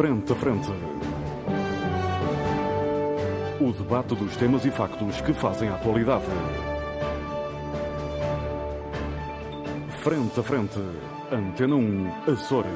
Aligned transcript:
Frente 0.00 0.32
a 0.32 0.34
Frente. 0.34 0.70
O 3.60 3.70
debate 3.70 4.14
dos 4.14 4.34
temas 4.34 4.64
e 4.64 4.70
factos 4.70 5.20
que 5.20 5.34
fazem 5.34 5.68
a 5.68 5.74
atualidade. 5.74 6.24
Frente 10.02 10.40
a 10.40 10.42
Frente. 10.42 10.80
Antena 11.30 11.76
1, 11.76 12.32
Açores. 12.32 12.72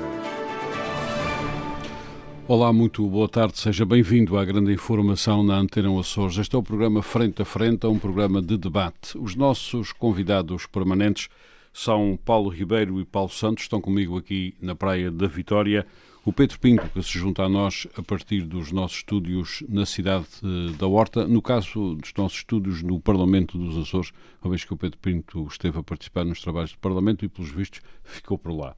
Olá, 2.46 2.70
muito 2.74 3.08
boa 3.08 3.26
tarde, 3.26 3.58
seja 3.58 3.86
bem-vindo 3.86 4.36
à 4.36 4.44
grande 4.44 4.74
informação 4.74 5.42
na 5.42 5.54
Antena 5.54 5.98
Açores. 5.98 6.36
Este 6.36 6.54
é 6.54 6.58
o 6.58 6.62
programa 6.62 7.00
Frente 7.00 7.40
a 7.40 7.46
Frente, 7.46 7.86
é 7.86 7.88
um 7.88 7.98
programa 7.98 8.42
de 8.42 8.58
debate. 8.58 9.16
Os 9.16 9.34
nossos 9.34 9.92
convidados 9.92 10.66
permanentes 10.66 11.30
são 11.72 12.18
Paulo 12.22 12.50
Ribeiro 12.50 13.00
e 13.00 13.04
Paulo 13.06 13.30
Santos, 13.30 13.64
estão 13.64 13.80
comigo 13.80 14.18
aqui 14.18 14.54
na 14.60 14.74
Praia 14.74 15.10
da 15.10 15.26
Vitória. 15.26 15.86
O 16.26 16.32
Pedro 16.32 16.58
Pinto, 16.58 16.88
que 16.88 17.02
se 17.02 17.18
junta 17.18 17.42
a 17.42 17.48
nós 17.50 17.86
a 17.98 18.02
partir 18.02 18.46
dos 18.46 18.72
nossos 18.72 18.96
estúdios 18.96 19.62
na 19.68 19.84
cidade 19.84 20.26
eh, 20.42 20.72
da 20.78 20.86
Horta, 20.86 21.28
no 21.28 21.42
caso 21.42 21.96
dos 21.96 22.14
nossos 22.16 22.38
estúdios 22.38 22.82
no 22.82 22.98
Parlamento 22.98 23.58
dos 23.58 23.76
Açores, 23.76 24.10
uma 24.42 24.50
vez 24.50 24.64
que 24.64 24.72
o 24.72 24.76
Pedro 24.76 24.98
Pinto 24.98 25.46
esteve 25.46 25.78
a 25.78 25.82
participar 25.82 26.24
nos 26.24 26.40
trabalhos 26.40 26.72
do 26.72 26.78
Parlamento 26.78 27.26
e, 27.26 27.28
pelos 27.28 27.50
vistos, 27.50 27.82
ficou 28.02 28.38
por 28.38 28.52
lá. 28.52 28.74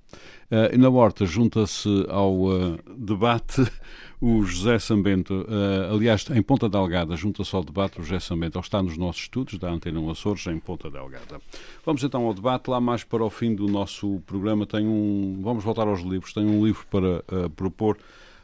Uh, 0.51 0.77
na 0.77 0.89
Horta 0.89 1.25
junta-se 1.25 1.89
ao 2.09 2.35
uh, 2.35 2.79
debate 2.97 3.65
o 4.21 4.43
José 4.45 4.79
Sambento, 4.79 5.35
uh, 5.35 5.93
aliás, 5.93 6.29
em 6.31 6.43
Ponta 6.43 6.69
Delgada, 6.69 7.17
junta-se 7.17 7.55
ao 7.55 7.63
debate 7.63 8.01
o 8.01 8.03
José 8.03 8.21
Sambento, 8.21 8.57
ele 8.57 8.65
está 8.65 8.83
nos 8.83 8.97
nossos 8.97 9.23
estudos 9.23 9.59
da 9.59 9.71
Antena 9.71 10.01
Açores, 10.11 10.47
em 10.47 10.59
Ponta 10.59 10.91
Delgada. 10.91 11.41
Vamos 11.85 12.03
então 12.03 12.25
ao 12.25 12.33
debate, 12.33 12.71
lá 12.71 12.81
mais 12.81 13.05
para 13.05 13.25
o 13.25 13.31
fim 13.31 13.55
do 13.55 13.67
nosso 13.67 14.21
programa 14.27 14.67
tem 14.67 14.87
um, 14.87 15.41
vamos 15.43 15.65
voltar 15.65 15.87
aos 15.87 16.01
livros, 16.01 16.33
tem 16.33 16.47
um 16.47 16.65
livro 16.65 16.87
para 16.89 17.25
uh, 17.45 17.51
propor 17.51 17.99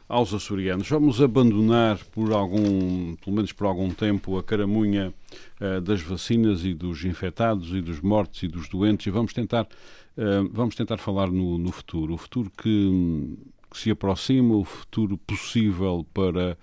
aos 0.07 0.33
açorianos. 0.33 0.87
Vamos 0.89 1.21
abandonar 1.21 1.97
por 2.11 2.31
algum, 2.33 3.15
pelo 3.15 3.35
menos 3.35 3.51
por 3.51 3.65
algum 3.65 3.89
tempo, 3.89 4.37
a 4.37 4.43
caramunha 4.43 5.13
uh, 5.59 5.81
das 5.81 6.01
vacinas 6.01 6.63
e 6.65 6.73
dos 6.73 7.03
infectados 7.03 7.73
e 7.73 7.81
dos 7.81 7.99
mortos 8.01 8.43
e 8.43 8.47
dos 8.47 8.69
doentes 8.69 9.07
e 9.07 9.09
vamos 9.09 9.33
tentar, 9.33 9.63
uh, 9.63 10.47
vamos 10.51 10.75
tentar 10.75 10.97
falar 10.97 11.31
no, 11.31 11.57
no 11.57 11.71
futuro. 11.71 12.13
O 12.13 12.17
futuro 12.17 12.51
que 12.55 13.37
que 13.71 13.79
se 13.79 13.89
aproxima, 13.89 14.53
o 14.53 14.63
futuro 14.63 15.17
possível 15.17 16.05
para 16.13 16.55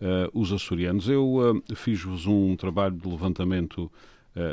uh, 0.00 0.40
os 0.40 0.52
açorianos. 0.52 1.08
Eu 1.08 1.62
fiz-vos 1.76 2.26
um 2.26 2.56
trabalho 2.56 2.96
de 2.96 3.08
levantamento 3.08 3.88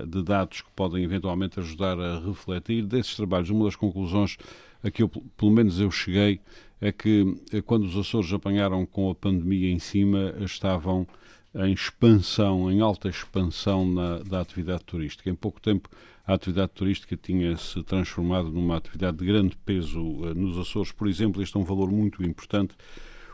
de 0.08 0.24
dados 0.24 0.62
que 0.62 0.70
podem 0.76 1.04
eventualmente 1.04 1.60
ajudar 1.60 2.00
a 2.00 2.20
refletir. 2.20 2.86
Desses 2.86 3.16
trabalhos, 3.16 3.50
uma 3.50 3.66
das 3.66 3.76
conclusões 3.76 4.38
a 4.84 4.92
que 4.92 5.02
eu, 5.02 5.10
pelo 5.10 5.52
menos 5.52 5.80
eu 5.80 5.90
cheguei 5.90 6.40
é 6.82 6.92
que 6.92 7.38
quando 7.66 7.86
os 7.86 7.96
Açores 7.96 8.32
apanharam 8.34 8.86
com 8.86 9.10
a 9.10 9.16
pandemia 9.16 9.72
em 9.72 9.80
cima, 9.80 10.36
estavam 10.42 11.08
em 11.56 11.72
expansão, 11.72 12.72
em 12.72 12.82
alta 12.82 13.08
expansão 13.08 13.88
na, 13.88 14.20
da 14.20 14.42
atividade 14.42 14.84
turística. 14.84 15.30
Em 15.30 15.36
pouco 15.36 15.62
tempo 15.62 15.90
a 16.26 16.34
atividade 16.34 16.72
turística 16.74 17.18
tinha 17.18 17.56
se 17.58 17.82
transformado 17.84 18.50
numa 18.50 18.78
atividade 18.78 19.18
de 19.18 19.26
grande 19.26 19.58
peso 19.58 20.02
uh, 20.02 20.34
nos 20.34 20.58
Açores. 20.58 20.92
Por 20.92 21.08
exemplo, 21.08 21.42
este 21.42 21.56
é 21.56 21.60
um 21.60 21.64
valor 21.64 21.92
muito 21.92 22.24
importante. 22.24 22.76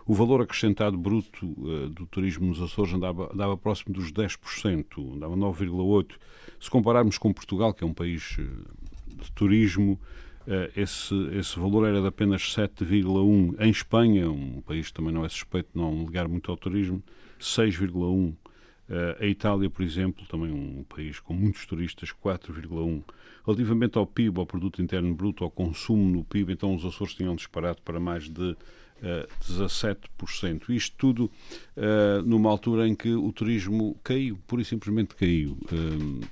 O 0.06 0.13
valor 0.13 0.41
acrescentado 0.41 0.97
bruto 0.97 1.45
uh, 1.45 1.89
do 1.89 2.06
turismo 2.08 2.47
nos 2.47 2.61
Açores 2.61 2.94
andava, 2.94 3.31
andava 3.31 3.56
próximo 3.56 3.94
dos 3.94 4.11
10%, 4.11 5.16
andava 5.16 5.36
9,8%. 5.36 6.13
Se 6.59 6.69
compararmos 6.69 7.17
com 7.17 7.31
Portugal, 7.31 7.73
que 7.73 7.84
é 7.84 7.88
um 7.88 7.94
país 7.94 8.38
uh, 8.39 9.23
de 9.23 9.31
turismo, 9.34 10.00
esse, 10.75 11.14
esse 11.38 11.59
valor 11.59 11.88
era 11.88 12.02
de 12.02 12.08
apenas 12.08 12.42
7,1%. 12.42 13.55
Em 13.59 13.69
Espanha, 13.69 14.30
um 14.30 14.61
país 14.61 14.88
que 14.88 14.94
também 14.94 15.14
não 15.14 15.25
é 15.25 15.30
suspeito 15.30 15.69
de 15.73 15.80
não 15.80 16.06
ligar 16.06 16.28
muito 16.28 16.50
ao 16.50 16.58
turismo, 16.58 17.03
6,1%. 17.39 18.36
Uh, 18.89 19.23
a 19.23 19.28
Itália, 19.28 19.69
por 19.69 19.84
exemplo, 19.84 20.25
também 20.25 20.51
um 20.51 20.84
país 20.84 21.19
com 21.19 21.31
muitos 21.31 21.63
turistas, 21.68 22.09
4,1. 22.12 23.03
Relativamente 23.46 24.00
ao 24.00 24.07
PIB, 24.07 24.40
ao 24.40 24.47
Produto 24.47 24.81
Interno 24.81 25.13
Bruto, 25.13 25.44
ao 25.44 25.51
consumo 25.51 26.09
no 26.09 26.23
PIB, 26.23 26.53
então 26.53 26.73
os 26.73 26.84
Açores 26.84 27.13
tinham 27.13 27.35
disparado 27.35 27.79
para 27.84 28.00
mais 28.00 28.28
de 28.28 28.41
uh, 28.41 28.57
eh, 29.03 29.28
17%. 29.47 30.69
Isto 30.69 30.96
tudo 30.97 31.31
uh, 31.78 32.23
numa 32.25 32.50
altura 32.50 32.88
em 32.88 32.96
que 32.96 33.13
o 33.13 33.31
turismo 33.31 33.96
caiu, 34.03 34.40
pura 34.47 34.63
e 34.63 34.66
simplesmente 34.66 35.16
caiu, 35.16 35.56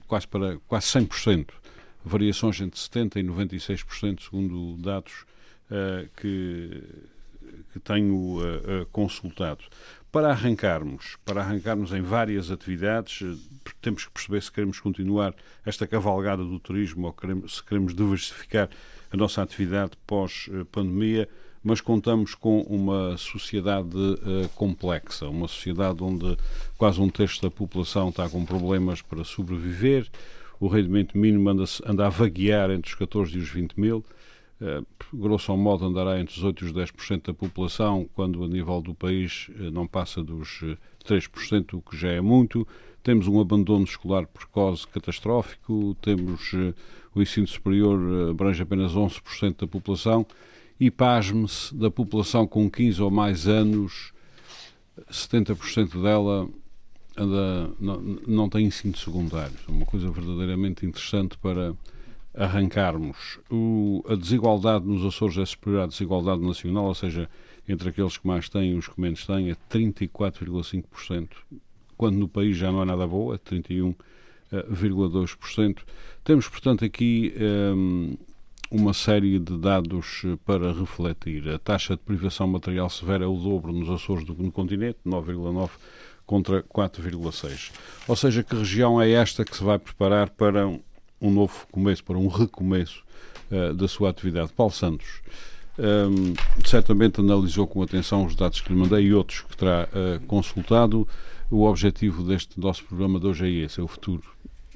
quase 0.07 0.27
para 0.27 0.57
quase 0.67 0.87
100%. 0.87 1.49
Variações 2.07 2.61
entre 2.61 2.79
70% 2.79 3.17
e 3.17 3.23
96%, 3.23 4.21
segundo 4.23 4.77
dados 4.81 5.25
que, 6.15 6.81
que 7.73 7.79
tenho 7.81 8.39
consultado. 8.91 9.63
Para 10.11 10.29
arrancarmos, 10.29 11.17
para 11.25 11.41
arrancarmos 11.41 11.91
em 11.91 12.01
várias 12.01 12.49
atividades, 12.49 13.19
temos 13.81 14.05
que 14.05 14.11
perceber 14.11 14.41
se 14.41 14.51
queremos 14.51 14.79
continuar 14.79 15.35
esta 15.65 15.85
cavalgada 15.85 16.43
do 16.43 16.59
turismo 16.59 17.07
ou 17.07 17.13
queremos, 17.13 17.57
se 17.57 17.63
queremos 17.63 17.93
diversificar 17.93 18.69
a 19.11 19.17
nossa 19.17 19.41
atividade 19.41 19.91
pós-pandemia, 20.07 21.29
mas 21.63 21.81
contamos 21.81 22.33
com 22.33 22.61
uma 22.61 23.17
sociedade 23.17 23.97
uh, 23.97 24.47
complexa, 24.55 25.27
uma 25.27 25.47
sociedade 25.47 26.01
onde 26.01 26.37
quase 26.77 27.01
um 27.01 27.09
terço 27.09 27.41
da 27.41 27.51
população 27.51 28.09
está 28.09 28.29
com 28.29 28.45
problemas 28.45 29.01
para 29.01 29.23
sobreviver, 29.23 30.09
o 30.59 30.67
rendimento 30.67 31.17
mínimo 31.17 31.49
anda, 31.49 31.63
anda 31.85 32.07
a 32.07 32.09
vaguear 32.09 32.71
entre 32.71 32.89
os 32.89 32.95
14 32.95 33.35
e 33.35 33.39
os 33.39 33.49
20 33.49 33.79
mil, 33.79 34.03
Uh, 34.59 34.83
grosso 35.13 35.55
modo 35.55 35.85
andará 35.85 36.19
entre 36.19 36.35
os 36.35 36.43
8 36.43 36.63
e 36.63 36.67
os 36.67 36.73
10% 36.73 37.27
da 37.27 37.33
população, 37.33 38.09
quando 38.15 38.43
a 38.43 38.47
nível 38.47 38.81
do 38.81 38.95
país 38.95 39.49
uh, 39.49 39.69
não 39.71 39.85
passa 39.85 40.23
dos 40.23 40.63
uh, 40.63 40.75
3%, 41.05 41.75
o 41.75 41.81
que 41.81 41.95
já 41.95 42.09
é 42.09 42.19
muito. 42.19 42.67
Temos 43.03 43.27
um 43.27 43.39
abandono 43.39 43.83
escolar 43.83 44.25
precoce 44.25 44.87
catastrófico, 44.87 45.95
temos 46.01 46.53
o 47.13 47.21
ensino 47.21 47.47
superior 47.47 48.31
abrange 48.31 48.61
apenas 48.61 48.93
11% 48.93 49.59
da 49.59 49.67
população. 49.67 50.25
E, 50.79 50.91
pasme-se, 50.91 51.73
da 51.73 51.89
população 51.89 52.45
com 52.45 52.69
15 52.69 53.01
ou 53.01 53.09
mais 53.09 53.47
anos, 53.47 54.11
70% 55.09 56.01
dela 56.01 56.49
não, 57.79 58.01
não 58.27 58.49
tem 58.49 58.69
secundário. 58.69 59.55
É 59.67 59.71
uma 59.71 59.85
coisa 59.85 60.11
verdadeiramente 60.11 60.85
interessante 60.85 61.35
para 61.37 61.73
arrancarmos. 62.33 63.39
O, 63.49 64.03
a 64.07 64.15
desigualdade 64.15 64.85
nos 64.85 65.03
Açores 65.03 65.37
é 65.37 65.45
superior 65.45 65.83
à 65.83 65.87
desigualdade 65.87 66.41
nacional, 66.41 66.85
ou 66.85 66.95
seja, 66.95 67.29
entre 67.67 67.89
aqueles 67.89 68.17
que 68.17 68.27
mais 68.27 68.47
têm 68.47 68.73
e 68.73 68.75
os 68.75 68.87
que 68.87 69.01
menos 69.01 69.25
têm, 69.25 69.49
é 69.49 69.57
34,5%, 69.69 71.29
quando 71.97 72.17
no 72.17 72.27
país 72.27 72.55
já 72.55 72.71
não 72.71 72.83
é 72.83 72.85
nada 72.85 73.07
boa, 73.07 73.33
é 73.35 73.39
31,2%. 73.39 75.79
Temos, 76.23 76.47
portanto, 76.47 76.85
aqui 76.85 77.33
um, 77.75 78.15
uma 78.69 78.93
série 78.93 79.39
de 79.39 79.57
dados 79.57 80.21
para 80.45 80.71
refletir. 80.71 81.49
A 81.49 81.57
taxa 81.57 81.95
de 81.95 82.03
privação 82.03 82.45
material 82.47 82.87
severa 82.89 83.25
é 83.25 83.27
o 83.27 83.35
dobro 83.35 83.73
nos 83.73 83.89
Açores 83.89 84.23
do 84.23 84.35
que 84.35 84.43
no 84.43 84.51
continente, 84.51 84.99
9,9% 85.05 85.69
contra 86.27 86.61
4,6%. 86.61 87.71
Ou 88.07 88.15
seja, 88.15 88.43
que 88.43 88.55
região 88.55 89.01
é 89.01 89.09
esta 89.09 89.45
que 89.45 89.55
se 89.55 89.63
vai 89.63 89.79
preparar 89.79 90.29
para 90.29 90.67
um 90.67 91.31
novo 91.31 91.65
começo, 91.71 92.03
para 92.03 92.17
um 92.17 92.27
recomeço 92.27 93.01
uh, 93.49 93.73
da 93.73 93.87
sua 93.87 94.09
atividade. 94.09 94.51
Paulo 94.53 94.73
Santos 94.73 95.07
um, 95.79 95.83
ehm, 95.83 96.33
certamente 96.65 97.21
analisou 97.21 97.65
com 97.65 97.81
atenção 97.81 98.25
os 98.25 98.35
dados 98.35 98.61
que 98.61 98.71
lhe 98.71 98.77
mandei 98.77 99.05
e 99.05 99.13
outros 99.13 99.41
que 99.41 99.55
terá 99.55 99.87
uh, 99.87 100.19
consultado. 100.27 101.07
O 101.49 101.63
objetivo 101.63 102.23
deste 102.23 102.59
nosso 102.59 102.83
programa 102.83 103.19
de 103.19 103.27
hoje 103.27 103.45
é 103.45 103.65
esse, 103.65 103.79
é 103.79 103.83
o 103.83 103.87
futuro. 103.87 104.23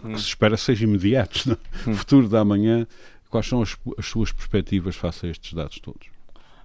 Hum. 0.04 0.14
Que 0.14 0.22
se 0.22 0.28
espera 0.28 0.56
seja 0.56 0.86
imediato. 0.86 1.50
Não? 1.50 1.58
Hum. 1.88 1.96
Futuro 1.96 2.30
da 2.30 2.46
manhã. 2.46 2.88
Quais 3.30 3.48
são 3.48 3.62
as, 3.62 3.78
as 3.98 4.06
suas 4.06 4.32
perspectivas 4.32 4.96
face 4.96 5.26
a 5.26 5.30
estes 5.30 5.54
dados 5.54 5.80
todos? 5.80 6.08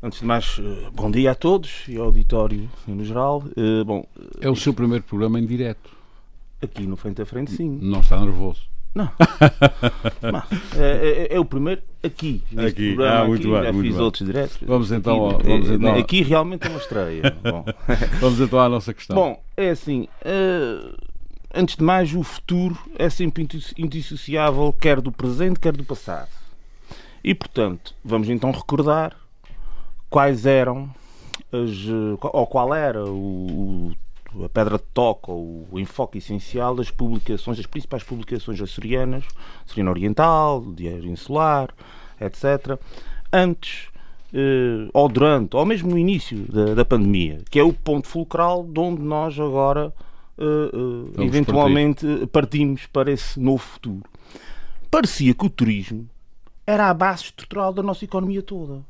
Antes 0.03 0.20
de 0.20 0.26
mais, 0.26 0.61
eh, 0.61 0.91
bom 0.93 1.11
dia 1.11 1.31
a 1.31 1.35
todos 1.35 1.85
e 1.88 1.97
ao 1.97 2.06
auditório 2.06 2.69
no 2.87 3.03
geral. 3.03 3.43
Uh, 3.56 3.82
bom, 3.82 4.06
é 4.41 4.49
o 4.49 4.55
seu 4.55 4.75
primeiro 4.75 5.03
programa 5.03 5.41
em 5.41 5.47
direto. 5.47 5.91
Aqui 6.62 6.87
no 6.87 6.97
Frente 6.97 7.23
a 7.23 7.26
Frente, 7.26 7.53
sim. 7.53 7.79
Não 7.81 8.00
está 8.00 8.20
nervoso? 8.20 8.61
Não. 8.94 9.11
é, 10.76 11.29
é, 11.31 11.35
é, 11.35 11.41
o 11.41 11.47
primeiro 11.47 11.81
aqui. 12.03 12.43
Aqui, 12.59 12.94
programa, 12.94 13.20
ah, 13.20 13.26
muito 13.26 13.41
aqui, 13.41 13.55
bem. 13.55 13.65
Já 13.65 13.73
muito 13.73 13.87
fiz 13.87 13.97
bem. 13.97 14.05
outros 14.05 14.26
diretos. 14.26 14.59
Vamos 14.62 14.93
então, 14.93 15.31
aqui, 15.31 15.49
vamos 15.49 15.70
então. 15.70 15.94
Aqui 15.94 16.23
realmente 16.23 16.67
é 16.67 16.70
uma 16.70 16.79
estreia. 16.79 17.37
Bom. 17.43 17.65
vamos 18.20 18.41
então 18.41 18.61
à 18.61 18.69
nossa 18.69 18.93
questão. 18.93 19.17
Bom, 19.17 19.43
é 19.56 19.70
assim. 19.70 20.09
Uh, 20.23 20.94
antes 21.55 21.75
de 21.75 21.82
mais, 21.82 22.15
o 22.15 22.23
futuro 22.23 22.79
é 22.99 23.09
sempre 23.09 23.49
indissociável, 23.79 24.75
quer 24.79 25.00
do 25.00 25.11
presente, 25.11 25.59
quer 25.59 25.73
do 25.73 25.85
passado. 25.85 26.29
E, 27.25 27.35
portanto, 27.35 27.94
vamos 28.05 28.29
então 28.29 28.50
recordar 28.50 29.25
quais 30.17 30.47
eram 30.47 30.89
as, 31.53 31.71
eh, 31.71 32.19
ou 32.23 32.47
qual 32.47 32.75
era 32.75 33.05
o, 33.05 33.93
o 34.35 34.45
a 34.47 34.49
pedra 34.49 34.79
de 34.79 34.85
toque 34.95 35.31
ou 35.31 35.69
o 35.71 35.79
enfoque 35.79 36.17
essencial 36.17 36.75
das 36.75 36.91
publicações, 36.91 37.59
das 37.59 37.67
principais 37.67 38.03
publicações 38.03 38.59
açorianas, 38.59 39.25
Açoriano 39.67 39.91
Oriental, 39.91 40.65
Diário 40.75 41.11
Insular, 41.11 41.69
etc., 42.19 42.79
antes 43.31 43.89
uh, 44.33 44.91
ou 44.93 45.09
durante, 45.09 45.55
ou 45.55 45.67
mesmo 45.67 45.91
no 45.91 45.99
início 45.99 46.39
da, 46.51 46.75
da, 46.75 46.85
pandemia, 46.85 47.41
que 47.51 47.59
é 47.59 47.63
o 47.63 47.73
ponto 47.73 48.09
fulcral 48.09 48.65
de 48.65 48.81
onde 48.81 49.03
nós 49.03 49.39
agora 49.39 49.93
uh, 50.39 51.23
eventualmente 51.23 52.07
partir. 52.07 52.27
partimos 52.27 52.87
para 52.87 53.11
esse 53.11 53.39
novo 53.39 53.63
futuro. 53.63 54.05
Parecia 54.91 55.35
que 55.35 55.47
o 55.47 55.51
turismo 55.51 56.09
era 56.67 56.89
a 56.89 56.95
base 56.95 57.25
estrutural 57.25 57.73
da 57.73 57.83
nossa 57.83 58.05
economia 58.05 58.43
toda. 58.43 58.83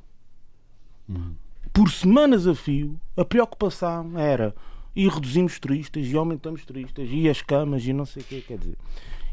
Por 1.73 1.91
semanas 1.91 2.47
a 2.47 2.55
fio, 2.55 2.99
a 3.17 3.25
preocupação 3.25 4.19
era 4.19 4.55
e 4.95 5.09
reduzimos 5.09 5.59
turistas 5.59 6.07
e 6.07 6.17
aumentamos 6.17 6.65
turistas 6.65 7.09
e 7.11 7.29
as 7.29 7.43
camas 7.43 7.85
e 7.87 7.93
não 7.93 8.07
sei 8.07 8.23
o 8.23 8.25
que 8.25 8.41
quer 8.41 8.59
dizer. 8.59 8.79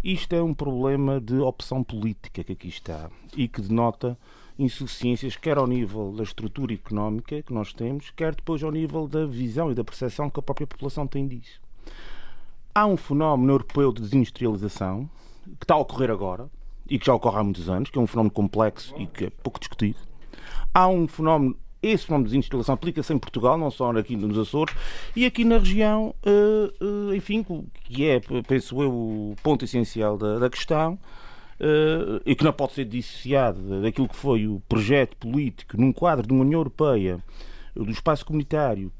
Isto 0.03 0.35
é 0.35 0.43
um 0.43 0.53
problema 0.53 1.21
de 1.21 1.35
opção 1.35 1.81
política 1.81 2.43
que 2.43 2.51
aqui 2.51 2.67
está 2.67 3.09
e 3.37 3.47
que 3.47 3.61
denota 3.61 4.17
insuficiências, 4.59 5.37
quer 5.37 5.57
ao 5.57 5.65
nível 5.65 6.11
da 6.11 6.23
estrutura 6.23 6.73
económica 6.73 7.41
que 7.41 7.53
nós 7.53 7.71
temos, 7.71 8.11
quer 8.11 8.35
depois 8.35 8.61
ao 8.61 8.71
nível 8.71 9.07
da 9.07 9.25
visão 9.25 9.71
e 9.71 9.75
da 9.75 9.83
percepção 9.83 10.29
que 10.29 10.39
a 10.39 10.43
própria 10.43 10.67
população 10.67 11.07
tem 11.07 11.25
disso. 11.27 11.61
Há 12.75 12.85
um 12.85 12.97
fenómeno 12.97 13.53
europeu 13.53 13.93
de 13.93 14.01
desindustrialização 14.01 15.09
que 15.59 15.63
está 15.63 15.75
a 15.75 15.79
ocorrer 15.79 16.11
agora 16.11 16.49
e 16.89 16.99
que 16.99 17.05
já 17.05 17.13
ocorre 17.13 17.39
há 17.39 17.43
muitos 17.43 17.69
anos, 17.69 17.89
que 17.89 17.97
é 17.97 18.01
um 18.01 18.07
fenómeno 18.07 18.33
complexo 18.33 18.93
e 18.97 19.07
que 19.07 19.25
é 19.25 19.29
pouco 19.29 19.59
discutido. 19.59 20.12
Há 20.74 20.88
um 20.88 21.07
fenómeno 21.07 21.56
esse 21.83 22.06
fenómeno 22.06 22.25
de 22.25 22.30
desindustrialização 22.30 22.75
aplica-se 22.75 23.13
em 23.13 23.19
Portugal, 23.19 23.57
não 23.57 23.69
só 23.69 23.91
aqui 23.91 24.15
nos 24.15 24.38
Açores, 24.38 24.74
e 25.13 25.25
aqui 25.25 25.44
na 25.44 25.57
região, 25.57 26.15
uh, 26.25 27.09
uh, 27.09 27.13
enfim, 27.13 27.45
que 27.83 28.07
é, 28.07 28.21
penso 28.47 28.81
eu, 28.81 28.89
o 28.89 29.35
ponto 29.44 29.65
essencial 29.65 30.18
da, 30.18 30.39
da 30.39 30.50
questão, 30.50 30.94
uh, 30.94 32.21
e 32.25 32.35
que 32.35 32.44
não 32.44 32.53
pode 32.53 32.71
ser 32.74 32.85
dissociado 32.85 33.81
daquilo 33.81 34.07
que 34.07 34.15
foi 34.15 34.47
o 34.47 34.62
projeto 34.69 35.18
político 35.18 35.75
num 35.75 35.91
quadro 35.91 36.25
de 36.25 36.31
uma 36.31 36.44
União 36.44 36.62
Europeia, 36.62 37.19
do 37.75 37.91
espaço 37.91 38.25
comunitário, 38.25 38.91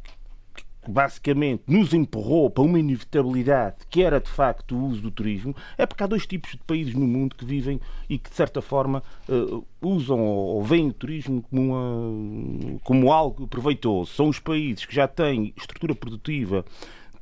que 0.84 0.92
basicamente 0.92 1.64
nos 1.68 1.94
empurrou 1.94 2.50
para 2.50 2.64
uma 2.64 2.80
inevitabilidade 2.80 3.78
que 3.90 4.04
era 4.04 4.20
de 4.20 4.30
facto 4.30 4.76
o 4.76 4.86
uso 4.86 5.02
do 5.02 5.12
turismo, 5.12 5.56
é 5.78 5.86
porque 5.86 6.04
há 6.04 6.08
dois 6.08 6.26
tipos 6.26 6.52
de 6.52 6.58
países 6.58 6.94
no 6.94 7.08
mundo 7.08 7.36
que 7.36 7.46
vivem 7.46 7.80
e 8.10 8.18
que 8.18 8.30
de 8.30 8.36
certa 8.36 8.62
forma 8.62 9.04
uh, 9.30 9.66
usam 9.82 10.20
ou 10.20 10.64
veem 10.64 10.90
o 10.90 10.94
turismo 10.94 11.42
como, 11.44 11.62
uma, 11.62 12.80
como 12.84 13.12
algo 13.12 13.48
proveitoso. 13.48 14.14
São 14.14 14.28
os 14.28 14.40
países 14.40 14.86
que 14.86 14.96
já 14.96 15.08
têm 15.08 15.54
estrutura 15.58 15.96
produtiva 15.96 16.66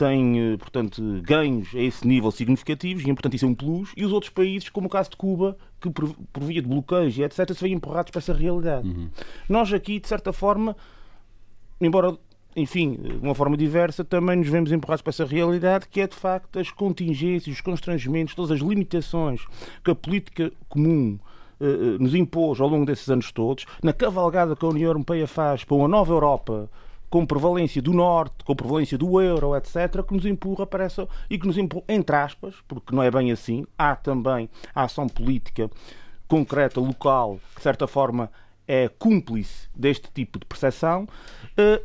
têm, 0.01 0.53
eh, 0.53 0.57
portanto, 0.57 1.21
ganhos 1.21 1.75
a 1.75 1.79
esse 1.79 2.07
nível 2.07 2.31
significativos, 2.31 3.03
e, 3.03 3.13
portanto, 3.13 3.35
isso 3.35 3.45
é 3.45 3.47
um 3.47 3.53
plus, 3.53 3.91
e 3.95 4.03
os 4.03 4.11
outros 4.11 4.31
países, 4.31 4.67
como 4.69 4.87
o 4.87 4.89
caso 4.89 5.11
de 5.11 5.17
Cuba, 5.17 5.55
que 5.79 5.91
por, 5.91 6.15
por 6.33 6.43
via 6.43 6.59
de 6.59 6.67
bloqueios 6.67 7.15
e 7.17 7.23
etc., 7.23 7.53
se 7.53 7.61
veem 7.61 7.75
empurrados 7.75 8.09
para 8.09 8.19
essa 8.19 8.33
realidade. 8.33 8.87
Uhum. 8.87 9.09
Nós 9.47 9.71
aqui, 9.71 9.99
de 9.99 10.07
certa 10.07 10.33
forma, 10.33 10.75
embora 11.79 12.17
enfim, 12.55 12.95
de 12.95 13.25
uma 13.25 13.35
forma 13.35 13.55
diversa, 13.55 14.03
também 14.03 14.37
nos 14.37 14.47
vemos 14.47 14.71
empurrados 14.71 15.01
para 15.01 15.11
essa 15.11 15.25
realidade 15.25 15.87
que 15.89 16.01
é 16.01 16.07
de 16.07 16.15
facto 16.15 16.59
as 16.59 16.69
contingências, 16.69 17.55
os 17.55 17.61
constrangimentos, 17.61 18.35
todas 18.35 18.51
as 18.51 18.59
limitações 18.59 19.45
que 19.83 19.91
a 19.91 19.95
política 19.95 20.51
comum 20.67 21.17
eh, 21.59 21.65
eh, 21.65 21.97
nos 21.99 22.13
impôs 22.15 22.59
ao 22.59 22.67
longo 22.67 22.85
desses 22.85 23.09
anos 23.09 23.31
todos, 23.31 23.65
na 23.81 23.93
cavalgada 23.93 24.55
que 24.55 24.65
a 24.65 24.69
União 24.69 24.87
Europeia 24.87 25.27
faz 25.27 25.63
para 25.63 25.75
uma 25.75 25.87
nova 25.87 26.11
Europa 26.11 26.69
com 27.09 27.25
prevalência 27.25 27.81
do 27.81 27.93
Norte, 27.93 28.43
com 28.45 28.55
prevalência 28.55 28.97
do 28.97 29.21
euro, 29.21 29.55
etc., 29.55 30.01
que 30.07 30.13
nos 30.13 30.25
empurra 30.25 30.65
para 30.65 30.85
essa, 30.85 31.07
e 31.29 31.37
que 31.37 31.45
nos 31.45 31.57
empurra, 31.57 31.83
entre 31.89 32.15
aspas, 32.15 32.55
porque 32.67 32.95
não 32.95 33.03
é 33.03 33.11
bem 33.11 33.31
assim, 33.31 33.65
há 33.77 33.95
também 33.95 34.49
a 34.73 34.83
ação 34.83 35.07
política 35.07 35.69
concreta, 36.25 36.79
local, 36.79 37.39
que 37.49 37.57
de 37.57 37.63
certa 37.63 37.85
forma 37.85 38.31
é 38.65 38.87
cúmplice 38.87 39.67
deste 39.75 40.09
tipo 40.13 40.39
de 40.39 40.45
percepção 40.45 41.05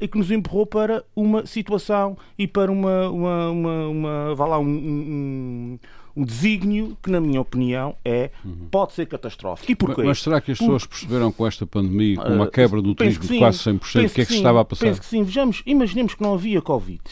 e 0.00 0.08
que 0.08 0.18
nos 0.18 0.30
empurrou 0.30 0.66
para 0.66 1.04
uma 1.14 1.46
situação 1.46 2.16
e 2.38 2.46
para 2.46 2.70
uma, 2.70 3.08
uma, 3.08 3.50
uma, 3.50 3.88
uma 3.88 4.34
vá 4.34 4.46
lá, 4.46 4.58
um, 4.58 4.64
um, 4.64 5.78
um 6.16 6.24
desígnio 6.24 6.96
que, 7.02 7.10
na 7.10 7.20
minha 7.20 7.40
opinião, 7.40 7.94
é, 8.04 8.30
uhum. 8.44 8.68
pode 8.70 8.94
ser 8.94 9.06
catastrófico. 9.06 9.70
E 9.70 9.74
porquê? 9.74 10.00
Mas, 10.00 10.06
mas 10.06 10.22
será 10.22 10.40
que 10.40 10.52
as 10.52 10.58
pessoas 10.58 10.86
perceberam 10.86 11.30
com 11.30 11.46
esta 11.46 11.66
pandemia, 11.66 12.16
com 12.16 12.28
uma 12.28 12.46
eh, 12.46 12.50
quebra 12.50 12.80
do 12.80 12.94
turismo 12.94 13.24
de 13.24 13.38
quase 13.38 13.58
100%, 13.58 13.76
o 13.76 13.80
que 13.80 13.98
é 13.98 14.08
que, 14.08 14.32
se 14.32 14.36
estava 14.36 14.60
a 14.60 14.64
passar? 14.64 14.86
Penso 14.86 15.00
que 15.00 15.06
sim. 15.06 15.22
Vejamos, 15.22 15.62
imaginemos 15.66 16.14
que 16.14 16.22
não 16.22 16.34
havia 16.34 16.62
Covid. 16.62 17.02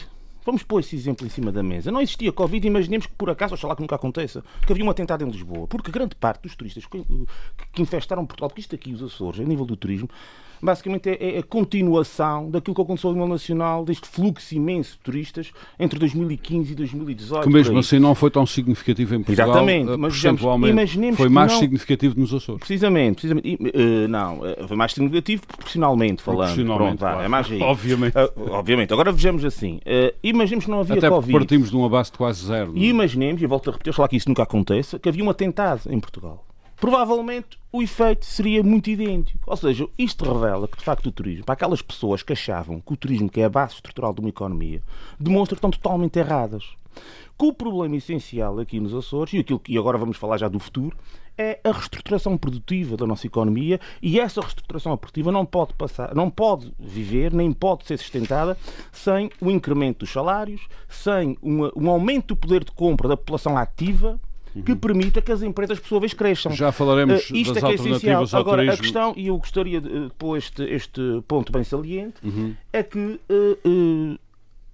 Vamos 0.45 0.63
pôr 0.63 0.79
esse 0.79 0.95
exemplo 0.95 1.25
em 1.25 1.29
cima 1.29 1.51
da 1.51 1.63
mesa. 1.63 1.91
Não 1.91 2.01
existia 2.01 2.31
Covid, 2.31 2.65
imaginemos 2.67 3.07
que 3.07 3.13
por 3.13 3.29
acaso, 3.29 3.55
oxalá 3.55 3.75
que 3.75 3.81
nunca 3.81 3.95
aconteça, 3.95 4.43
que 4.65 4.71
havia 4.71 4.85
um 4.85 4.89
atentado 4.89 5.23
em 5.23 5.29
Lisboa. 5.29 5.67
Porque 5.67 5.91
grande 5.91 6.15
parte 6.15 6.43
dos 6.43 6.55
turistas 6.55 6.85
que, 6.85 7.03
que 7.73 7.81
infestaram 7.81 8.25
Portugal, 8.25 8.49
porque 8.49 8.61
isto 8.61 8.75
aqui, 8.75 8.93
os 8.93 9.01
Açores, 9.01 9.39
a 9.39 9.43
nível 9.43 9.65
do 9.65 9.75
turismo, 9.75 10.09
basicamente 10.61 11.09
é, 11.09 11.35
é, 11.35 11.39
a 11.39 11.43
continuação 11.43 12.49
daquilo 12.49 12.75
que 12.75 12.81
aconteceu 12.81 13.09
a 13.09 13.13
nível 13.13 13.27
nacional, 13.27 13.85
deste 13.85 14.07
fluxo 14.07 14.55
imenso 14.55 14.93
de 14.93 14.99
turistas 14.99 15.51
entre 15.79 15.99
2015 15.99 16.71
e 16.71 16.75
2018. 16.75 17.43
Que 17.43 17.53
mesmo 17.53 17.77
assim 17.77 17.99
não 17.99 18.15
foi 18.15 18.29
tão 18.29 18.45
significativo 18.45 19.15
em 19.15 19.23
Portugal. 19.23 19.49
Exatamente, 19.49 19.91
eh, 19.91 19.97
mas 19.97 20.13
digamos, 20.13 20.41
imaginemos 20.41 21.17
foi 21.17 21.29
mais 21.29 21.51
não... 21.51 21.59
significativo 21.59 22.19
nos 22.19 22.33
Açores. 22.33 22.59
Precisamente, 22.59 23.15
precisamente. 23.15 23.55
Uh, 23.55 24.07
não, 24.07 24.39
uh, 24.39 24.67
foi 24.67 24.77
mais 24.77 24.93
significativo 24.93 25.45
proporcionalmente 25.47 26.21
falando. 26.21 26.47
Proporcionalmente, 26.47 26.97
Pronto, 26.97 27.11
claro. 27.11 27.21
é 27.21 27.27
mais 27.27 27.49
aí. 27.51 27.61
Obviamente. 27.61 28.17
Uh, 28.17 28.51
obviamente. 28.51 28.93
Agora 28.93 29.11
vejamos 29.11 29.45
assim. 29.45 29.79
Imaginemos 30.35 30.65
que 30.65 30.71
não 30.71 30.79
havia 30.79 30.97
Até 30.97 31.09
Covid. 31.09 31.39
partimos 31.39 31.69
de 31.69 31.75
uma 31.75 31.89
base 31.89 32.11
de 32.11 32.17
quase 32.17 32.45
zero. 32.45 32.71
Não? 32.71 32.77
E 32.77 32.85
é? 32.85 32.89
imaginemos, 32.89 33.41
e 33.41 33.45
volto 33.45 33.69
a 33.69 33.73
repetir, 33.73 33.93
falar 33.93 34.07
que 34.07 34.15
isso 34.15 34.29
nunca 34.29 34.43
aconteça, 34.43 34.99
que 34.99 35.09
havia 35.09 35.23
um 35.23 35.29
atentado 35.29 35.81
em 35.89 35.99
Portugal 35.99 36.45
provavelmente 36.75 37.57
o 37.71 37.81
efeito 37.81 38.25
seria 38.25 38.61
muito 38.61 38.89
idêntico. 38.89 39.39
Ou 39.47 39.57
seja, 39.57 39.87
isto 39.97 40.25
revela 40.25 40.67
que, 40.67 40.77
de 40.77 40.83
facto, 40.83 41.07
o 41.07 41.11
turismo, 41.11 41.45
para 41.45 41.53
aquelas 41.53 41.81
pessoas 41.81 42.21
que 42.21 42.33
achavam 42.33 42.79
que 42.79 42.93
o 42.93 42.97
turismo, 42.97 43.29
que 43.29 43.41
é 43.41 43.45
a 43.45 43.49
base 43.49 43.75
estrutural 43.75 44.13
de 44.13 44.19
uma 44.19 44.29
economia, 44.29 44.81
demonstra 45.19 45.55
que 45.55 45.59
estão 45.59 45.71
totalmente 45.71 46.17
erradas. 46.17 46.63
Que 47.37 47.45
o 47.45 47.53
problema 47.53 47.95
essencial 47.95 48.59
aqui 48.59 48.79
nos 48.79 48.93
Açores, 48.93 49.33
e, 49.33 49.39
aquilo, 49.39 49.61
e 49.67 49.77
agora 49.77 49.97
vamos 49.97 50.17
falar 50.17 50.37
já 50.37 50.47
do 50.47 50.59
futuro, 50.59 50.95
é 51.37 51.59
a 51.63 51.71
reestruturação 51.71 52.37
produtiva 52.37 52.95
da 52.95 53.05
nossa 53.05 53.27
economia 53.27 53.79
e 54.01 54.19
essa 54.19 54.39
reestruturação 54.39 54.95
produtiva 54.95 55.31
não 55.31 55.45
pode 55.45 55.73
passar, 55.73 56.15
não 56.15 56.29
pode 56.29 56.73
viver, 56.79 57.33
nem 57.33 57.51
pode 57.51 57.85
ser 57.85 57.97
sustentada 57.97 58.57
sem 58.91 59.29
o 59.41 59.51
incremento 59.51 59.99
dos 59.99 60.11
salários, 60.11 60.61
sem 60.87 61.37
uma, 61.41 61.71
um 61.75 61.89
aumento 61.89 62.27
do 62.27 62.35
poder 62.37 62.63
de 62.63 62.71
compra 62.71 63.09
da 63.09 63.17
população 63.17 63.57
ativa 63.57 64.19
que 64.63 64.71
uhum. 64.71 64.77
permita 64.77 65.21
que 65.21 65.31
as 65.31 65.41
empresas, 65.41 65.79
por 65.79 65.87
sua 65.87 65.99
vez, 65.99 66.13
cresçam. 66.13 66.53
Já 66.53 66.71
falaremos 66.71 67.29
uh, 67.29 67.35
isto 67.35 67.53
das 67.53 67.63
é 67.63 67.67
que 67.67 67.71
é 67.71 67.75
essencial. 67.75 68.25
Agora, 68.31 68.61
turismo. 68.61 68.73
a 68.73 68.77
questão, 68.77 69.13
e 69.17 69.27
eu 69.27 69.37
gostaria 69.37 69.81
de 69.81 70.09
pôr 70.17 70.37
este, 70.37 70.63
este 70.63 71.01
ponto 71.27 71.51
bem 71.51 71.63
saliente, 71.63 72.15
uhum. 72.23 72.55
é 72.71 72.81
que 72.81 72.97
uh, 72.97 73.19
uh, 73.65 74.19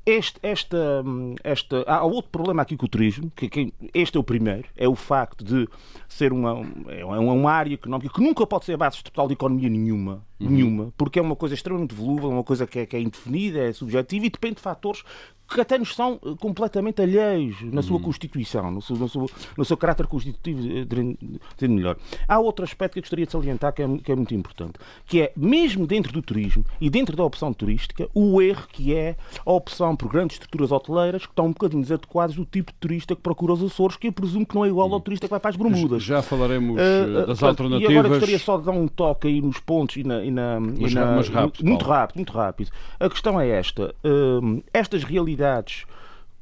este, 0.05 0.39
esta, 0.41 1.03
esta, 1.43 1.84
há 1.88 2.03
outro 2.03 2.31
problema 2.31 2.62
aqui 2.62 2.75
com 2.75 2.86
o 2.86 2.89
turismo, 2.89 3.31
que, 3.36 3.48
que, 3.50 3.74
este 3.93 4.17
é 4.17 4.20
o 4.20 4.24
primeiro, 4.24 4.67
é 4.75 4.88
o 4.88 4.96
facto 4.96 5.43
de 5.43 5.67
ser 6.08 6.34
uma, 6.34 6.62
é 6.88 7.03
uma 7.05 7.51
área 7.51 7.74
económica 7.74 8.13
que 8.13 8.22
nunca 8.22 8.46
pode 8.48 8.65
ser 8.65 8.77
base 8.77 9.03
total 9.03 9.27
de 9.27 9.34
economia 9.34 9.70
nenhuma, 9.70 10.24
uhum. 10.41 10.50
nenhuma, 10.50 10.93
porque 10.98 11.19
é 11.19 11.21
uma 11.21 11.36
coisa 11.36 11.55
extremamente 11.55 11.93
volúvel, 11.93 12.29
uma 12.29 12.43
coisa 12.43 12.67
que 12.67 12.79
é, 12.79 12.86
que 12.86 12.95
é 12.95 13.01
indefinida, 13.01 13.60
é 13.60 13.74
subjetiva 13.74 14.25
e 14.25 14.29
depende 14.29 14.55
de 14.55 14.62
fatores 14.62 15.03
que 15.53 15.62
até 15.62 15.77
nos 15.77 15.93
são 15.93 16.19
eh, 16.25 16.29
completamente 16.39 17.01
alheios 17.01 17.62
na 17.62 17.81
sua 17.81 17.98
uhum. 17.98 18.03
Constituição, 18.03 18.71
no 18.71 18.81
seu, 18.81 18.95
no 18.95 19.10
seu, 19.10 19.29
no 19.57 19.65
seu 19.65 19.77
caráter 19.77 20.07
constitutivo, 20.07 20.62
de 20.62 21.67
melhor. 21.67 21.98
Há 22.27 22.39
outro 22.39 22.63
aspecto 22.63 22.93
que 22.93 23.00
eu 23.00 23.03
gostaria 23.03 23.25
de 23.25 23.31
salientar 23.31 23.74
que 23.74 23.83
é, 23.83 23.98
que 23.98 24.12
é 24.12 24.15
muito 24.15 24.33
importante, 24.33 24.74
que 25.05 25.21
é, 25.21 25.33
mesmo 25.36 25.86
dentro 25.86 26.12
do 26.12 26.21
turismo 26.21 26.65
e 26.79 26.89
dentro 26.89 27.15
da 27.15 27.24
opção 27.24 27.53
turística, 27.53 28.10
o 28.13 28.41
erro 28.41 28.65
que 28.71 28.95
é 28.95 29.15
a 29.45 29.51
opção 29.51 29.95
por 29.95 30.10
grandes 30.10 30.36
estruturas 30.36 30.71
hoteleiras 30.71 31.25
que 31.25 31.31
estão 31.31 31.48
um 31.48 31.51
bocadinho 31.51 31.81
desadequadas 31.81 32.36
do 32.36 32.45
tipo 32.45 32.71
de 32.71 32.77
turista 32.79 33.15
que 33.15 33.21
procura 33.21 33.53
os 33.53 33.62
Açores, 33.62 33.98
que 33.98 34.07
eu 34.07 34.13
presumo 34.13 34.45
que 34.45 34.55
não 34.55 34.65
é 34.65 34.69
igual 34.69 34.88
ao 34.88 34.93
uhum. 34.95 35.01
turista 35.01 35.27
que 35.27 35.31
vai 35.31 35.39
para 35.39 35.50
as 35.50 35.55
Bermudas. 35.55 36.01
Já 36.03 36.21
falaremos 36.21 36.75
uh, 36.75 37.27
das 37.27 37.39
portanto, 37.39 37.43
alternativas. 37.43 37.93
E 37.93 37.98
agora 37.98 38.10
gostaria 38.10 38.39
só 38.39 38.57
de 38.57 38.65
dar 38.65 38.71
um 38.71 38.88
toque 38.88 39.27
aí 39.27 39.41
nos 39.41 39.60
pontos 39.60 39.98
e 39.98 40.03
na... 40.03 40.24
E 40.24 40.30
na, 40.31 40.59
mas, 40.59 40.91
e 40.91 40.95
na 40.95 41.05
mas 41.15 41.29
rápido, 41.29 41.65
muito 41.65 41.85
rápido, 41.85 42.15
muito 42.17 42.33
rápido. 42.33 42.71
A 43.00 43.09
questão 43.09 43.39
é 43.39 43.47
esta. 43.50 43.93
Uh, 44.03 44.63
estas 44.73 45.03
realidades 45.03 45.85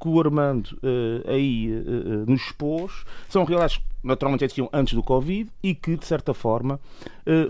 que 0.00 0.08
o 0.08 0.18
Armando 0.18 0.78
uh, 0.82 1.30
aí 1.30 1.70
uh, 1.70 2.30
nos 2.30 2.40
expôs 2.42 3.04
são 3.28 3.44
realidades 3.44 3.78
que 3.78 3.84
naturalmente 4.02 4.44
existiam 4.44 4.68
antes 4.72 4.94
do 4.94 5.02
Covid 5.02 5.50
e 5.62 5.74
que, 5.74 5.96
de 5.96 6.06
certa 6.06 6.32
forma, 6.32 6.80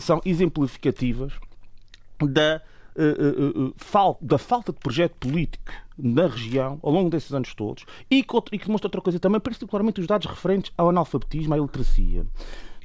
são 0.00 0.20
exemplificativas 0.24 1.32
da, 2.18 2.60
da 4.20 4.36
falta 4.36 4.72
de 4.72 4.80
projeto 4.80 5.14
político 5.14 5.70
na 5.96 6.26
região 6.26 6.80
ao 6.82 6.90
longo 6.90 7.08
desses 7.08 7.32
anos 7.32 7.54
todos 7.54 7.84
e 8.10 8.24
que, 8.24 8.36
e 8.50 8.58
que 8.58 8.66
demonstra 8.66 8.88
outra 8.88 9.00
coisa 9.00 9.20
também, 9.20 9.40
particularmente 9.40 10.00
os 10.00 10.08
dados 10.08 10.26
referentes 10.26 10.72
ao 10.76 10.88
analfabetismo, 10.88 11.54
à 11.54 11.56
iliteracia, 11.56 12.26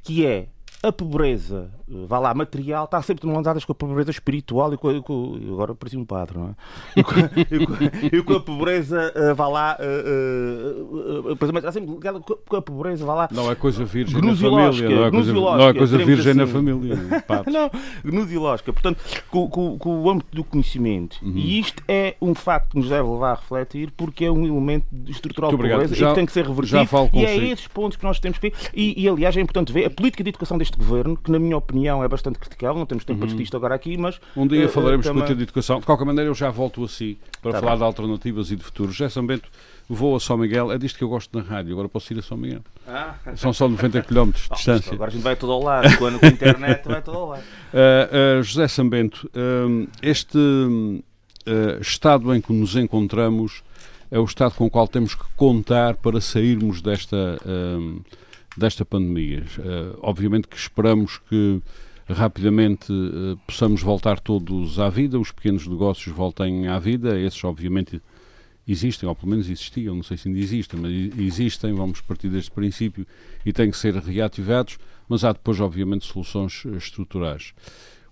que 0.04 0.24
é 0.24 0.48
a 0.88 0.92
pobreza, 0.92 1.70
vá 2.08 2.20
lá, 2.20 2.34
material, 2.34 2.86
está 2.86 3.02
sempre 3.02 3.28
demandadas 3.28 3.66
com 3.66 3.72
a 3.72 3.76
pobreza 3.76 4.12
espiritual 4.12 4.74
e 4.74 4.78
com, 4.78 5.02
com 5.02 5.40
agora 5.52 5.76
pareci 5.76 5.98
um 5.98 6.06
padre, 6.06 6.38
não 6.38 6.50
é? 6.50 6.56
E 6.96 7.04
com, 7.04 7.14
com, 7.14 8.16
e 8.18 8.24
com 8.24 8.34
a 8.34 8.40
pobreza, 8.40 9.14
vá 9.36 9.48
lá, 9.48 9.78
uh, 9.80 11.24
uh, 11.24 11.32
uh, 11.32 11.58
está 11.58 11.72
sempre 11.72 11.92
ligada 11.92 12.20
com 12.20 12.56
a 12.56 12.62
pobreza, 12.62 13.06
vá 13.06 13.14
lá. 13.14 13.30
Não 13.32 13.50
é 13.50 13.56
coisa 13.56 13.84
virgem 13.84 14.22
na 14.22 14.36
família, 14.36 14.90
não 14.90 15.06
é 15.06 15.12
coisa, 15.12 15.34
não 15.34 15.70
é 15.70 15.74
coisa 15.74 15.98
virgem 15.98 16.32
assim. 16.32 16.40
na 16.40 16.48
família. 16.48 16.96
não, 17.52 17.72
gnosilógica, 18.04 18.74
portanto, 18.74 19.04
com, 19.30 19.50
com, 19.50 19.78
com, 19.78 20.02
o 20.02 20.10
âmbito 20.10 20.36
do 20.36 20.44
conhecimento. 20.44 21.18
Uhum. 21.22 21.34
E 21.36 21.60
isto 21.60 21.84
é 21.88 22.16
um 22.22 22.36
facto 22.36 22.72
que 22.72 22.78
nos 22.78 22.90
deve 22.90 23.08
levar 23.10 23.32
a 23.32 23.36
refletir 23.36 23.92
porque 23.96 24.26
é 24.26 24.32
um 24.32 24.46
elemento 24.46 24.86
estrutural 25.08 25.52
de 25.52 25.58
pobreza 25.58 25.96
já, 25.96 26.08
e 26.08 26.10
que 26.10 26.16
tem 26.16 26.26
que 26.26 26.32
ser 26.32 26.46
revertido. 26.46 26.88
e 27.14 27.26
é 27.26 27.36
esses 27.50 27.68
pontos 27.68 27.98
que 27.98 28.04
nós 28.04 28.20
temos 28.20 28.38
que 28.38 28.50
ver. 28.50 28.58
E, 28.74 29.04
e 29.04 29.10
aliás, 29.10 29.36
é 29.36 29.42
importante 29.42 29.72
ver 29.72 29.86
a 29.86 29.90
política 29.90 30.24
de 30.24 30.30
educação 30.30 30.58
deste 30.58 30.75
governo, 30.78 31.18
que 31.18 31.32
na 31.32 31.40
minha 31.40 31.58
opinião 31.58 32.04
é 32.04 32.08
bastante 32.08 32.40
criticável, 32.40 32.78
não 32.78 32.86
temos 32.86 33.04
tempo 33.04 33.16
uhum. 33.16 33.20
para 33.20 33.28
discutir 33.28 33.44
isto 33.44 33.58
agora 33.58 33.76
aqui, 33.76 33.98
mas. 33.98 34.20
Um 34.36 34.48
dia 34.48 34.66
uh, 34.66 34.70
falaremos 34.70 35.06
uh, 35.06 35.10
de 35.10 35.14
política 35.14 35.36
de 35.36 35.44
educação. 35.44 35.80
De 35.80 35.86
qualquer 35.86 36.06
maneira, 36.06 36.30
eu 36.30 36.36
já 36.36 36.50
volto 36.50 36.84
a 36.84 36.88
si 36.88 37.18
para 37.42 37.54
tá 37.54 37.60
falar 37.60 37.72
bem. 37.72 37.80
de 37.80 37.84
alternativas 37.86 38.52
e 38.52 38.56
de 38.56 38.64
futuro. 38.64 38.92
José 38.92 39.10
Sambento, 39.10 39.50
vou 39.90 40.16
a 40.16 40.20
São 40.20 40.38
Miguel, 40.38 40.72
é 40.72 40.78
disto 40.78 40.98
que 40.98 41.04
eu 41.04 41.10
gosto 41.10 41.38
na 41.38 41.44
rádio, 41.44 41.74
agora 41.74 41.90
posso 41.90 42.12
ir 42.14 42.20
a 42.20 42.22
São 42.22 42.38
Miguel. 42.38 42.62
Ah. 42.88 43.16
São 43.36 43.54
só 43.54 43.68
90 43.68 44.02
km 44.04 44.32
de 44.32 44.42
oh, 44.50 44.56
distância. 44.56 44.94
Agora 44.94 45.10
a 45.10 45.14
gente 45.14 45.24
vai 45.24 45.36
todo 45.36 45.52
ao 45.52 45.64
lado, 45.64 45.98
quando 45.98 46.20
com 46.20 46.26
a 46.26 46.30
internet 46.30 46.88
vai 46.88 47.02
todo 47.02 47.18
ao 47.18 47.30
lado. 47.30 47.42
Uh, 47.42 48.40
uh, 48.40 48.44
José 48.44 48.68
Sambento, 48.68 49.30
este 50.02 50.38
estado 51.80 52.34
em 52.34 52.42
que 52.42 52.52
nos 52.52 52.76
encontramos 52.76 53.64
é 54.10 54.20
o 54.20 54.24
estado 54.24 54.54
com 54.56 54.66
o 54.66 54.70
qual 54.70 54.88
temos 54.88 55.14
que 55.14 55.24
contar 55.36 55.96
para 55.96 56.22
sairmos 56.22 56.82
desta, 56.82 57.38
desta 58.58 58.86
pandemia. 58.86 59.44
obviamente 60.02 60.48
que 60.48 60.58
esperamos 60.58 61.20
que 61.30 61.62
rapidamente 62.08 62.88
possamos 63.48 63.82
voltar 63.82 64.20
todos 64.20 64.80
à 64.80 64.90
vida, 64.90 65.20
os 65.20 65.32
pequenos 65.32 65.68
negócios 65.68 66.16
voltem 66.16 66.68
à 66.68 66.80
vida, 66.80 67.20
esses 67.20 67.44
obviamente 67.44 68.02
existem, 68.68 69.08
ou 69.08 69.16
pelo 69.16 69.30
menos 69.30 69.50
existiam, 69.50 69.96
não 69.96 70.04
sei 70.04 70.18
se 70.18 70.28
ainda 70.28 70.40
existem, 70.40 70.80
mas 70.80 70.92
existem, 71.20 71.74
vamos 71.74 72.02
partir 72.02 72.30
deste 72.30 72.52
princípio, 72.52 73.06
e 73.46 73.54
têm 73.54 73.70
que 73.70 73.78
ser 73.78 73.96
reativados, 73.96 74.78
mas 75.08 75.24
há 75.24 75.32
depois, 75.32 75.60
obviamente, 75.60 76.06
soluções 76.06 76.64
eh, 76.66 76.78
estruturais. 76.78 77.54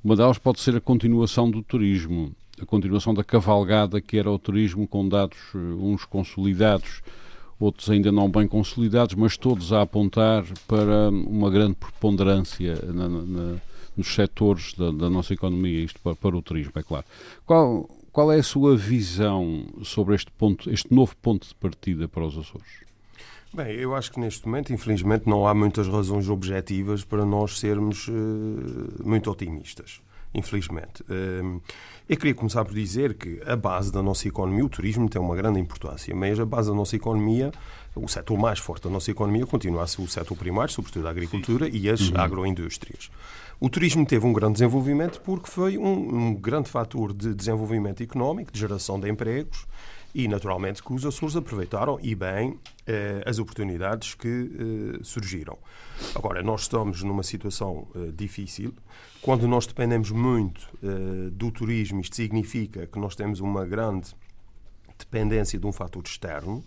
Uma 0.03 0.15
delas 0.15 0.37
pode 0.37 0.59
ser 0.59 0.75
a 0.75 0.81
continuação 0.81 1.49
do 1.49 1.63
turismo, 1.63 2.35
a 2.61 2.65
continuação 2.65 3.13
da 3.13 3.23
cavalgada 3.23 3.99
que 3.99 4.17
era 4.17 4.29
o 4.29 4.37
turismo, 4.37 4.87
com 4.87 5.07
dados 5.07 5.37
uns 5.55 6.05
consolidados, 6.05 7.01
outros 7.63 7.89
ainda 7.89 8.11
não 8.11 8.29
bem 8.29 8.47
consolidados, 8.47 9.15
mas 9.15 9.37
todos 9.37 9.71
a 9.71 9.81
apontar 9.81 10.43
para 10.67 11.09
uma 11.09 11.49
grande 11.49 11.75
preponderância 11.75 12.75
na, 12.93 13.07
na, 13.07 13.55
nos 13.95 14.13
setores 14.13 14.73
da, 14.73 14.91
da, 14.91 15.09
nossa 15.09 15.33
economia, 15.33 15.83
isto 15.83 15.99
para, 15.99 16.15
para 16.15 16.35
o 16.35 16.41
turismo, 16.41 16.73
é 16.75 16.83
claro. 16.83 17.05
Qual, 17.45 17.89
qual 18.11 18.31
é 18.31 18.39
a 18.39 18.43
sua 18.43 18.75
visão 18.75 19.65
sobre 19.83 20.15
este, 20.15 20.31
ponto, 20.31 20.69
este 20.69 20.93
novo 20.93 21.15
ponto 21.21 21.47
de 21.47 21.55
partida 21.55 22.07
para 22.07 22.25
os 22.25 22.37
Açores? 22.37 22.83
Bem, 23.53 23.75
eu 23.75 23.95
acho 23.95 24.11
que 24.11 24.19
neste 24.19 24.47
momento, 24.47 24.73
infelizmente, 24.73 25.29
não 25.29 25.47
há 25.47 25.53
muitas 25.53 25.87
razões 25.87 26.27
objetivas 26.27 27.03
para 27.03 27.23
nós 27.23 27.59
sermos 27.59 28.07
uh, 28.07 28.11
muito 29.03 29.29
otimistas. 29.29 30.01
Infelizmente. 30.33 31.03
Uh, 31.03 31.61
eu 32.09 32.17
queria 32.17 32.33
começar 32.33 32.65
por 32.65 32.73
dizer 32.73 33.13
que 33.13 33.41
a 33.45 33.55
base 33.55 33.91
da 33.91 34.01
nossa 34.01 34.27
economia, 34.27 34.65
o 34.65 34.69
turismo, 34.69 35.07
tem 35.07 35.21
uma 35.21 35.35
grande 35.35 35.59
importância, 35.59 36.13
mas 36.15 36.39
a 36.39 36.45
base 36.45 36.69
da 36.69 36.75
nossa 36.75 36.95
economia, 36.95 37.51
o 37.95 38.07
setor 38.07 38.37
mais 38.37 38.59
forte 38.59 38.83
da 38.83 38.89
nossa 38.89 39.09
economia, 39.11 39.45
continua 39.45 39.83
a 39.83 39.87
ser 39.87 40.01
o 40.01 40.07
setor 40.07 40.35
primário, 40.35 40.73
sobretudo 40.73 41.07
a 41.07 41.11
agricultura 41.11 41.69
Sim. 41.69 41.77
e 41.77 41.89
as 41.89 42.09
uhum. 42.09 42.17
agroindústrias. 42.17 43.09
O 43.59 43.69
turismo 43.69 44.05
teve 44.05 44.25
um 44.25 44.33
grande 44.33 44.53
desenvolvimento 44.53 45.21
porque 45.21 45.49
foi 45.49 45.77
um, 45.77 46.15
um 46.15 46.33
grande 46.33 46.69
fator 46.69 47.13
de 47.13 47.33
desenvolvimento 47.33 48.03
económico, 48.03 48.51
de 48.51 48.59
geração 48.59 48.99
de 48.99 49.09
empregos 49.09 49.65
e, 50.13 50.27
naturalmente, 50.27 50.83
que 50.83 50.93
os 50.93 51.05
Açores 51.05 51.35
aproveitaram 51.35 51.99
e 52.01 52.13
bem 52.13 52.59
eh, 52.85 53.23
as 53.25 53.39
oportunidades 53.39 54.13
que 54.13 54.27
eh, 54.27 54.99
surgiram. 55.01 55.57
Agora, 56.13 56.43
nós 56.43 56.61
estamos 56.61 57.01
numa 57.01 57.23
situação 57.23 57.87
eh, 57.95 58.11
difícil. 58.15 58.73
Quando 59.21 59.47
nós 59.47 59.65
dependemos 59.65 60.11
muito 60.11 60.67
do 61.31 61.49
turismo, 61.49 62.01
isto 62.01 62.17
significa 62.17 62.85
que 62.85 62.99
nós 62.99 63.15
temos 63.15 63.39
uma 63.39 63.65
grande 63.65 64.13
dependência 64.99 65.57
de 65.57 65.65
um 65.65 65.71
fator 65.71 66.03
externo, 66.05 66.61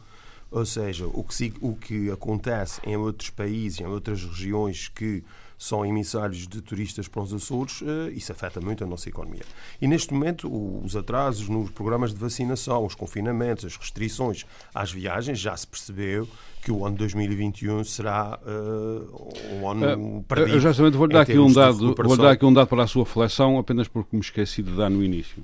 ou 0.50 0.65
seja, 0.65 1.07
o 1.07 1.23
que, 1.23 1.53
o 1.61 1.76
que 1.76 2.11
acontece 2.11 2.81
em 2.83 2.97
outros 2.97 3.29
países, 3.29 3.81
em 3.81 3.87
outras 3.87 4.25
regiões 4.25 4.88
que 4.88 5.23
são 5.59 5.85
emissários 5.85 6.47
de 6.47 6.61
turistas 6.61 7.09
para 7.09 7.23
os 7.23 7.33
Açores, 7.33 7.83
eh, 7.83 8.13
isso 8.13 8.31
afeta 8.33 8.61
muito 8.61 8.85
a 8.85 8.87
nossa 8.87 9.09
economia. 9.09 9.43
E 9.81 9.89
neste 9.89 10.13
momento, 10.13 10.49
os 10.85 10.95
atrasos 10.95 11.49
nos 11.49 11.71
programas 11.71 12.13
de 12.13 12.19
vacinação, 12.19 12.85
os 12.85 12.95
confinamentos, 12.95 13.65
as 13.65 13.77
restrições 13.77 14.45
às 14.75 14.93
viagens, 14.93 15.39
já 15.39 15.57
se 15.57 15.67
percebeu 15.67 16.29
que 16.63 16.71
o 16.71 16.85
ano 16.85 16.97
2021 16.97 17.85
será 17.85 18.39
uh, 18.43 19.61
um 19.61 19.71
ano 19.71 20.19
uh, 20.19 20.23
perdido. 20.25 20.57
Eu 20.57 20.61
já 20.61 20.73
vou 20.73 21.09
dar 21.09 21.21
aqui 21.21 21.39
um 21.39 21.53
dado, 21.53 21.95
vou 21.95 22.17
dar 22.17 22.33
aqui 22.33 22.45
um 22.45 22.53
dado 22.53 22.67
para 22.67 22.83
a 22.83 22.87
sua 22.87 23.05
reflexão, 23.05 23.59
apenas 23.59 23.89
porque 23.89 24.15
me 24.17 24.23
esqueci 24.23 24.63
de 24.63 24.73
dar 24.73 24.91
no 24.91 25.03
início. 25.03 25.43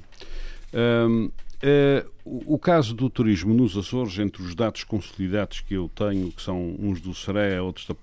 Um, 0.75 1.31
Uh, 1.62 2.11
o, 2.25 2.59
caso 2.59 2.92
do 2.92 3.09
turismo 3.09 3.54
nos 3.54 3.76
Açores, 3.76 4.19
entre 4.19 4.42
os 4.42 4.52
dados 4.52 4.83
consolidados 4.83 5.61
que 5.61 5.75
eu 5.75 5.88
tenho, 5.95 6.33
que 6.33 6.42
são 6.42 6.75
uns 6.76 7.00
do 7.00 7.14
CERE, 7.14 7.61
outros 7.61 7.87
da 7.87 7.95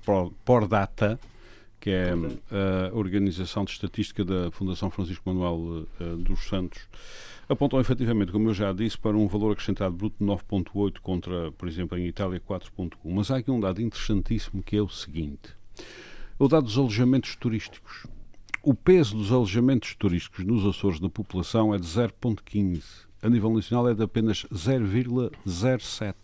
Pordata, 0.45 1.19
que 1.79 1.89
é 1.89 2.11
a 2.11 2.95
Organização 2.95 3.63
de 3.63 3.71
Estatística 3.71 4.23
da 4.25 4.51
Fundação 4.51 4.89
Francisco 4.89 5.27
Manuel 5.29 5.87
uh, 5.99 6.17
dos 6.17 6.47
Santos, 6.47 6.87
apontam 7.47 7.79
efetivamente, 7.79 8.31
como 8.31 8.49
eu 8.49 8.53
já 8.53 8.71
disse, 8.71 8.97
para 8.97 9.17
um 9.17 9.27
valor 9.27 9.53
acrescentado 9.53 9.95
bruto 9.95 10.15
de 10.19 10.25
9,8 10.25 10.99
contra, 10.99 11.51
por 11.53 11.67
exemplo, 11.67 11.97
em 11.97 12.05
Itália 12.05 12.39
4,1. 12.39 12.91
Mas 13.05 13.31
há 13.31 13.37
aqui 13.37 13.49
um 13.49 13.59
dado 13.59 13.81
interessantíssimo 13.81 14.61
que 14.61 14.77
é 14.77 14.81
o 14.81 14.89
seguinte: 14.89 15.55
o 16.37 16.47
dado 16.47 16.65
dos 16.65 16.77
alojamentos 16.77 17.35
turísticos. 17.35 18.05
O 18.61 18.73
peso 18.73 19.15
dos 19.15 19.31
alojamentos 19.31 19.95
turísticos 19.95 20.45
nos 20.45 20.65
Açores 20.65 20.99
na 20.99 21.09
população 21.09 21.73
é 21.73 21.77
de 21.77 21.85
0,15. 21.85 22.83
A 23.21 23.29
nível 23.29 23.53
nacional 23.53 23.89
é 23.89 23.93
de 23.93 24.03
apenas 24.03 24.45
0,07. 24.53 26.15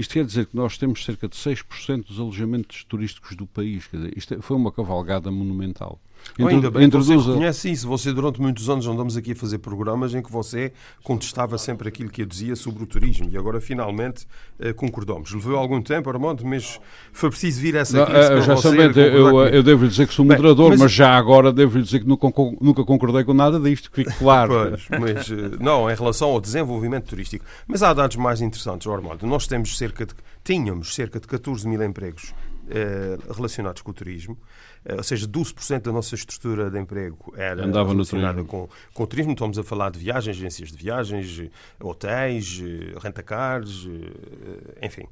Isto 0.00 0.14
quer 0.14 0.24
dizer 0.24 0.46
que 0.46 0.56
nós 0.56 0.78
temos 0.78 1.04
cerca 1.04 1.28
de 1.28 1.36
6% 1.36 2.06
dos 2.06 2.18
alojamentos 2.18 2.84
turísticos 2.84 3.36
do 3.36 3.46
país. 3.46 3.86
Quer 3.86 3.98
dizer, 3.98 4.16
isto 4.16 4.32
é, 4.32 4.40
foi 4.40 4.56
uma 4.56 4.72
cavalgada 4.72 5.30
monumental. 5.30 6.00
Introdu 6.32 6.48
ainda 6.48 6.70
bem 6.70 6.88
você 6.88 7.16
reconhece 7.16 7.70
isso. 7.70 7.88
Você, 7.88 8.12
durante 8.12 8.40
muitos 8.40 8.68
anos, 8.68 8.86
andamos 8.86 9.16
aqui 9.16 9.32
a 9.32 9.36
fazer 9.36 9.58
programas 9.58 10.14
em 10.14 10.22
que 10.22 10.30
você 10.30 10.72
contestava 11.02 11.58
sempre 11.58 11.88
aquilo 11.88 12.10
que 12.10 12.22
eu 12.22 12.26
dizia 12.26 12.56
sobre 12.56 12.82
o 12.82 12.86
turismo 12.86 13.28
e 13.30 13.36
agora, 13.36 13.60
finalmente, 13.60 14.26
eh, 14.58 14.72
concordamos. 14.72 15.32
Levou 15.32 15.56
algum 15.56 15.80
tempo, 15.82 16.08
Armando, 16.08 16.44
mas 16.44 16.80
foi 17.12 17.30
preciso 17.30 17.60
vir 17.60 17.74
essa 17.74 18.04
crise 18.06 18.30
não, 18.30 18.42
Já 18.42 18.56
sabendo, 18.56 19.00
eu, 19.00 19.40
eu 19.46 19.62
devo 19.62 19.84
lhe 19.84 19.90
dizer 19.90 20.06
que 20.06 20.14
sou 20.14 20.24
moderador, 20.24 20.70
bem, 20.70 20.78
mas... 20.78 20.80
mas... 20.80 20.92
já 20.92 21.16
agora 21.16 21.52
devo 21.52 21.80
dizer 21.80 22.00
que 22.00 22.06
nunca, 22.06 22.28
nunca 22.60 22.84
concordei 22.84 23.24
com 23.24 23.34
nada 23.34 23.58
disto, 23.58 23.90
que 23.90 24.04
fique 24.04 24.16
claro. 24.18 24.76
Pois, 24.88 25.00
mas, 25.00 25.30
eh, 25.30 25.56
não, 25.60 25.90
em 25.90 25.94
relação 25.94 26.30
ao 26.30 26.40
desenvolvimento 26.40 27.06
turístico. 27.06 27.44
Mas 27.66 27.82
há 27.82 27.92
dados 27.92 28.16
mais 28.16 28.40
interessantes, 28.40 28.86
Armando. 28.86 29.26
Nós 29.26 29.46
temos 29.46 29.76
cerca 29.76 30.06
de, 30.06 30.14
tínhamos 30.44 30.94
cerca 30.94 31.20
de 31.20 31.26
14 31.26 31.66
mil 31.68 31.82
empregos 31.82 32.34
eh, 32.70 33.18
relacionados 33.34 33.82
com 33.82 33.90
o 33.90 33.94
turismo. 33.94 34.38
Eh, 34.84 34.94
ou 34.96 35.02
seja, 35.02 35.26
12% 35.26 35.82
da 35.82 35.92
nossa 35.92 36.14
estrutura 36.14 36.70
de 36.70 36.78
emprego 36.78 37.34
era 37.36 37.64
Andava 37.64 37.90
relacionada 37.90 38.42
com, 38.44 38.68
com 38.94 39.02
o 39.02 39.06
turismo. 39.06 39.32
Estamos 39.32 39.58
a 39.58 39.62
falar 39.62 39.90
de 39.90 39.98
viagens, 39.98 40.36
agências 40.36 40.70
de 40.70 40.76
viagens, 40.76 41.42
hotéis, 41.78 42.62
eh, 42.62 42.98
rentacars, 42.98 43.86
eh, 43.86 44.86
enfim, 44.86 45.04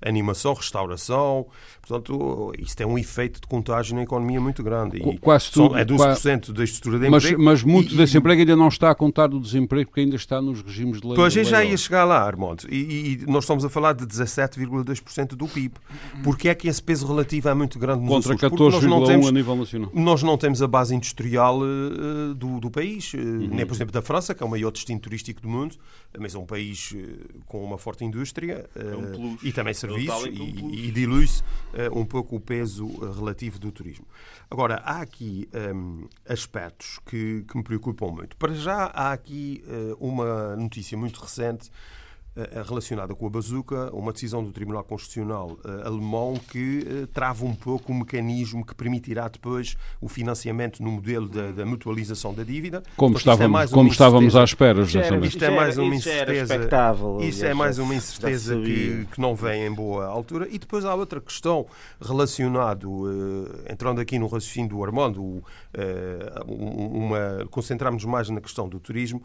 animação, 0.00 0.54
restauração. 0.54 1.46
Portanto, 1.86 2.52
isso 2.58 2.76
tem 2.76 2.86
um 2.86 2.98
efeito 2.98 3.40
de 3.40 3.46
contágio 3.46 3.94
na 3.94 4.02
economia 4.02 4.40
muito 4.40 4.62
grande. 4.62 4.96
E 4.96 5.18
quase 5.18 5.50
tudo. 5.50 5.76
É 5.76 5.84
12% 5.84 5.96
quase... 5.96 6.52
da 6.52 6.64
estrutura 6.64 6.98
de 6.98 7.06
emprego. 7.08 7.42
Mas, 7.42 7.62
mas 7.62 7.62
muito 7.62 7.94
e, 7.94 7.96
desse 7.96 8.16
emprego 8.16 8.40
ainda 8.40 8.56
não 8.56 8.68
está 8.68 8.90
a 8.90 8.94
contar 8.94 9.26
do 9.26 9.38
desemprego, 9.38 9.90
porque 9.90 10.00
ainda 10.00 10.16
está 10.16 10.40
nos 10.40 10.62
regimes 10.62 11.00
de 11.00 11.06
lei. 11.06 11.16
Pois, 11.16 11.36
eu 11.36 11.44
já 11.44 11.62
ia 11.62 11.76
chegar 11.76 12.04
lá, 12.04 12.22
Armando. 12.22 12.66
E, 12.70 13.20
e 13.22 13.30
nós 13.30 13.44
estamos 13.44 13.64
a 13.64 13.68
falar 13.68 13.92
de 13.92 14.06
17,2% 14.06 15.34
do 15.34 15.46
PIB. 15.46 15.74
Porque 16.22 16.48
é 16.48 16.54
que 16.54 16.68
esse 16.68 16.82
peso 16.82 17.06
relativo 17.06 17.48
é 17.48 17.54
muito 17.54 17.78
grande 17.78 18.02
nos 18.02 18.08
Contra 18.08 18.36
14, 18.36 18.93
não 19.00 19.06
temos, 19.06 19.28
a 19.28 19.32
nível 19.32 19.56
nacional. 19.56 19.90
Nós 19.92 20.22
não 20.22 20.36
temos 20.36 20.62
a 20.62 20.66
base 20.66 20.94
industrial 20.94 21.60
uh, 21.60 22.34
do, 22.34 22.60
do, 22.60 22.70
país, 22.70 23.12
uh, 23.14 23.18
uhum. 23.18 23.48
nem, 23.48 23.66
por 23.66 23.74
exemplo, 23.74 23.92
da 23.92 24.02
França, 24.02 24.34
que 24.34 24.42
é 24.42 24.46
o 24.46 24.48
maior 24.48 24.70
destino 24.70 25.00
turístico 25.00 25.40
do 25.40 25.48
mundo, 25.48 25.76
mas 26.18 26.34
é 26.34 26.38
um 26.38 26.46
país 26.46 26.92
uh, 26.92 27.42
com 27.46 27.64
uma 27.64 27.78
forte 27.78 28.04
indústria 28.04 28.68
é 28.74 28.96
um 28.96 29.36
e 29.42 29.52
também 29.52 29.74
serviços, 29.74 30.26
e, 30.26 30.40
um 30.40 30.70
e 30.70 30.90
dilui-se 30.90 31.42
um 31.92 32.04
pouco 32.04 32.36
o 32.36 32.40
peso 32.40 32.86
relativo 33.14 33.58
do 33.58 33.70
turismo. 33.72 34.06
Agora, 34.50 34.76
há 34.84 35.00
aqui 35.00 35.48
um, 35.74 36.06
aspectos 36.28 36.98
que, 37.04 37.44
que, 37.48 37.56
me 37.56 37.62
preocupam 37.62 38.08
muito. 38.08 38.36
Para 38.36 38.54
já, 38.54 38.84
há 38.86 39.12
aqui 39.12 39.62
uma 39.98 40.56
notícia 40.56 40.96
muito 40.96 41.20
recente 41.20 41.70
relacionada 42.66 43.14
com 43.14 43.26
a 43.26 43.30
bazuca, 43.30 43.90
uma 43.94 44.12
decisão 44.12 44.42
do 44.42 44.50
Tribunal 44.50 44.82
Constitucional 44.84 45.56
alemão 45.84 46.34
que 46.50 47.06
trava 47.12 47.44
um 47.44 47.54
pouco 47.54 47.92
o 47.92 47.94
mecanismo 47.94 48.64
que 48.64 48.74
permitirá 48.74 49.28
depois 49.28 49.76
o 50.00 50.08
financiamento 50.08 50.82
no 50.82 50.90
modelo 50.90 51.28
da, 51.28 51.52
da 51.52 51.64
mutualização 51.64 52.34
da 52.34 52.42
dívida. 52.42 52.82
Como 52.96 53.14
Portanto, 53.14 53.34
estávamos, 53.34 53.72
é 53.72 53.74
como 53.74 53.88
estávamos 53.88 54.36
à 54.36 54.44
espera, 54.44 54.84
justamente. 54.84 55.28
Isto 55.28 55.44
é 55.44 55.50
mais 55.50 55.78
uma 55.78 55.94
incerteza. 55.94 56.68
Isso 57.20 57.46
é 57.46 57.54
mais 57.54 57.78
uma 57.78 57.94
incerteza 57.94 58.56
que, 58.56 59.06
que 59.12 59.20
não 59.20 59.34
vem 59.34 59.66
em 59.66 59.72
boa 59.72 60.06
altura. 60.06 60.48
E 60.50 60.58
depois 60.58 60.84
há 60.84 60.94
outra 60.94 61.20
questão 61.20 61.66
relacionada, 62.00 62.86
entrando 63.70 64.00
aqui 64.00 64.18
no 64.18 64.26
raciocínio 64.26 64.70
do 64.70 64.84
Armando, 64.84 65.42
uma, 66.46 67.46
concentramos 67.50 68.04
mais 68.04 68.28
na 68.28 68.40
questão 68.40 68.68
do 68.68 68.80
turismo. 68.80 69.22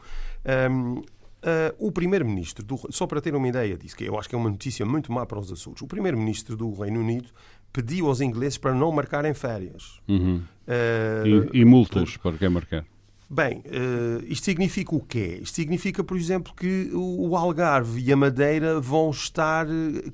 Uh, 1.42 1.88
o 1.88 1.90
primeiro-ministro, 1.90 2.66
só 2.90 3.08
para 3.08 3.22
ter 3.22 3.34
uma 3.34 3.48
ideia 3.48 3.78
disso, 3.78 3.96
que 3.96 4.04
eu 4.04 4.20
acho 4.20 4.28
que 4.28 4.36
é 4.36 4.38
uma 4.38 4.50
notícia 4.50 4.86
muito 4.86 5.10
má 5.10 5.26
para 5.26 5.40
os 5.40 5.50
Açores, 5.50 5.82
o 5.82 5.88
primeiro-ministro 5.88 6.58
do 6.58 6.74
Reino 6.74 7.00
Unido 7.00 7.30
pediu 7.72 8.08
aos 8.08 8.20
ingleses 8.20 8.58
para 8.58 8.74
não 8.74 8.92
marcarem 8.92 9.34
férias. 9.34 10.02
Uhum. 10.06 10.42
Uh, 10.68 11.50
e, 11.54 11.62
e, 11.62 11.66
multas 11.66 12.18
para 12.18 12.38
quem 12.38 12.50
marcar? 12.50 12.84
Bem, 13.30 13.60
uh, 13.60 14.26
isto 14.28 14.44
significa 14.44 14.94
o 14.94 15.00
quê? 15.00 15.40
Isto 15.42 15.56
significa, 15.56 16.04
por 16.04 16.18
exemplo, 16.18 16.52
que 16.54 16.90
o 16.94 17.34
Algarve 17.38 18.02
e 18.02 18.12
a 18.12 18.18
Madeira 18.18 18.82
vão 18.82 19.10
estar 19.10 19.66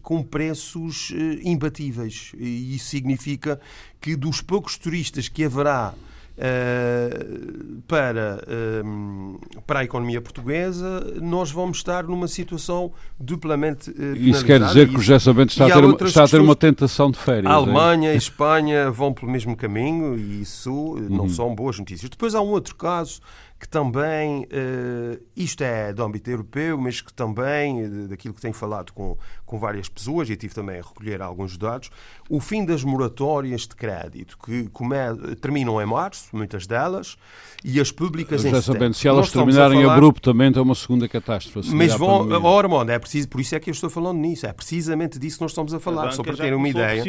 com 0.04 0.22
preços 0.22 1.12
imbatíveis. 1.42 2.34
E 2.38 2.76
isso 2.76 2.86
significa 2.88 3.60
que 4.00 4.16
dos 4.16 4.42
poucos 4.42 4.78
turistas 4.78 5.28
que 5.28 5.44
haverá 5.44 5.96
Uh, 6.38 7.82
para, 7.88 8.44
uh, 8.44 9.40
para 9.66 9.80
a 9.80 9.84
economia 9.86 10.20
portuguesa, 10.20 11.14
nós 11.22 11.50
vamos 11.50 11.78
estar 11.78 12.04
numa 12.04 12.28
situação 12.28 12.92
duplamente 13.18 13.90
uh, 13.90 14.16
Isso 14.18 14.44
quer 14.44 14.60
dizer 14.60 14.90
que 14.90 14.98
o 14.98 15.00
José 15.00 15.18
Sabente 15.18 15.54
está, 15.54 15.66
a 15.66 15.72
ter, 15.72 15.86
uma, 15.86 15.98
está 16.04 16.24
a 16.26 16.28
ter 16.28 16.42
uma 16.42 16.56
tentação 16.56 17.10
de 17.10 17.18
férias. 17.18 17.46
A 17.46 17.56
Alemanha 17.56 18.14
e 18.14 18.18
Espanha 18.18 18.92
vão 18.92 19.14
pelo 19.14 19.32
mesmo 19.32 19.56
caminho 19.56 20.18
e 20.18 20.42
isso 20.42 20.72
uhum. 20.72 21.08
não 21.10 21.30
são 21.30 21.56
boas 21.56 21.80
notícias. 21.80 22.10
Depois 22.10 22.36
há 22.36 22.42
um 22.42 22.50
outro 22.50 22.76
caso 22.76 23.22
que 23.58 23.70
também, 23.70 24.44
uh, 24.44 25.20
isto 25.36 25.64
é 25.64 25.94
do 25.94 26.04
âmbito 26.04 26.30
europeu, 26.30 26.78
mas 26.78 27.00
que 27.00 27.14
também, 27.14 27.86
uh, 27.86 28.08
daquilo 28.10 28.34
que 28.34 28.42
tenho 28.42 28.54
falado 28.54 28.92
com, 28.92 29.18
com 29.46 29.58
várias 29.58 29.88
pessoas, 29.88 30.30
e 30.30 30.36
tive 30.36 30.54
também 30.54 30.80
a 30.80 30.82
recolher 30.82 31.22
alguns 31.22 31.58
dados, 31.58 31.90
o 32.30 32.42
fim 32.42 32.66
das 32.66 32.84
moratórias 32.84 33.62
de 33.62 33.76
crédito, 33.76 34.38
que 34.38 34.68
come, 34.70 34.96
terminam 35.42 35.82
em 35.82 35.86
março, 35.86 36.28
muitas 36.34 36.68
delas, 36.68 37.16
e 37.64 37.80
as 37.80 37.92
públicas 37.92 38.42
Já 38.42 38.50
em 38.50 38.62
setembro. 38.62 38.94
Se 38.94 39.08
elas 39.08 39.32
terminarem 39.32 39.82
falar... 39.82 39.94
abruptamente, 39.94 40.60
é 40.60 40.62
uma 40.62 40.76
segunda 40.76 41.08
catástrofe. 41.08 41.74
Mas 41.74 41.96
vão, 41.96 42.30
ora, 42.44 42.94
é 42.94 43.00
preciso, 43.00 43.30
por 43.30 43.40
isso 43.40 43.56
é 43.56 43.60
que 43.60 43.70
eu 43.70 43.74
estou 43.74 43.90
falando 43.90 44.20
nisso, 44.20 44.46
é 44.46 44.52
precisamente 44.52 45.18
disso 45.18 45.38
que 45.38 45.44
nós 45.44 45.52
estamos 45.52 45.74
a 45.74 45.80
falar, 45.80 46.10
a 46.10 46.12
só 46.12 46.24
para 46.24 46.36
terem 46.36 46.56
uma 46.56 46.68
ideia. 46.68 47.04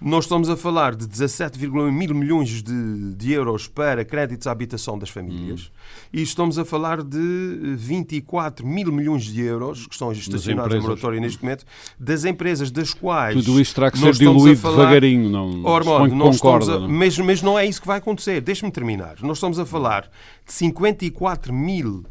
Nós 0.00 0.26
estamos 0.26 0.48
a 0.48 0.56
falar 0.56 0.94
de 0.94 1.06
17,1 1.08 1.90
mil 1.90 2.14
milhões 2.14 2.62
de, 2.62 3.14
de 3.14 3.32
euros 3.32 3.66
para 3.66 4.04
créditos 4.04 4.46
à 4.46 4.52
habitação 4.52 4.96
das 4.96 5.10
famílias. 5.10 5.72
Hum 5.74 5.87
e 6.12 6.22
estamos 6.22 6.58
a 6.58 6.64
falar 6.64 7.02
de 7.02 7.74
24 7.76 8.66
mil 8.66 8.92
milhões 8.92 9.24
de 9.24 9.40
euros 9.42 9.86
que 9.86 9.94
estão 9.94 10.10
estacionados 10.12 10.74
no 10.74 10.82
moratório 10.82 11.20
neste 11.20 11.42
momento, 11.42 11.64
das 11.98 12.24
empresas 12.24 12.70
das 12.70 12.94
quais. 12.94 13.34
Tudo 13.34 13.60
isso 13.60 13.74
terá 13.74 13.90
que 13.90 13.98
ser 13.98 14.12
diluído 14.14 14.60
falar... 14.60 14.76
devagarinho, 14.76 15.28
não. 15.28 15.64
Ormond, 15.64 16.14
não 16.14 16.30
concorda, 16.30 16.76
a... 16.76 16.88
mas, 16.88 17.18
mas 17.18 17.42
não 17.42 17.58
é 17.58 17.66
isso 17.66 17.80
que 17.80 17.86
vai 17.86 17.98
acontecer. 17.98 18.40
Deixe-me 18.40 18.70
terminar. 18.70 19.16
Nós 19.22 19.38
estamos 19.38 19.58
a 19.58 19.66
falar 19.66 20.10
de 20.46 20.52
54 20.52 21.52
mil 21.52 22.04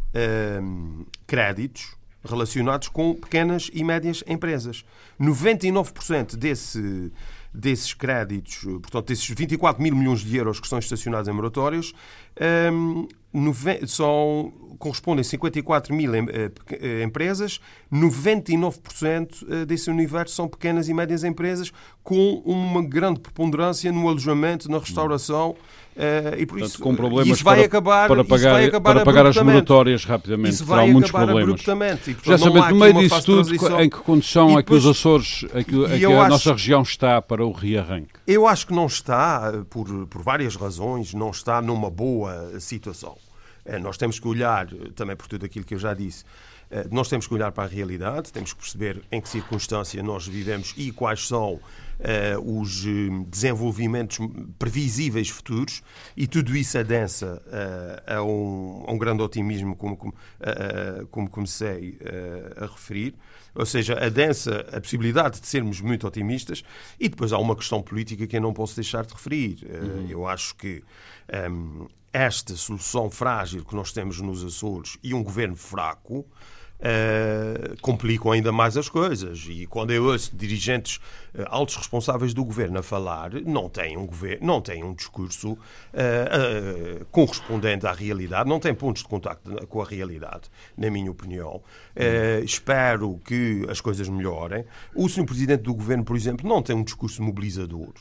hum, 0.61 1.05
créditos 1.25 1.97
relacionados 2.23 2.89
com 2.89 3.15
pequenas 3.15 3.69
e 3.73 3.83
médias 3.83 4.23
empresas. 4.27 4.83
99% 5.19 6.35
desse 6.35 7.11
desses 7.53 7.93
créditos, 7.93 8.63
portanto, 8.63 9.07
desses 9.07 9.27
24 9.27 9.81
mil 9.81 9.95
milhões 9.95 10.21
de 10.21 10.35
euros 10.35 10.59
que 10.59 10.65
estão 10.65 10.79
estacionados 10.79 11.27
em 11.27 11.31
moratórios, 11.31 11.93
um, 12.71 13.07
são, 13.87 14.53
correspondem 14.79 15.21
a 15.21 15.23
54 15.23 15.93
mil 15.93 16.13
eh, 16.15 16.21
eh, 16.71 17.03
empresas, 17.03 17.59
99% 17.91 19.45
eh, 19.49 19.65
desse 19.65 19.89
universo 19.89 20.35
são 20.35 20.47
pequenas 20.47 20.87
e 20.87 20.93
médias 20.93 21.23
empresas, 21.23 21.71
com 22.03 22.41
uma 22.45 22.83
grande 22.83 23.19
preponderância 23.19 23.91
no 23.91 24.07
alojamento, 24.07 24.69
na 24.69 24.79
restauração, 24.79 25.55
e 26.37 26.45
por 26.45 26.59
Portanto, 26.59 26.69
isso, 26.69 26.81
com 26.81 26.95
problemas 26.95 27.35
isso 27.35 27.43
vai 27.43 27.57
para, 27.57 27.65
acabar, 27.65 28.07
para 28.07 28.23
pagar, 28.23 28.51
vai 28.53 28.65
acabar 28.65 28.93
para 28.93 29.05
pagar 29.05 29.25
as 29.25 29.37
moratórias 29.37 30.05
rapidamente. 30.05 30.53
Isso 30.55 30.65
vai 30.65 30.91
muitos 30.91 31.11
problemas. 31.11 31.43
abruptamente. 31.43 32.11
E, 32.11 32.13
portanto, 32.13 32.39
Já 32.39 32.69
no 32.69 32.75
meio 32.75 32.93
disso 32.93 33.25
tudo, 33.25 33.81
em 33.81 33.89
que 33.89 33.97
condição 33.97 34.59
é 34.59 34.63
que 34.63 34.73
os 34.73 34.85
Açores, 34.85 35.45
é 35.53 35.63
que, 35.63 35.85
é 35.85 35.97
que 35.97 36.05
a 36.05 36.21
acho, 36.21 36.29
nossa 36.29 36.51
região 36.51 36.81
está 36.83 37.21
para 37.21 37.45
o 37.45 37.51
rearranque? 37.51 38.11
Eu 38.27 38.47
acho 38.47 38.67
que 38.67 38.73
não 38.73 38.85
está, 38.85 39.51
por, 39.69 39.87
por 40.07 40.21
várias 40.21 40.55
razões, 40.55 41.13
não 41.13 41.31
está 41.31 41.61
numa 41.61 41.89
boa 41.89 42.59
situação. 42.59 43.15
Eh, 43.67 43.77
nós 43.77 43.97
temos 43.97 44.17
que 44.19 44.27
olhar, 44.27 44.67
eh, 44.73 44.91
também 44.95 45.15
por 45.15 45.27
tudo 45.27 45.45
aquilo 45.45 45.65
que 45.65 45.75
eu 45.75 45.79
já 45.79 45.93
disse, 45.93 46.23
eh, 46.23 46.56
nós 46.91 47.07
temos 47.07 47.27
que 47.27 47.33
olhar 47.33 47.51
para 47.51 47.63
a 47.63 47.67
realidade, 47.67 48.31
temos 48.31 48.53
que 48.53 48.59
perceber 48.59 49.01
em 49.11 49.21
que 49.21 49.29
circunstância 49.29 50.01
nós 50.03 50.27
vivemos 50.27 50.73
e 50.77 50.91
quais 50.91 51.27
são 51.27 51.59
Uh, 51.97 52.61
os 52.61 52.85
desenvolvimentos 53.27 54.19
previsíveis 54.59 55.29
futuros 55.29 55.81
e 56.15 56.27
tudo 56.27 56.55
isso 56.55 56.77
adensa 56.77 57.41
uh, 57.47 58.13
a, 58.17 58.23
um, 58.23 58.85
a, 58.87 58.91
um, 58.91 58.97
grande 58.99 59.23
otimismo, 59.23 59.75
como, 59.75 59.97
como, 59.97 60.13
uh, 60.13 61.07
como 61.07 61.27
comecei 61.27 61.97
a 62.55 62.67
referir. 62.67 63.15
Ou 63.57 63.65
seja, 63.65 63.97
adensa 63.97 64.67
a 64.71 64.79
possibilidade 64.79 65.41
de 65.41 65.47
sermos 65.47 65.81
muito 65.81 66.05
otimistas 66.05 66.63
e 66.99 67.09
depois 67.09 67.33
há 67.33 67.39
uma 67.39 67.55
questão 67.55 67.81
política 67.81 68.27
que 68.27 68.37
eu 68.37 68.41
não 68.41 68.53
posso 68.53 68.75
deixar 68.75 69.03
de 69.03 69.13
referir. 69.13 69.65
Uhum. 69.65 70.05
Eu 70.07 70.27
acho 70.27 70.55
que 70.55 70.83
um, 71.49 71.87
esta 72.13 72.55
solução 72.55 73.09
frágil 73.09 73.65
que 73.65 73.75
nós 73.75 73.91
temos 73.91 74.21
nos 74.21 74.43
Açores 74.43 74.99
e 75.03 75.11
um 75.13 75.23
governo 75.23 75.55
fraco 75.55 76.23
Uh, 76.79 77.75
complicam 77.81 78.31
ainda 78.31 78.51
mais 78.51 78.77
as 78.77 78.87
coisas. 78.87 79.47
E 79.49 79.65
quando 79.65 79.91
eu 79.91 80.05
ouço 80.05 80.35
dirigentes 80.35 80.97
uh, 81.33 81.43
altos 81.47 81.75
responsáveis 81.75 82.35
do 82.35 82.45
governo 82.45 82.77
a 82.77 82.83
falar, 82.83 83.33
não 83.45 83.67
têm 83.67 83.97
um, 83.97 84.05
governo, 84.05 84.45
não 84.45 84.61
têm 84.61 84.83
um 84.83 84.93
discurso 84.93 85.53
uh, 85.53 87.05
correspondente 87.09 87.87
à 87.87 87.91
realidade, 87.91 88.47
não 88.47 88.59
têm 88.59 88.75
pontos 88.75 89.01
de 89.01 89.09
contacto 89.09 89.49
com 89.67 89.81
a 89.81 89.85
realidade, 89.85 90.51
na 90.77 90.91
minha 90.91 91.09
opinião. 91.09 91.63
espero 92.43 93.19
que 93.25 93.65
as 93.69 93.81
coisas 93.81 94.07
melhorem. 94.07 94.63
O 94.93 95.09
senhor 95.09 95.25
Presidente 95.25 95.63
do 95.63 95.73
Governo, 95.73 96.03
por 96.03 96.15
exemplo, 96.15 96.47
não 96.47 96.61
tem 96.61 96.75
um 96.75 96.83
discurso 96.83 97.23
mobilizador. 97.23 97.93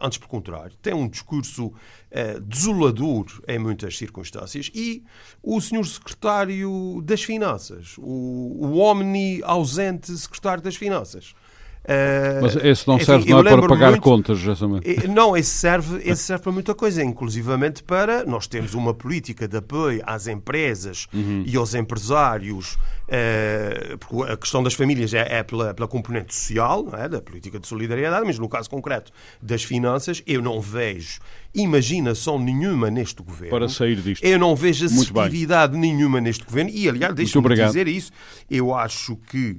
Antes 0.00 0.18
por 0.18 0.28
contrário, 0.28 0.76
tem 0.80 0.94
um 0.94 1.08
discurso 1.08 1.66
uh, 1.66 2.40
desolador 2.40 3.26
em 3.48 3.58
muitas 3.58 3.98
circunstâncias 3.98 4.70
e 4.74 5.02
o 5.42 5.60
senhor 5.60 5.84
secretário 5.84 7.02
das 7.04 7.22
Finanças, 7.22 7.96
o, 7.98 8.04
o 8.04 8.78
omni 8.78 9.42
ausente 9.42 10.16
secretário 10.16 10.62
das 10.62 10.76
Finanças, 10.76 11.34
Uh, 11.82 12.42
Mas 12.42 12.54
esse 12.56 12.86
não 12.86 12.96
serve 13.00 13.24
enfim, 13.24 13.32
não 13.32 13.40
é 13.40 13.56
para 13.56 13.68
pagar 13.68 13.90
muito, 13.90 14.02
contas, 14.02 14.38
justamente. 14.38 15.08
Não, 15.08 15.36
esse 15.36 15.50
serve, 15.50 16.00
esse 16.08 16.22
serve 16.22 16.44
para 16.44 16.52
muita 16.52 16.74
coisa, 16.76 17.02
inclusivamente 17.02 17.82
para 17.82 18.24
nós 18.24 18.46
temos 18.46 18.74
uma 18.74 18.94
política 18.94 19.48
de 19.48 19.56
apoio 19.56 20.00
às 20.06 20.28
empresas 20.28 21.08
uhum. 21.12 21.42
e 21.44 21.56
aos 21.56 21.74
empresários, 21.74 22.74
uh, 22.74 23.98
porque 23.98 24.32
a 24.32 24.36
questão 24.36 24.62
das 24.62 24.74
famílias 24.74 25.12
é, 25.12 25.38
é 25.38 25.42
pela, 25.42 25.74
pela, 25.74 25.88
componente 25.88 26.32
social, 26.32 26.88
é? 26.96 27.08
da 27.08 27.20
política 27.20 27.58
de 27.58 27.66
solidariedade, 27.66 28.24
mas 28.24 28.38
no 28.38 28.48
caso 28.48 28.70
concreto 28.70 29.10
das 29.40 29.64
finanças, 29.64 30.22
eu 30.24 30.40
não 30.40 30.60
vejo 30.60 31.18
imaginação 31.52 32.38
nenhuma 32.38 32.92
neste 32.92 33.20
governo. 33.24 33.50
Para 33.50 33.68
sair 33.68 33.96
disto. 33.96 34.24
Eu 34.24 34.38
não 34.38 34.54
vejo 34.54 34.86
assertividade 34.86 35.76
nenhuma 35.76 36.20
neste 36.20 36.44
governo 36.44 36.70
e, 36.72 36.88
aliás, 36.88 37.12
deixe-me 37.12 37.56
dizer 37.56 37.88
isso, 37.88 38.12
eu 38.48 38.72
acho 38.72 39.16
que. 39.16 39.58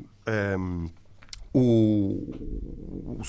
Um, 0.58 0.88
o, 1.54 2.34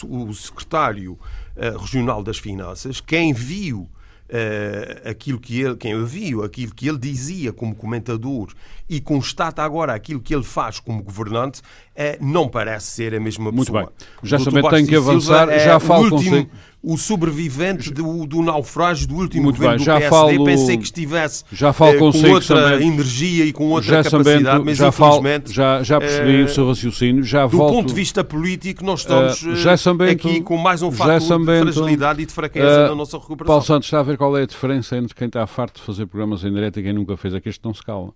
o, 0.08 0.34
secretário 0.34 1.12
uh, 1.12 1.78
regional 1.78 2.22
das 2.22 2.38
Finanças, 2.38 3.00
quem 3.00 3.32
viu 3.32 3.80
uh, 3.82 5.08
aquilo 5.08 5.38
que 5.38 5.60
ele, 5.60 5.76
quem 5.76 6.04
viu 6.04 6.42
aquilo 6.42 6.74
que 6.74 6.88
ele 6.88 6.98
dizia 6.98 7.52
como 7.52 7.74
comentador 7.74 8.48
e 8.88 9.00
constata 9.00 9.62
agora 9.62 9.94
aquilo 9.94 10.20
que 10.20 10.34
ele 10.34 10.44
faz 10.44 10.80
como 10.80 11.02
governante, 11.02 11.60
uh, 11.60 12.24
não 12.24 12.48
parece 12.48 12.87
ser 12.87 13.14
a 13.14 13.20
mesma 13.20 13.52
pessoa. 13.52 13.82
Muito 13.82 13.94
bem. 13.98 14.08
Já 14.22 14.38
também 14.38 14.68
tenho 14.68 14.87
que 14.87 14.96
avançar, 14.96 15.48
já 15.58 15.78
falo 15.78 16.14
último, 16.14 16.48
o 16.85 16.99
sobrevivente 16.99 17.90
do, 17.90 18.27
do, 18.27 18.42
naufrágio 18.42 19.09
do 19.09 19.14
último 19.16 19.44
Muito 19.44 19.57
governo 19.57 19.79
bem, 19.79 19.85
já 19.87 19.94
do 19.94 20.01
PSD. 20.01 20.11
Falo, 20.11 20.44
Pensei 20.44 20.77
que 20.77 20.85
estivesse 20.85 21.44
já 21.51 21.73
falo 21.73 21.94
eh, 21.94 21.99
com 21.99 22.31
outra 22.31 22.73
também. 22.73 22.88
energia 22.88 23.44
e 23.47 23.53
com 23.53 23.70
outra 23.70 24.03
já 24.03 24.11
capacidade, 24.11 24.64
mas 24.64 24.77
já 24.77 24.88
infelizmente... 24.88 25.44
Falo, 25.44 25.55
já, 25.55 25.83
já 25.83 25.99
percebi 25.99 26.40
eh, 26.40 26.44
o 26.44 26.49
seu 26.49 26.68
raciocínio, 26.68 27.23
já 27.23 27.47
do 27.47 27.57
volto... 27.57 27.75
ponto 27.75 27.88
de 27.88 27.94
vista 27.94 28.23
político, 28.23 28.85
nós 28.85 29.01
estamos 29.01 29.42
uh, 29.42 29.57
já 29.57 29.77
Sambento, 29.77 30.29
aqui 30.29 30.42
com 30.42 30.57
mais 30.57 30.83
um 30.83 30.92
fator 30.92 31.20
de 31.20 31.44
fragilidade 31.44 32.23
e 32.23 32.27
de 32.27 32.33
fraqueza 32.33 32.85
uh, 32.85 32.88
na 32.88 32.94
nossa 32.94 33.16
recuperação. 33.16 33.47
Paulo 33.47 33.64
Santos, 33.64 33.87
está 33.87 34.01
a 34.01 34.03
ver 34.03 34.18
qual 34.18 34.37
é 34.37 34.42
a 34.42 34.47
diferença 34.47 34.97
entre 34.97 35.14
quem 35.14 35.27
está 35.27 35.47
farto 35.47 35.81
de 35.81 35.87
fazer 35.87 36.07
programas 36.07 36.44
em 36.44 36.53
direto 36.53 36.81
e 36.81 36.83
quem 36.83 36.92
nunca 36.92 37.16
fez? 37.16 37.35
É 37.35 37.40
que 37.40 37.49
este 37.49 37.64
não 37.64 37.73
se 37.73 37.83
cala. 37.83 38.11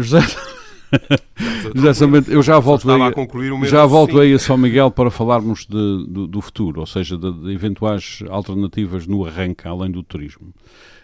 José... 0.00 0.20
Exatamente, 1.74 2.30
eu 2.30 2.42
já 2.42 2.58
volto, 2.58 2.90
aí, 2.90 3.00
a 3.02 3.66
já 3.66 3.86
volto 3.86 4.20
aí 4.20 4.32
a 4.32 4.38
São 4.38 4.56
Miguel 4.56 4.90
para 4.90 5.10
falarmos 5.10 5.66
de, 5.66 6.06
do, 6.06 6.26
do, 6.26 6.40
futuro, 6.40 6.80
ou 6.80 6.86
seja, 6.86 7.16
de, 7.16 7.32
de, 7.32 7.52
eventuais 7.52 8.22
alternativas 8.28 9.06
no 9.06 9.26
arranque, 9.26 9.66
além 9.66 9.90
do 9.90 10.02
turismo. 10.02 10.48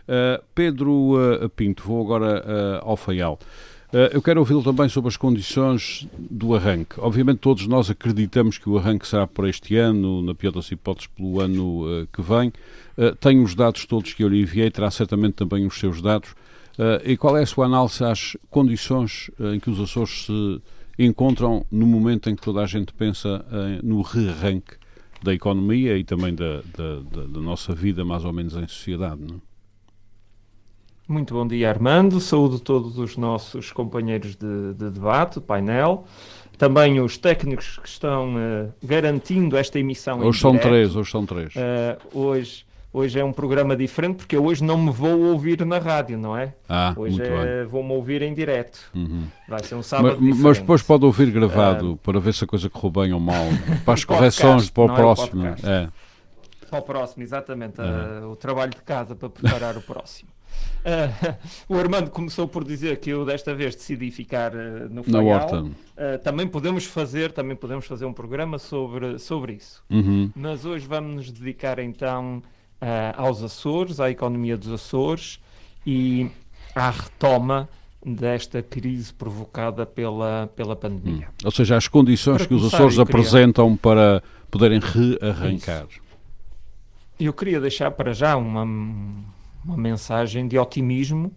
Uh, 0.09 0.43
Pedro 0.55 1.15
uh, 1.15 1.49
Pinto, 1.51 1.83
vou 1.85 2.03
agora 2.03 2.45
uh, 2.45 2.89
ao 2.89 2.97
Faial. 2.97 3.39
Eu 4.13 4.23
quero 4.23 4.39
ouvi-lo 4.39 4.63
também 4.63 4.89
sobre 4.89 5.09
as 5.09 5.17
condições 5.17 6.07
do 6.17 6.55
arranque. 6.55 6.95
Obviamente, 6.99 7.39
todos 7.39 7.67
nós 7.67 7.91
acreditamos 7.91 8.57
que 8.57 8.71
o 8.71 8.79
arranque 8.79 9.05
será 9.05 9.27
por 9.27 9.49
este 9.49 9.77
ano, 9.77 10.23
na 10.23 10.33
pior 10.33 10.53
das 10.53 10.71
hipóteses, 10.71 11.09
pelo 11.09 11.41
ano 11.41 12.07
que 12.13 12.23
vem. 12.23 12.53
Tenho 13.19 13.43
os 13.43 13.53
dados 13.53 13.87
todos 13.87 14.15
que 14.15 14.23
eu 14.23 14.29
lhe 14.29 14.43
enviei, 14.43 14.71
terá 14.71 14.93
certamente 14.93 15.35
também 15.35 15.67
os 15.67 15.77
seus 15.77 16.01
dados. 16.01 16.37
E 17.05 17.17
qual 17.17 17.37
é 17.37 17.43
a 17.43 17.47
sua 17.47 17.67
análise 17.67 18.03
às 18.05 18.37
condições 18.49 19.31
em 19.55 19.61
que 19.61 19.71
os 19.71 19.81
Açores 19.81 20.27
se 20.27 20.63
encontram 20.99 21.65
no 21.71 21.87
momento 21.87 22.31
em 22.31 22.37
que 22.37 22.43
toda 22.43 22.63
a 22.63 22.67
gente 22.67 22.93
pensa 22.93 23.45
no 23.83 24.03
rearranque 24.03 24.77
da 25.23 25.35
economia 25.35 25.97
e 25.97 26.05
também 26.05 26.35
da, 26.35 26.63
da, 26.77 27.01
da, 27.11 27.27
da 27.27 27.41
nossa 27.41 27.75
vida, 27.75 28.05
mais 28.05 28.25
ou 28.25 28.33
menos, 28.33 28.55
em 28.57 28.67
sociedade? 28.67 29.21
Não? 29.21 29.37
É? 29.37 29.51
Muito 31.11 31.35
bom 31.35 31.45
dia, 31.45 31.69
Armando. 31.69 32.21
Saúdo 32.21 32.61
todos 32.61 32.97
os 32.97 33.17
nossos 33.17 33.73
companheiros 33.73 34.37
de, 34.37 34.75
de 34.75 34.91
debate, 34.91 35.41
painel. 35.41 36.05
Também 36.57 37.01
os 37.01 37.19
técnicos 37.19 37.79
que 37.79 37.89
estão 37.89 38.37
uh, 38.37 38.73
garantindo 38.81 39.57
esta 39.57 39.81
emissão. 39.81 40.21
Hoje 40.21 40.39
são 40.39 40.57
três, 40.57 40.95
hoje 40.95 41.11
são 41.11 41.27
três. 41.27 41.53
Uh, 41.57 42.17
hoje, 42.17 42.65
hoje 42.93 43.19
é 43.19 43.25
um 43.25 43.33
programa 43.33 43.77
diferente 43.77 44.17
porque 44.17 44.37
hoje 44.37 44.63
não 44.63 44.77
me 44.77 44.91
vou 44.91 45.21
ouvir 45.33 45.65
na 45.65 45.79
rádio, 45.79 46.19
não 46.19 46.37
é? 46.37 46.55
Ah, 46.69 46.93
hoje 46.97 47.21
é, 47.23 47.65
vou-me 47.65 47.93
ouvir 47.93 48.23
em 48.23 48.35
direto. 48.35 48.91
Uhum. 48.95 49.25
Vai 49.49 49.63
ser 49.63 49.75
um 49.75 49.83
sábado 49.83 50.19
mas, 50.21 50.39
mas, 50.39 50.59
depois 50.59 50.83
pode 50.83 51.05
ouvir 51.05 51.31
gravado 51.31 51.93
uh, 51.93 51.97
para 51.99 52.19
ver 52.19 52.35
se 52.35 52.45
a 52.45 52.47
coisa 52.47 52.69
correu 52.69 52.91
bem 52.91 53.13
ou 53.13 53.21
mal. 53.21 53.45
para 53.85 53.95
as 53.95 54.05
correções 54.05 54.71
para 54.71 54.85
o 54.85 54.95
próximo. 54.95 55.47
É, 55.47 55.89
Para 56.69 56.79
o 56.79 56.83
próximo, 56.83 57.23
exatamente. 57.23 57.81
Uhum. 57.81 58.33
o 58.33 58.37
trabalho 58.37 58.71
de 58.71 58.83
casa 58.83 59.15
para 59.15 59.29
preparar 59.29 59.77
o 59.77 59.83
próximo. 59.83 60.31
Uh, 60.81 61.37
o 61.69 61.79
Armando 61.79 62.11
começou 62.11 62.49
por 62.49 62.65
dizer 62.65 62.99
que 62.99 63.11
eu 63.11 63.25
desta 63.25 63.55
vez 63.55 63.75
decidi 63.75 64.11
ficar 64.11 64.53
uh, 64.55 64.89
no 64.91 65.03
Faial. 65.03 65.27
Horta. 65.27 65.63
Uh, 65.63 65.73
também 66.23 66.47
podemos 66.47 66.85
fazer, 66.85 67.33
também 67.33 67.55
podemos 67.57 67.87
fazer 67.87 68.07
um 68.07 68.13
programa 68.13 68.59
sobre, 68.59 69.19
sobre 69.19 69.55
isso. 69.55 69.83
Uhum. 69.91 70.31
Mas 70.35 70.65
hoje 70.65 70.87
vamos 70.87 71.15
nos 71.15 71.33
dedicar 71.33 71.79
então 71.79 72.43
aos 73.17 73.43
Açores, 73.43 74.01
à 74.01 74.11
economia 74.11 74.57
dos 74.57 74.73
Açores 74.73 75.41
e 75.87 76.31
à 76.75 76.91
retoma 76.91 77.69
desta 78.05 78.63
crise 78.63 79.13
provocada 79.13 79.85
pela, 79.85 80.51
pela 80.57 80.75
pandemia. 80.75 81.29
Hum. 81.29 81.45
Ou 81.45 81.51
seja, 81.51 81.77
as 81.77 81.87
condições 81.87 82.39
para 82.39 82.47
que 82.47 82.55
os 82.55 82.65
Açores 82.65 82.95
queria... 82.95 83.03
apresentam 83.03 83.77
para 83.77 84.23
poderem 84.51 84.81
rearrancar. 84.81 85.87
Isso. 85.91 86.01
Eu 87.19 87.35
queria 87.35 87.61
deixar 87.61 87.91
para 87.91 88.15
já 88.15 88.35
uma 88.37 88.65
uma 89.65 89.77
mensagem 89.77 90.49
de 90.49 90.59
otimismo 90.59 91.33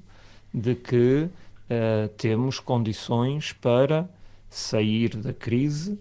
de 0.53 0.75
que 0.75 1.27
uh, 1.27 2.07
temos 2.17 2.59
condições 2.59 3.53
para 3.53 4.09
sair 4.49 5.15
da 5.17 5.33
crise 5.33 5.99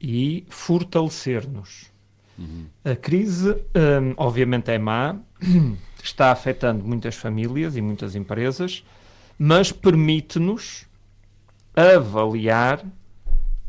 e 0.00 0.46
fortalecer-nos. 0.48 1.90
Uhum. 2.38 2.66
A 2.84 2.94
crise, 2.94 3.50
um, 3.52 4.14
obviamente, 4.16 4.70
é 4.70 4.78
má, 4.78 5.16
está 6.02 6.30
afetando 6.30 6.84
muitas 6.84 7.16
famílias 7.16 7.76
e 7.76 7.82
muitas 7.82 8.14
empresas, 8.14 8.84
mas 9.38 9.72
permite-nos 9.72 10.86
avaliar 11.74 12.84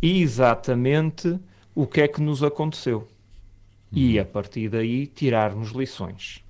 exatamente 0.01 1.39
o 1.75 1.85
que 1.85 2.01
é 2.01 2.07
que 2.07 2.21
nos 2.21 2.43
aconteceu 2.43 2.99
uhum. 3.91 3.97
e, 3.99 4.19
a 4.19 4.25
partir 4.25 4.69
daí, 4.69 5.07
tirarmos 5.07 5.71
lições. 5.71 6.43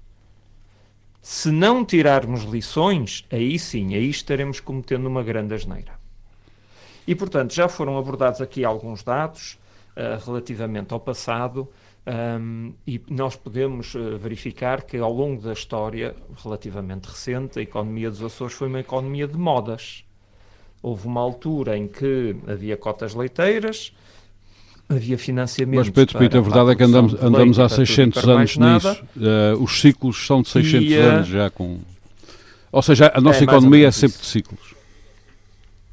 Se 1.22 1.52
não 1.52 1.84
tirarmos 1.84 2.44
lições, 2.44 3.26
aí 3.32 3.60
sim, 3.60 3.94
aí 3.94 4.10
estaremos 4.10 4.60
cometendo 4.60 5.06
uma 5.06 5.22
grande 5.22 5.54
asneira. 5.54 6.00
E, 7.06 7.14
portanto, 7.16 7.54
já 7.54 7.68
foram 7.68 7.98
abordados 7.98 8.40
aqui 8.40 8.64
alguns 8.64 9.04
dados 9.04 9.60
uh, 9.96 10.24
relativamente 10.26 10.94
ao 10.94 11.00
passado 11.00 11.68
um, 12.10 12.74
e 12.88 13.00
nós 13.08 13.36
podemos 13.36 13.94
uh, 13.94 14.18
verificar 14.18 14.82
que 14.82 14.98
ao 14.98 15.14
longo 15.14 15.44
da 15.44 15.54
história 15.54 16.16
relativamente 16.44 17.06
recente, 17.06 17.60
a 17.60 17.62
economia 17.62 18.10
dos 18.10 18.24
Açores 18.24 18.56
foi 18.56 18.68
uma 18.68 18.80
economia 18.80 19.28
de 19.28 19.38
modas. 19.38 20.04
Houve 20.82 21.06
uma 21.06 21.22
altura 21.22 21.78
em 21.78 21.88
que 21.88 22.36
havia 22.48 22.76
cotas 22.76 23.14
leiteiras, 23.14 23.94
havia 24.88 25.20
financiamento. 25.20 25.78
Mas, 25.78 25.90
Pedro 25.90 26.18
Pinto, 26.18 26.38
a 26.38 26.42
verdade 26.42 26.72
é 26.72 26.76
que 26.76 26.84
andamos, 26.84 27.14
andamos 27.22 27.60
há 27.60 27.70
600 27.70 28.28
anos 28.28 28.58
nisso. 28.58 29.04
Uh, 29.16 29.62
os 29.62 29.80
ciclos 29.80 30.26
são 30.26 30.42
de 30.42 30.50
600 30.50 30.90
e, 30.90 30.98
uh, 30.98 31.02
anos 31.04 31.28
já 31.28 31.50
com. 31.52 31.78
Ou 32.72 32.82
seja, 32.82 33.12
a 33.14 33.22
nossa 33.22 33.42
é, 33.42 33.44
economia 33.44 33.88
é 33.88 33.92
sempre 33.92 34.16
isso. 34.16 34.24
de 34.24 34.30
ciclos. 34.30 34.76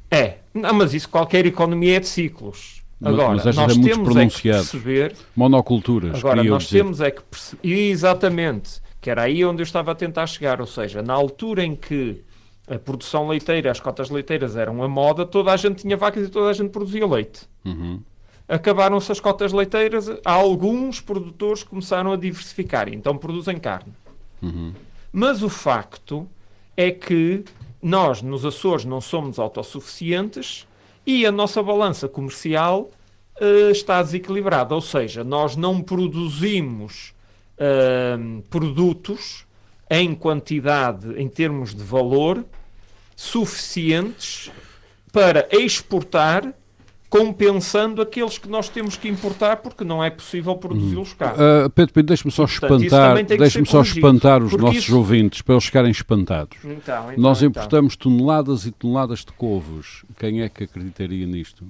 É, 0.09 0.37
não, 0.51 0.73
mas 0.73 0.95
isso 0.95 1.09
qualquer 1.09 1.45
economia 1.45 1.97
é 1.97 1.99
de 1.99 2.07
ciclos. 2.07 2.76
Agora, 3.01 3.35
mas, 3.35 3.45
mas 3.45 3.55
nós 3.55 3.71
é 3.71 3.75
muito 3.75 3.93
temos 3.93 4.13
pronunciado. 4.13 4.57
é 4.57 4.63
que 4.63 4.71
perceber. 4.71 5.15
Monoculturas. 5.35 6.17
Agora, 6.17 6.43
nós 6.43 6.63
dizer. 6.63 6.77
temos 6.77 7.01
é 7.01 7.11
que 7.11 7.21
perceber. 7.21 7.89
Exatamente. 7.89 8.81
Que 8.99 9.09
era 9.09 9.23
aí 9.23 9.45
onde 9.45 9.61
eu 9.61 9.65
estava 9.65 9.91
a 9.91 9.95
tentar 9.95 10.25
chegar. 10.27 10.59
Ou 10.59 10.67
seja, 10.67 11.01
na 11.01 11.13
altura 11.13 11.63
em 11.63 11.75
que 11.75 12.23
a 12.67 12.79
produção 12.79 13.27
leiteira, 13.27 13.71
as 13.71 13.79
cotas 13.79 14.09
leiteiras 14.09 14.55
eram 14.55 14.81
a 14.81 14.87
moda, 14.87 15.25
toda 15.25 15.51
a 15.51 15.57
gente 15.57 15.81
tinha 15.81 15.95
vacas 15.95 16.27
e 16.27 16.31
toda 16.31 16.49
a 16.49 16.53
gente 16.53 16.69
produzia 16.69 17.05
leite. 17.05 17.41
Uhum 17.63 18.01
acabaram-se 18.47 19.11
as 19.11 19.19
cotas 19.19 19.51
leiteiras, 19.51 20.09
alguns 20.23 21.01
produtores 21.01 21.63
começaram 21.63 22.13
a 22.13 22.15
diversificar, 22.15 22.87
então 22.87 23.17
produzem 23.17 23.57
carne. 23.59 23.93
Uhum. 24.41 24.73
Mas 25.11 25.43
o 25.43 25.49
facto 25.49 26.27
é 26.75 26.91
que 26.91 27.43
nós, 27.81 28.21
nos 28.21 28.45
Açores, 28.45 28.85
não 28.85 29.01
somos 29.01 29.37
autossuficientes 29.39 30.66
e 31.07 31.25
a 31.25 31.31
nossa 31.31 31.63
balança 31.63 32.05
comercial 32.09 32.91
uh, 33.39 33.71
está 33.71 34.03
desequilibrada. 34.03 34.75
Ou 34.75 34.81
seja, 34.81 35.23
nós 35.23 35.55
não 35.55 35.81
produzimos 35.81 37.13
uh, 37.57 38.41
produtos 38.49 39.45
em 39.89 40.13
quantidade, 40.13 41.13
em 41.17 41.29
termos 41.29 41.73
de 41.73 41.81
valor, 41.81 42.43
suficientes 43.15 44.51
para 45.13 45.47
exportar 45.49 46.53
compensando 47.09 48.01
aqueles 48.01 48.37
que 48.37 48.49
nós 48.49 48.67
temos 48.67 48.97
que 48.97 49.07
importar 49.07 49.57
porque 49.57 49.83
não 49.83 50.03
é 50.03 50.09
possível 50.09 50.55
produzi-los 50.55 51.13
cá. 51.13 51.33
Uh, 51.33 51.69
Pedro, 51.69 51.93
Pedro 51.93 52.07
deixe-me 52.07 52.31
só 52.31 52.45
Portanto, 52.45 52.83
espantar, 52.83 53.23
deixe 53.25 53.65
só 53.65 53.81
espantar 53.81 54.43
os 54.43 54.53
nossos 54.53 54.83
isso... 54.83 54.97
ouvintes 54.97 55.41
para 55.41 55.55
eles 55.55 55.65
ficarem 55.65 55.91
espantados. 55.91 56.57
Então, 56.63 56.73
então, 57.11 57.13
nós 57.17 57.37
então. 57.37 57.49
importamos 57.49 57.95
então. 57.97 58.11
toneladas 58.11 58.65
e 58.65 58.71
toneladas 58.71 59.19
de 59.19 59.31
couves. 59.33 60.03
Quem 60.19 60.41
é 60.41 60.49
que 60.49 60.65
acreditaria 60.65 61.25
nisto? 61.25 61.65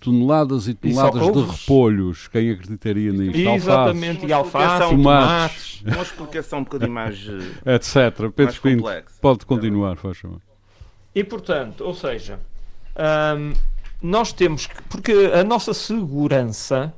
Toneladas 0.00 0.66
e 0.66 0.72
toneladas 0.72 1.26
e 1.26 1.32
de 1.32 1.42
repolhos. 1.42 2.28
Quem 2.28 2.50
acreditaria 2.50 3.12
nisto? 3.12 3.38
Exatamente, 3.38 4.24
e 4.24 4.32
alface, 4.32 4.88
tomates. 4.88 5.82
Uma 5.82 6.02
explicação 6.02 6.60
um 6.60 6.64
bocadinho 6.64 6.92
mais. 6.92 7.18
Etc. 7.66 8.32
Pedro 8.34 8.60
Pinto, 8.62 8.84
pode 9.20 9.44
continuar, 9.44 9.96
faz 9.96 10.16
favor. 10.16 10.40
E 11.14 11.22
portanto, 11.22 11.84
ou 11.84 11.92
seja, 11.92 12.38
hum, 13.36 13.52
nós 14.02 14.32
temos 14.32 14.66
que. 14.66 14.82
Porque 14.84 15.12
a 15.34 15.44
nossa 15.44 15.74
segurança, 15.74 16.92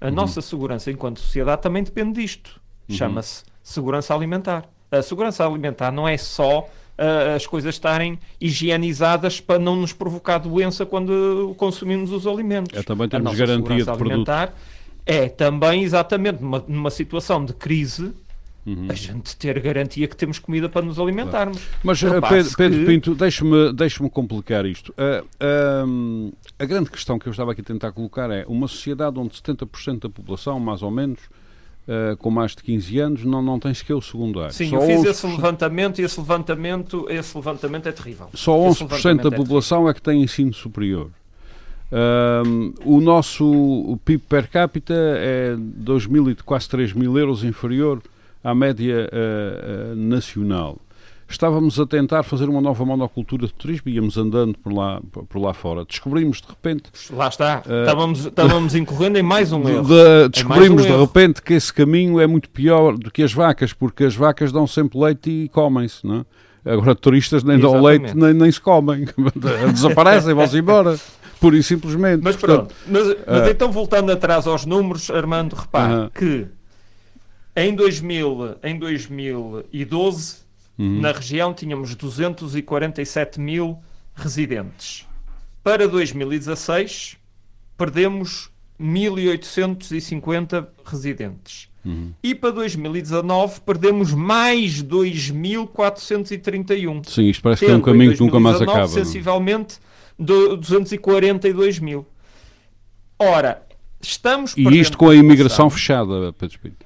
a 0.00 0.06
uhum. 0.06 0.12
nossa 0.12 0.40
segurança 0.40 0.90
enquanto 0.90 1.20
sociedade 1.20 1.62
também 1.62 1.82
depende 1.82 2.20
disto. 2.20 2.60
Uhum. 2.88 2.96
Chama-se 2.96 3.44
segurança 3.62 4.14
alimentar. 4.14 4.64
A 4.90 5.02
segurança 5.02 5.44
alimentar 5.44 5.90
não 5.90 6.06
é 6.06 6.16
só 6.16 6.60
uh, 6.60 7.34
as 7.34 7.46
coisas 7.46 7.74
estarem 7.74 8.18
higienizadas 8.40 9.40
para 9.40 9.58
não 9.58 9.74
nos 9.74 9.92
provocar 9.92 10.38
doença 10.38 10.86
quando 10.86 11.54
consumimos 11.56 12.12
os 12.12 12.26
alimentos. 12.26 12.78
É 12.78 12.82
também 12.82 13.08
temos 13.08 13.34
garantia 13.34 13.84
de 13.84 13.90
alimentar 13.90 14.46
produto. 14.46 14.62
É 15.04 15.28
também 15.28 15.82
exatamente 15.82 16.42
numa, 16.42 16.64
numa 16.66 16.90
situação 16.90 17.44
de 17.44 17.52
crise 17.52 18.12
Uhum. 18.66 18.88
a 18.90 18.94
gente 18.94 19.36
ter 19.36 19.60
garantia 19.60 20.08
que 20.08 20.16
temos 20.16 20.40
comida 20.40 20.68
para 20.68 20.84
nos 20.84 20.98
alimentarmos. 20.98 21.58
Claro. 21.58 21.80
Mas, 21.84 22.02
eh, 22.02 22.20
Pedro, 22.20 22.56
Pedro 22.56 22.80
que... 22.80 22.86
Pinto, 22.86 23.14
deixe-me 23.14 23.72
deixe 23.72 24.10
complicar 24.10 24.66
isto. 24.66 24.92
Uh, 24.98 25.24
uh, 25.24 26.32
a 26.58 26.64
grande 26.64 26.90
questão 26.90 27.16
que 27.16 27.28
eu 27.28 27.30
estava 27.30 27.52
aqui 27.52 27.60
a 27.60 27.64
tentar 27.64 27.92
colocar 27.92 28.28
é 28.28 28.44
uma 28.48 28.66
sociedade 28.66 29.20
onde 29.20 29.40
70% 29.40 30.00
da 30.00 30.08
população, 30.08 30.58
mais 30.58 30.82
ou 30.82 30.90
menos, 30.90 31.20
uh, 31.86 32.16
com 32.16 32.28
mais 32.28 32.56
de 32.56 32.64
15 32.64 32.98
anos, 32.98 33.24
não, 33.24 33.40
não 33.40 33.60
tem 33.60 33.72
sequer 33.72 33.94
o 33.94 34.02
segundo 34.02 34.40
ano. 34.40 34.50
Sim, 34.50 34.70
Só 34.70 34.76
eu 34.78 34.82
fiz 34.82 34.98
11... 34.98 35.08
esse 35.10 35.26
levantamento 35.28 36.00
e 36.00 36.04
esse 36.04 36.18
levantamento, 36.18 37.06
esse 37.08 37.36
levantamento 37.36 37.88
é 37.88 37.92
terrível. 37.92 38.30
Só 38.34 38.58
11% 38.58 39.22
da 39.22 39.28
é 39.28 39.38
população 39.38 39.86
é, 39.86 39.92
é, 39.92 39.94
que 39.94 40.02
tem 40.02 40.20
ensino 40.20 40.52
superior. 40.52 41.08
o 42.84 43.00
nosso 43.00 43.96
PIB 44.04 44.24
per 44.28 44.50
capita 44.50 44.92
é 44.92 45.54
2 45.56 46.06
mil 46.08 46.28
e 46.28 46.34
quase 46.34 46.68
3 46.68 46.92
mil 46.94 47.16
euros 47.16 47.44
inferior 47.44 48.02
à 48.42 48.54
média 48.54 49.08
uh, 49.12 49.92
uh, 49.92 49.96
nacional. 49.96 50.78
estávamos 51.28 51.80
a 51.80 51.86
tentar 51.86 52.22
fazer 52.22 52.48
uma 52.48 52.60
nova 52.60 52.84
monocultura 52.84 53.46
de 53.46 53.54
turismo, 53.54 53.90
íamos 53.90 54.16
andando 54.16 54.56
por 54.58 54.72
lá, 54.72 55.00
por 55.28 55.40
lá 55.40 55.52
fora. 55.52 55.84
Descobrimos 55.84 56.40
de 56.40 56.48
repente. 56.48 56.84
Lá 57.12 57.28
está, 57.28 57.62
uh, 57.66 57.80
estávamos, 57.80 58.26
estávamos 58.26 58.74
incorrendo 58.74 59.18
em 59.18 59.22
mais 59.22 59.52
um 59.52 59.68
erro. 59.68 59.82
De, 59.82 60.28
descobrimos 60.28 60.82
um 60.82 60.86
de 60.86 60.92
erro. 60.92 61.04
repente 61.04 61.42
que 61.42 61.54
esse 61.54 61.72
caminho 61.72 62.20
é 62.20 62.26
muito 62.26 62.48
pior 62.50 62.96
do 62.96 63.10
que 63.10 63.22
as 63.22 63.32
vacas, 63.32 63.72
porque 63.72 64.04
as 64.04 64.14
vacas 64.14 64.52
dão 64.52 64.66
sempre 64.66 64.98
leite 64.98 65.30
e 65.30 65.48
comem-se, 65.48 66.06
não 66.06 66.20
é? 66.20 66.24
Agora, 66.68 66.96
turistas 66.96 67.44
nem 67.44 67.58
Exatamente. 67.58 67.80
dão 67.80 67.84
leite 67.84 68.16
nem, 68.16 68.34
nem 68.34 68.50
se 68.50 68.60
comem, 68.60 69.06
desaparecem, 69.72 70.34
vão-se 70.34 70.58
embora. 70.58 70.98
Pura 71.40 71.56
e 71.56 71.62
simplesmente. 71.62 72.22
Mas 72.22 72.34
pronto, 72.36 72.74
mas, 72.86 73.06
mas 73.26 73.46
uh, 73.46 73.50
então 73.50 73.70
voltando 73.70 74.10
atrás 74.10 74.46
aos 74.46 74.64
números, 74.64 75.10
Armando, 75.10 75.54
repare 75.54 75.92
uh 75.92 75.98
-huh. 75.98 76.10
que 76.12 76.46
em, 77.56 77.74
2000, 77.74 78.58
em 78.62 78.78
2012 78.78 80.46
Uhum. 80.78 81.00
Na 81.00 81.10
região 81.12 81.54
tínhamos 81.54 81.94
247 81.94 83.40
mil 83.40 83.78
residentes. 84.14 85.06
Para 85.62 85.88
2016, 85.88 87.16
perdemos 87.76 88.50
1.850 88.80 90.66
residentes. 90.84 91.68
Uhum. 91.84 92.12
E 92.22 92.34
para 92.34 92.50
2019 92.50 93.60
perdemos 93.62 94.12
mais 94.12 94.82
2.431. 94.82 97.08
Sim, 97.08 97.28
isto 97.28 97.42
parece 97.42 97.64
que 97.64 97.70
é 97.70 97.74
um 97.74 97.80
caminho 97.80 98.14
que 98.14 98.20
nunca 98.20 98.38
mais 98.38 98.60
acaba. 98.60 98.82
É? 98.82 98.88
Sensivelmente 98.88 99.78
do 100.18 100.56
242 100.56 101.78
mil. 101.78 102.06
Ora, 103.18 103.62
estamos 104.00 104.54
E 104.56 104.78
isto 104.78 104.98
com 104.98 105.08
a 105.08 105.14
imigração 105.14 105.70
fechada, 105.70 106.34
Pedro 106.34 106.54
Espírito. 106.54 106.85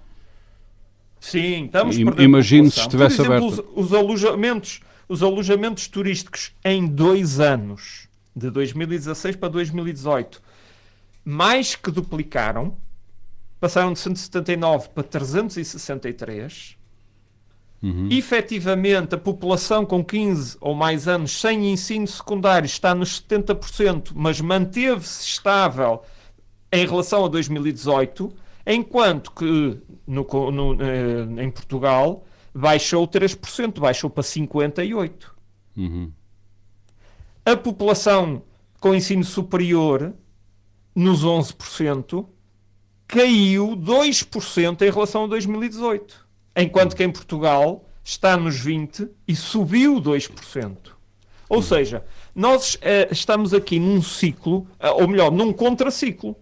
Sim, 1.20 1.66
estamos 1.66 1.98
I, 1.98 2.04
Imagino 2.18 2.70
se 2.70 2.80
estivesse 2.80 3.20
exemplo, 3.20 3.48
aberto. 3.48 3.70
Os, 3.76 3.86
os, 3.86 3.94
alojamentos, 3.94 4.80
os 5.06 5.22
alojamentos 5.22 5.86
turísticos 5.86 6.52
em 6.64 6.86
dois 6.86 7.38
anos, 7.38 8.08
de 8.34 8.50
2016 8.50 9.36
para 9.36 9.50
2018, 9.50 10.40
mais 11.22 11.76
que 11.76 11.90
duplicaram, 11.90 12.74
passaram 13.60 13.92
de 13.92 13.98
179 13.98 14.88
para 14.88 15.02
363. 15.02 16.76
Uhum. 17.82 18.08
Efetivamente, 18.10 19.14
a 19.14 19.18
população 19.18 19.84
com 19.84 20.02
15 20.04 20.56
ou 20.60 20.74
mais 20.74 21.06
anos 21.06 21.38
sem 21.38 21.70
ensino 21.70 22.06
secundário 22.06 22.66
está 22.66 22.94
nos 22.94 23.20
70%, 23.20 24.12
mas 24.14 24.40
manteve-se 24.40 25.24
estável 25.24 26.02
em 26.72 26.86
relação 26.86 27.24
a 27.24 27.28
2018 27.28 28.32
enquanto 28.72 29.32
que 29.32 29.78
no, 30.06 30.50
no, 30.50 30.82
eh, 30.82 31.44
em 31.44 31.50
Portugal 31.50 32.24
baixou 32.54 33.06
3%, 33.06 33.80
baixou 33.80 34.10
para 34.10 34.22
58%. 34.22 35.12
Uhum. 35.76 36.12
A 37.44 37.56
população 37.56 38.42
com 38.80 38.94
ensino 38.94 39.24
superior, 39.24 40.14
nos 40.94 41.24
11%, 41.24 42.26
caiu 43.06 43.76
2% 43.76 44.82
em 44.82 44.90
relação 44.90 45.24
a 45.24 45.26
2018. 45.26 46.26
Enquanto 46.56 46.96
que 46.96 47.04
em 47.04 47.10
Portugal 47.10 47.84
está 48.02 48.36
nos 48.36 48.64
20% 48.64 49.08
e 49.28 49.36
subiu 49.36 50.00
2%. 50.00 50.76
Ou 51.48 51.56
uhum. 51.56 51.62
seja, 51.62 52.04
nós 52.34 52.78
eh, 52.80 53.08
estamos 53.10 53.52
aqui 53.52 53.78
num 53.78 54.00
ciclo, 54.00 54.66
eh, 54.78 54.90
ou 54.90 55.06
melhor, 55.08 55.30
num 55.30 55.52
contraciclo. 55.52 56.36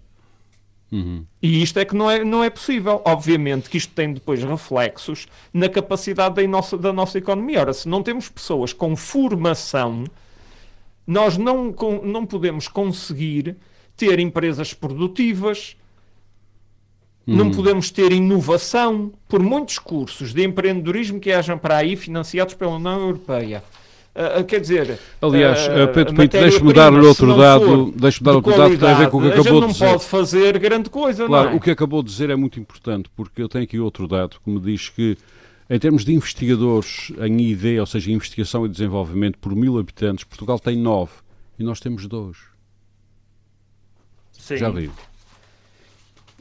Uhum. 0.90 1.24
E 1.42 1.62
isto 1.62 1.78
é 1.78 1.84
que 1.84 1.94
não 1.94 2.10
é, 2.10 2.24
não 2.24 2.42
é 2.42 2.50
possível. 2.50 3.02
Obviamente 3.04 3.68
que 3.68 3.76
isto 3.76 3.92
tem 3.92 4.12
depois 4.12 4.42
reflexos 4.42 5.26
na 5.52 5.68
capacidade 5.68 6.36
da 6.36 6.48
nossa, 6.48 6.78
da 6.78 6.92
nossa 6.92 7.18
economia. 7.18 7.60
Ora, 7.60 7.72
se 7.72 7.88
não 7.88 8.02
temos 8.02 8.28
pessoas 8.28 8.72
com 8.72 8.96
formação, 8.96 10.04
nós 11.06 11.36
não, 11.36 11.72
com, 11.72 12.02
não 12.04 12.24
podemos 12.24 12.68
conseguir 12.68 13.56
ter 13.96 14.18
empresas 14.18 14.72
produtivas, 14.72 15.76
uhum. 17.26 17.36
não 17.36 17.50
podemos 17.50 17.90
ter 17.90 18.12
inovação, 18.12 19.12
por 19.28 19.42
muitos 19.42 19.78
cursos 19.78 20.32
de 20.32 20.44
empreendedorismo 20.44 21.20
que 21.20 21.32
hajam 21.32 21.58
para 21.58 21.78
aí 21.78 21.96
financiados 21.96 22.54
pela 22.54 22.76
União 22.76 23.00
Europeia. 23.00 23.62
Uh, 24.18 24.44
quer 24.44 24.60
dizer, 24.60 24.98
aliás, 25.22 25.68
uh, 25.68 25.92
Pedro 25.94 26.12
Pinto, 26.16 26.36
deixe-me 26.36 26.72
dar-lhe 26.72 27.06
outro 27.06 27.36
dado, 27.36 27.92
deixe-me 27.92 28.24
dar 28.24 28.34
outro 28.34 28.56
dado 28.56 28.70
que 28.72 28.78
tem 28.78 28.88
a 28.88 28.94
ver 28.94 29.10
com 29.10 29.18
o 29.18 29.22
que 29.22 29.28
acabou 29.28 29.60
de 29.60 29.66
dizer. 29.68 29.84
não 29.84 29.92
pode 29.92 30.04
fazer 30.06 30.58
grande 30.58 30.90
coisa, 30.90 31.24
claro, 31.24 31.50
é? 31.50 31.54
o 31.54 31.60
que 31.60 31.70
acabou 31.70 32.02
de 32.02 32.10
dizer 32.10 32.28
é 32.28 32.34
muito 32.34 32.58
importante, 32.58 33.08
porque 33.14 33.40
eu 33.40 33.48
tenho 33.48 33.62
aqui 33.62 33.78
outro 33.78 34.08
dado 34.08 34.40
que 34.42 34.50
me 34.50 34.58
diz 34.58 34.88
que 34.88 35.16
em 35.70 35.78
termos 35.78 36.04
de 36.04 36.12
investigadores 36.12 37.12
em 37.20 37.40
ID, 37.42 37.78
ou 37.78 37.86
seja, 37.86 38.10
investigação 38.10 38.66
e 38.66 38.68
desenvolvimento 38.68 39.38
por 39.38 39.54
mil 39.54 39.78
habitantes, 39.78 40.24
Portugal 40.24 40.58
tem 40.58 40.76
nove 40.76 41.12
e 41.56 41.62
nós 41.62 41.78
temos 41.78 42.08
dois. 42.08 42.38
Sim. 44.32 44.56
Já 44.56 44.68
viu? 44.68 44.90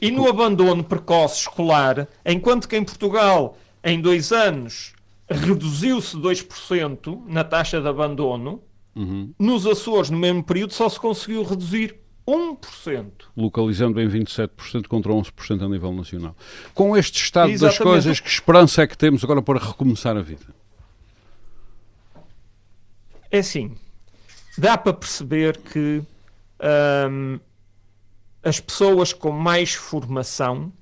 E 0.00 0.10
no 0.10 0.28
abandono 0.28 0.82
precoce 0.82 1.42
escolar, 1.42 2.08
enquanto 2.26 2.68
que 2.68 2.76
em 2.76 2.82
Portugal, 2.82 3.56
em 3.84 4.00
dois 4.00 4.32
anos, 4.32 4.94
reduziu-se 5.28 6.16
2% 6.16 7.22
na 7.26 7.44
taxa 7.44 7.80
de 7.80 7.88
abandono. 7.88 8.62
Uhum. 8.96 9.32
Nos 9.38 9.66
Açores, 9.66 10.10
no 10.10 10.18
mesmo 10.18 10.42
período, 10.42 10.72
só 10.72 10.88
se 10.88 10.98
conseguiu 10.98 11.42
reduzir 11.42 11.96
1%. 12.26 13.10
Localizando 13.36 14.00
em 14.00 14.08
27% 14.08 14.86
contra 14.86 15.12
11% 15.12 15.64
a 15.64 15.68
nível 15.68 15.92
nacional. 15.92 16.36
Com 16.74 16.96
este 16.96 17.22
estado 17.22 17.50
Exatamente. 17.50 17.78
das 17.78 17.84
coisas, 17.84 18.20
que 18.20 18.28
esperança 18.28 18.82
é 18.82 18.86
que 18.86 18.96
temos 18.96 19.22
agora 19.22 19.40
para 19.40 19.58
recomeçar 19.58 20.16
a 20.16 20.22
vida? 20.22 20.46
É 23.30 23.38
assim, 23.38 23.76
dá 24.56 24.76
para 24.76 24.94
perceber 24.94 25.58
que 25.58 26.02
hum, 27.10 27.38
as 28.42 28.58
pessoas 28.58 29.12
com 29.12 29.30
mais 29.30 29.74
formação 29.74 30.72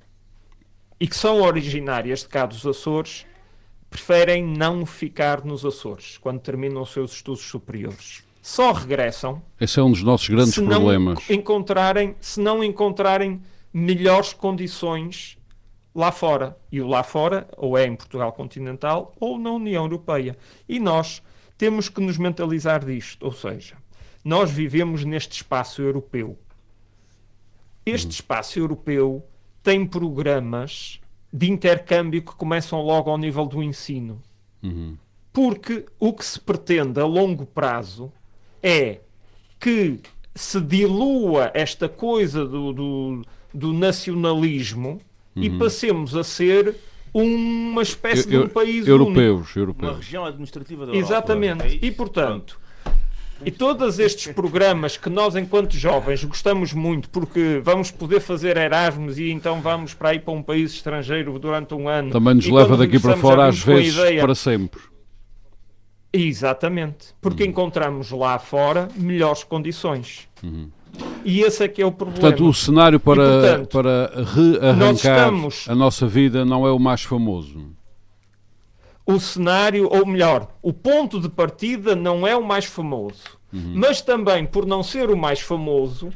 e 0.99 1.07
que 1.07 1.17
são 1.17 1.43
originárias 1.43 2.21
de 2.21 2.29
cá 2.29 2.47
dos 2.47 2.65
Açores 2.65 3.27
preferem 3.91 4.45
não 4.45 4.85
ficar 4.85 5.45
nos 5.45 5.65
Açores 5.65 6.19
quando 6.19 6.41
terminam 6.41 6.83
os 6.83 6.93
seus 6.93 7.13
estudos 7.13 7.43
superiores. 7.43 8.23
Só 8.43 8.73
regressam. 8.73 9.43
Esse 9.61 9.81
é 9.81 9.83
um 9.83 9.91
dos 9.91 10.03
nossos 10.03 10.29
grandes 10.29 10.55
se 10.55 10.63
problemas. 10.63 11.19
Não 11.29 11.37
encontrarem, 11.37 12.15
se 12.21 12.41
não 12.41 12.63
encontrarem 12.63 13.43
melhores 13.73 14.33
condições 14.33 15.37
lá 15.95 16.13
fora. 16.13 16.57
E 16.71 16.81
o 16.81 16.87
lá 16.87 17.03
fora, 17.03 17.49
ou 17.57 17.77
é 17.77 17.87
em 17.87 17.97
Portugal 17.97 18.33
continental, 18.33 19.15
ou 19.19 19.39
na 19.39 19.51
União 19.51 19.85
Europeia. 19.85 20.37
E 20.69 20.79
nós 20.79 21.23
temos 21.59 21.89
que 21.89 22.01
nos 22.01 22.19
mentalizar 22.19 22.85
disto. 22.85 23.25
Ou 23.25 23.33
seja, 23.33 23.77
nós 24.23 24.51
vivemos 24.51 25.05
neste 25.05 25.33
espaço 25.33 25.83
europeu. 25.83 26.39
Este 27.85 28.07
uhum. 28.07 28.11
espaço 28.11 28.59
europeu 28.59 29.27
tem 29.63 29.87
programas 29.87 31.01
de 31.33 31.51
intercâmbio 31.51 32.23
que 32.23 32.35
começam 32.35 32.81
logo 32.81 33.11
ao 33.11 33.19
nível 33.19 33.47
do 33.47 33.63
ensino. 33.63 34.23
Uhum. 34.63 34.97
Porque 35.33 35.85
o 35.99 36.13
que 36.13 36.25
se 36.25 36.41
pretende 36.41 37.01
a 37.01 37.05
longo 37.05 37.45
prazo 37.45 38.11
é 38.63 39.01
que 39.61 40.01
se 40.35 40.61
dilua 40.61 41.51
esta 41.55 41.89
coisa 41.89 42.45
do, 42.47 42.73
do, 42.73 43.23
do 43.53 43.73
nacionalismo 43.73 45.01
uhum. 45.35 45.43
e 45.43 45.51
passemos 45.59 46.15
a 46.15 46.25
ser 46.25 46.77
uma 47.13 47.83
espécie 47.83 48.33
eu, 48.33 48.43
de 48.43 48.47
um 48.47 48.49
país 48.49 48.87
europeus, 48.87 49.41
único. 49.41 49.59
europeus. 49.59 49.91
Uma 49.93 49.99
região 49.99 50.25
administrativa 50.25 50.87
da 50.87 50.93
Europa. 50.93 51.07
Exatamente. 51.07 51.65
É 51.65 51.79
e, 51.87 51.91
portanto, 51.91 52.61
e 53.45 53.51
todos 53.51 53.99
estes 53.99 54.33
programas 54.33 54.97
que 54.97 55.11
nós, 55.11 55.37
enquanto 55.37 55.77
jovens, 55.77 56.25
gostamos 56.25 56.73
muito 56.73 57.11
porque 57.11 57.61
vamos 57.63 57.91
poder 57.91 58.21
fazer 58.21 58.57
Erasmus 58.57 59.19
e 59.19 59.31
então 59.31 59.61
vamos 59.61 59.93
para 59.93 60.15
ir 60.15 60.21
para 60.21 60.33
um 60.33 60.43
país 60.43 60.73
estrangeiro 60.73 61.39
durante 61.39 61.75
um 61.75 61.89
ano. 61.89 62.11
Também 62.11 62.35
nos 62.35 62.49
leva 62.49 62.77
daqui 62.77 62.99
para 62.99 63.17
fora, 63.17 63.47
às 63.47 63.59
vezes, 63.59 63.95
ideia... 63.95 64.23
para 64.23 64.35
sempre. 64.35 64.81
Exatamente. 66.13 67.15
Porque 67.21 67.43
uhum. 67.43 67.51
encontramos 67.51 68.11
lá 68.11 68.39
fora 68.39 68.89
melhores 68.97 69.45
condições. 69.45 70.27
Uhum. 70.43 70.71
E 71.23 71.43
esse 71.43 71.63
é 71.63 71.69
que 71.69 71.83
é 71.83 71.87
o 71.87 71.93
problema. 71.93 72.21
Portanto, 72.21 72.49
o 72.49 72.55
cenário 72.55 72.99
para, 72.99 73.23
e, 73.23 73.27
portanto, 73.27 73.69
para 73.69 74.25
rearrancar 74.25 74.95
estamos... 74.95 75.69
a 75.69 75.75
nossa 75.75 76.07
vida 76.07 76.43
não 76.43 76.67
é 76.67 76.73
o 76.73 76.79
mais 76.79 77.03
famoso 77.03 77.76
o 79.07 79.21
cenário, 79.21 79.89
ou 79.91 80.05
melhor, 80.05 80.49
o 80.61 80.73
ponto 80.73 81.21
de 81.21 81.29
partida 81.29 81.95
não 81.95 82.27
é 82.27 82.37
o 82.37 82.45
mais 82.45 82.65
famoso, 82.65 83.39
uhum. 83.53 83.75
mas 83.77 84.03
também 84.03 84.45
por 84.45 84.67
não 84.67 84.83
ser 84.83 85.11
o 85.11 85.17
mais 85.17 85.41
famoso, 85.41 86.13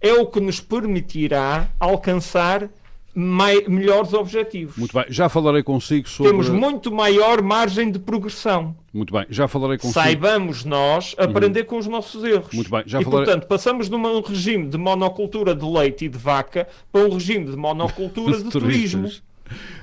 é 0.00 0.12
o 0.12 0.26
que 0.26 0.38
nos 0.38 0.60
permitirá 0.60 1.70
alcançar 1.80 2.68
mai, 3.14 3.62
melhores 3.66 4.12
objetivos. 4.12 4.76
Muito 4.76 4.92
bem, 4.92 5.06
já 5.08 5.30
falarei 5.30 5.62
consigo 5.62 6.06
sobre. 6.06 6.32
Temos 6.32 6.50
muito 6.50 6.92
maior 6.92 7.40
margem 7.40 7.90
de 7.90 7.98
progressão. 7.98 8.76
Muito 8.92 9.14
bem, 9.14 9.24
já 9.30 9.48
falarei 9.48 9.78
consigo. 9.78 9.94
Saibamos 9.94 10.64
nós 10.64 11.14
aprender 11.16 11.60
uhum. 11.60 11.66
com 11.66 11.78
os 11.78 11.86
nossos 11.86 12.22
erros. 12.24 12.52
Muito 12.52 12.70
bem, 12.70 12.82
já 12.84 13.00
e, 13.00 13.04
falarei. 13.04 13.26
portanto, 13.26 13.48
passamos 13.48 13.88
de 13.88 13.94
um 13.94 14.20
regime 14.20 14.68
de 14.68 14.76
monocultura 14.76 15.54
de 15.54 15.64
leite 15.64 16.04
e 16.04 16.08
de 16.08 16.18
vaca 16.18 16.68
para 16.92 17.00
um 17.00 17.14
regime 17.14 17.46
de 17.46 17.56
monocultura 17.56 18.36
de, 18.38 18.44
de 18.44 18.50
turismo. 18.50 19.08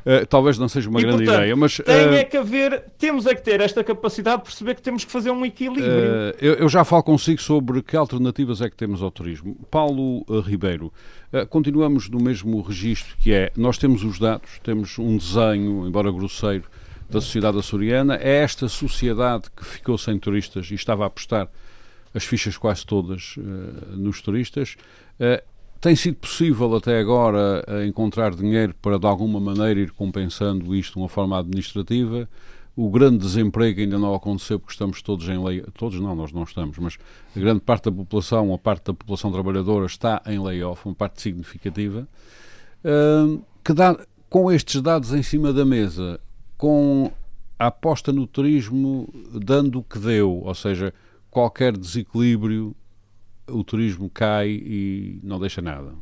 Uh, 0.05 0.25
talvez 0.27 0.57
não 0.57 0.67
seja 0.67 0.89
uma 0.89 0.99
e, 0.99 1.03
grande 1.03 1.17
portanto, 1.19 1.37
ideia, 1.37 1.55
mas. 1.55 1.77
Tem 1.77 2.07
uh, 2.07 2.13
é 2.13 2.23
que 2.23 2.37
haver, 2.37 2.83
temos 2.97 3.25
é 3.25 3.35
que 3.35 3.41
ter 3.41 3.61
esta 3.61 3.83
capacidade 3.83 4.37
de 4.37 4.43
perceber 4.43 4.75
que 4.75 4.81
temos 4.81 5.05
que 5.05 5.11
fazer 5.11 5.31
um 5.31 5.45
equilíbrio. 5.45 5.85
Uh, 5.85 6.35
eu, 6.41 6.53
eu, 6.55 6.69
já 6.69 6.83
falo 6.83 7.03
consigo 7.03 7.41
sobre 7.41 7.81
que 7.81 7.95
alternativas 7.95 8.61
é 8.61 8.69
que 8.69 8.75
temos 8.75 9.01
ao 9.01 9.11
turismo. 9.11 9.55
Paulo 9.69 10.25
Ribeiro, 10.41 10.91
continuamos 11.49 12.09
no 12.09 12.19
mesmo 12.19 12.61
registro 12.61 13.15
que 13.19 13.31
é: 13.31 13.51
nós 13.55 13.77
temos 13.77 14.03
os 14.03 14.17
dados, 14.17 14.59
temos 14.63 14.97
um 14.97 15.17
desenho, 15.17 15.87
embora 15.87 16.11
grosseiro, 16.11 16.65
da 17.09 17.21
sociedade 17.21 17.59
açoriana. 17.59 18.15
É 18.15 18.37
esta 18.37 18.67
sociedade 18.67 19.45
que 19.55 19.63
ficou 19.63 19.97
sem 19.97 20.17
turistas 20.17 20.71
e 20.71 20.75
estava 20.75 21.03
a 21.03 21.07
apostar 21.07 21.47
as 22.13 22.23
fichas 22.23 22.57
quase 22.57 22.85
todas 22.85 23.35
nos 23.91 24.21
turistas. 24.21 24.75
Tem 25.81 25.95
sido 25.95 26.17
possível 26.17 26.75
até 26.75 26.99
agora 26.99 27.63
eh, 27.65 27.87
encontrar 27.87 28.35
dinheiro 28.35 28.75
para 28.79 28.99
de 28.99 29.07
alguma 29.07 29.39
maneira 29.39 29.79
ir 29.79 29.91
compensando 29.91 30.75
isto 30.75 30.93
de 30.93 30.99
uma 30.99 31.09
forma 31.09 31.39
administrativa? 31.39 32.29
O 32.75 32.87
grande 32.91 33.17
desemprego 33.17 33.81
ainda 33.81 33.97
não 33.97 34.13
aconteceu 34.13 34.59
porque 34.59 34.73
estamos 34.73 35.01
todos 35.01 35.27
em 35.27 35.43
lei. 35.43 35.63
Todos 35.73 35.99
não, 35.99 36.15
nós 36.15 36.31
não 36.31 36.43
estamos, 36.43 36.77
mas 36.77 36.99
a 37.35 37.39
grande 37.39 37.61
parte 37.61 37.85
da 37.85 37.91
população, 37.91 38.53
a 38.53 38.59
parte 38.59 38.85
da 38.85 38.93
população 38.93 39.31
trabalhadora 39.31 39.87
está 39.87 40.21
em 40.27 40.39
layoff, 40.39 40.85
uma 40.85 40.93
parte 40.93 41.19
significativa. 41.19 42.07
Que 43.63 43.73
dá, 43.73 43.97
com 44.29 44.51
estes 44.51 44.81
dados 44.81 45.11
em 45.13 45.23
cima 45.23 45.51
da 45.51 45.65
mesa, 45.65 46.19
com 46.57 47.11
a 47.57 47.67
aposta 47.67 48.13
no 48.13 48.27
turismo 48.27 49.11
dando 49.33 49.79
o 49.79 49.83
que 49.83 49.97
deu, 49.97 50.43
ou 50.43 50.53
seja, 50.53 50.93
qualquer 51.31 51.75
desequilíbrio 51.75 52.75
o 53.47 53.63
turismo 53.63 54.09
cai 54.09 54.49
e 54.49 55.19
não 55.23 55.39
deixa 55.39 55.61
nada. 55.61 55.93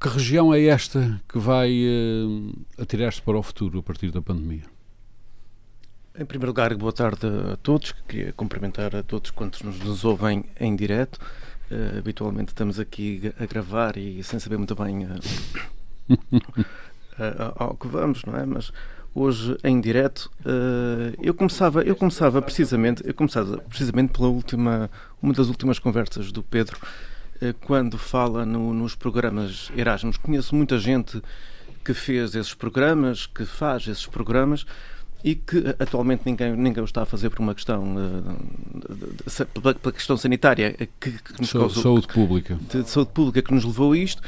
Que 0.00 0.08
região 0.08 0.52
é 0.52 0.62
esta 0.64 1.20
que 1.28 1.38
vai 1.38 1.70
uh, 1.72 2.52
atirar-se 2.78 3.22
para 3.22 3.38
o 3.38 3.42
futuro 3.42 3.78
a 3.78 3.82
partir 3.82 4.10
da 4.10 4.20
pandemia? 4.20 4.64
Em 6.18 6.24
primeiro 6.24 6.48
lugar, 6.48 6.74
boa 6.74 6.92
tarde 6.92 7.26
a 7.52 7.56
todos. 7.56 7.92
Queria 8.06 8.32
cumprimentar 8.32 8.94
a 8.94 9.02
todos 9.02 9.30
quantos 9.30 9.62
nos, 9.62 9.78
nos 9.80 10.04
ouvem 10.04 10.44
em 10.60 10.76
direto. 10.76 11.18
Uh, 11.70 11.98
habitualmente 11.98 12.48
estamos 12.48 12.78
aqui 12.78 13.32
a 13.40 13.46
gravar 13.46 13.96
e 13.96 14.22
sem 14.22 14.38
saber 14.38 14.58
muito 14.58 14.74
bem 14.74 15.06
uh, 15.06 15.16
ao 17.56 17.76
que 17.76 17.88
vamos, 17.88 18.22
não 18.24 18.36
é? 18.36 18.44
Mas 18.44 18.70
hoje 19.16 19.56
em 19.64 19.80
direto. 19.80 20.30
Uh, 20.40 21.16
eu 21.22 21.32
começava, 21.32 21.82
eu 21.82 21.96
começava 21.96 22.42
precisamente, 22.42 23.02
eu 23.04 23.14
começava 23.14 23.56
precisamente 23.58 24.12
pela 24.12 24.28
última, 24.28 24.90
uma 25.22 25.32
das 25.32 25.48
últimas 25.48 25.78
conversas 25.78 26.30
do 26.30 26.42
Pedro, 26.42 26.78
uh, 27.40 27.54
quando 27.62 27.96
fala 27.96 28.44
no, 28.44 28.74
nos 28.74 28.94
programas 28.94 29.72
Erasmus. 29.74 30.18
Conheço 30.18 30.54
muita 30.54 30.78
gente 30.78 31.22
que 31.82 31.94
fez 31.94 32.34
esses 32.34 32.52
programas, 32.52 33.24
que 33.26 33.46
faz 33.46 33.88
esses 33.88 34.06
programas 34.06 34.66
e 35.24 35.34
que 35.34 35.74
atualmente 35.78 36.22
ninguém, 36.26 36.54
ninguém 36.54 36.82
o 36.82 36.84
está 36.84 37.02
a 37.02 37.06
fazer 37.06 37.30
por 37.30 37.40
uma 37.40 37.54
questão 37.54 37.96
uh, 37.96 39.46
pela, 39.46 39.92
questão 39.92 40.16
sanitária 40.18 40.76
que, 41.00 41.10
que 41.10 41.40
nos 41.40 41.50
causou, 41.50 41.82
saúde 41.82 42.06
pública 42.06 42.58
de, 42.70 42.82
de 42.82 42.90
saúde 42.90 43.12
pública 43.12 43.40
que 43.40 43.54
nos 43.54 43.64
levou 43.64 43.92
a 43.92 43.98
isto 43.98 44.20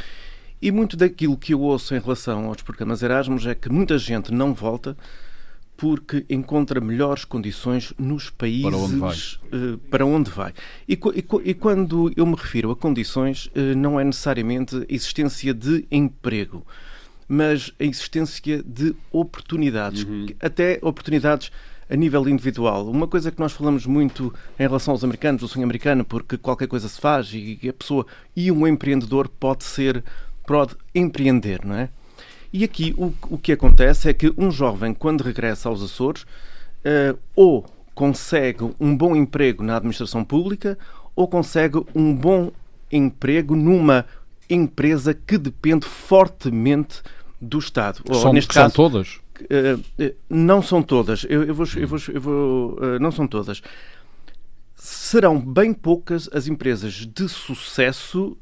e 0.61 0.71
muito 0.71 0.97
daquilo 0.97 1.37
que 1.37 1.55
eu 1.55 1.61
ouço 1.61 1.95
em 1.95 2.01
relação 2.01 2.47
aos 2.47 2.63
programas 2.63 3.03
Erasmus 3.03 3.47
é 3.47 3.55
que 3.55 3.69
muita 3.69 3.97
gente 3.99 4.33
não 4.33 4.53
volta 4.53 4.97
porque 5.79 6.27
encontra 6.29 6.81
melhores 6.81 7.25
condições 7.25 7.95
nos 7.97 8.31
países 8.31 8.65
para 8.65 8.77
onde 8.77 8.97
vai. 8.97 9.17
Uh, 9.17 9.79
para 9.79 10.07
onde 10.07 10.31
vai. 10.31 10.53
E, 10.89 10.95
e, 10.95 11.51
e, 11.51 11.55
quando 11.55 12.13
eu 12.17 12.27
me 12.27 12.35
refiro 12.35 12.73
a 12.73 12.77
condições, 12.77 13.47
uh, 13.47 13.77
não 13.77 13.99
é 13.99 14.03
necessariamente 14.03 14.77
a 14.77 14.85
existência 14.89 15.55
de 15.55 15.87
emprego, 15.89 16.67
mas 17.29 17.73
a 17.79 17.85
existência 17.85 18.61
de 18.65 18.93
oportunidades, 19.13 20.03
uhum. 20.03 20.27
até 20.41 20.81
oportunidades 20.83 21.53
a 21.89 21.95
nível 21.95 22.29
individual. 22.29 22.89
Uma 22.89 23.07
coisa 23.07 23.31
que 23.31 23.39
nós 23.39 23.53
falamos 23.53 23.87
muito 23.87 24.35
em 24.59 24.63
relação 24.63 24.93
aos 24.93 25.05
americanos, 25.05 25.45
o 25.45 25.49
sonho 25.49 25.65
americano, 25.65 26.05
porque 26.05 26.37
qualquer 26.37 26.67
coisa 26.67 26.89
se 26.89 27.01
faz 27.01 27.31
e 27.33 27.59
a 27.69 27.73
pessoa 27.73 28.05
e 28.35 28.51
um 28.51 28.67
empreendedor 28.67 29.29
pode 29.29 29.63
ser 29.63 30.03
pode 30.49 30.75
empreender, 30.95 31.63
não 31.63 31.75
é? 31.75 31.91
E 32.51 32.65
aqui 32.65 32.95
o, 32.97 33.13
o 33.29 33.37
que 33.37 33.53
acontece 33.53 34.09
é 34.09 34.15
que 34.15 34.33
um 34.39 34.51
jovem, 34.51 34.95
quando 34.95 35.21
regressa 35.21 35.69
aos 35.69 35.83
Açores, 35.83 36.23
uh, 36.23 37.19
ou 37.37 37.67
consegue 37.95 38.71
um 38.81 38.97
bom 38.97 39.15
emprego 39.15 39.63
na 39.63 39.77
administração 39.77 40.25
pública 40.25 40.79
ou 41.15 41.29
consegue 41.29 41.85
um 41.95 42.15
bom 42.15 42.51
emprego 42.91 43.55
numa 43.55 44.07
empresa 44.49 45.13
que 45.13 45.37
depende 45.37 45.85
fortemente 45.85 47.03
do 47.39 47.59
Estado. 47.59 48.01
São, 48.15 48.33
neste 48.33 48.55
caso, 48.55 48.75
são 48.75 48.89
todas? 48.89 49.21
Uh, 49.43 50.03
uh, 50.03 50.15
não 50.31 50.63
são 50.63 50.83
todas. 50.83 51.27
Eu, 51.29 51.45
eu 51.45 51.55
vou, 51.55 51.67
eu 51.77 51.87
vou, 51.89 51.99
eu 52.09 52.21
vou 52.21 52.99
não 52.99 53.11
são 53.11 53.27
todas. 53.27 53.61
Serão 54.75 55.39
bem 55.39 55.75
poucas 55.75 56.31
as 56.33 56.47
empresas 56.47 56.95
de 56.95 57.29
sucesso 57.29 58.39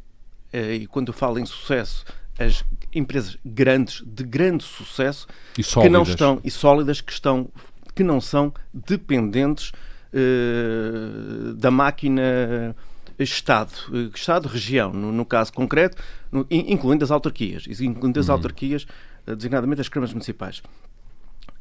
e 0.53 0.87
quando 0.87 1.09
eu 1.09 1.15
falo 1.15 1.39
em 1.39 1.47
sucesso, 1.47 2.05
as 2.39 2.65
empresas 2.95 3.37
grandes, 3.45 4.03
de 4.05 4.25
grande 4.25 4.65
sucesso, 4.65 5.27
que 5.55 5.89
não 5.89 6.03
estão 6.03 6.41
e 6.45 6.51
sólidas, 6.51 7.01
que 7.01 7.13
estão 7.13 7.51
que 7.95 8.05
não 8.05 8.21
são 8.21 8.53
dependentes 8.75 9.73
uh, 10.13 11.55
da 11.55 11.71
máquina 11.71 12.77
Estado, 13.19 13.73
uh, 13.89 14.15
Estado-região, 14.15 14.93
no, 14.93 15.11
no, 15.11 15.25
caso 15.25 15.51
concreto, 15.51 15.97
no, 16.31 16.47
incluindo 16.51 17.03
as 17.03 17.11
autarquias, 17.11 17.67
incluindo 17.81 18.21
as 18.21 18.29
uhum. 18.29 18.35
autarquias, 18.35 18.87
designadamente 19.27 19.81
as 19.81 19.89
câmaras 19.89 20.13
municipais. 20.13 20.63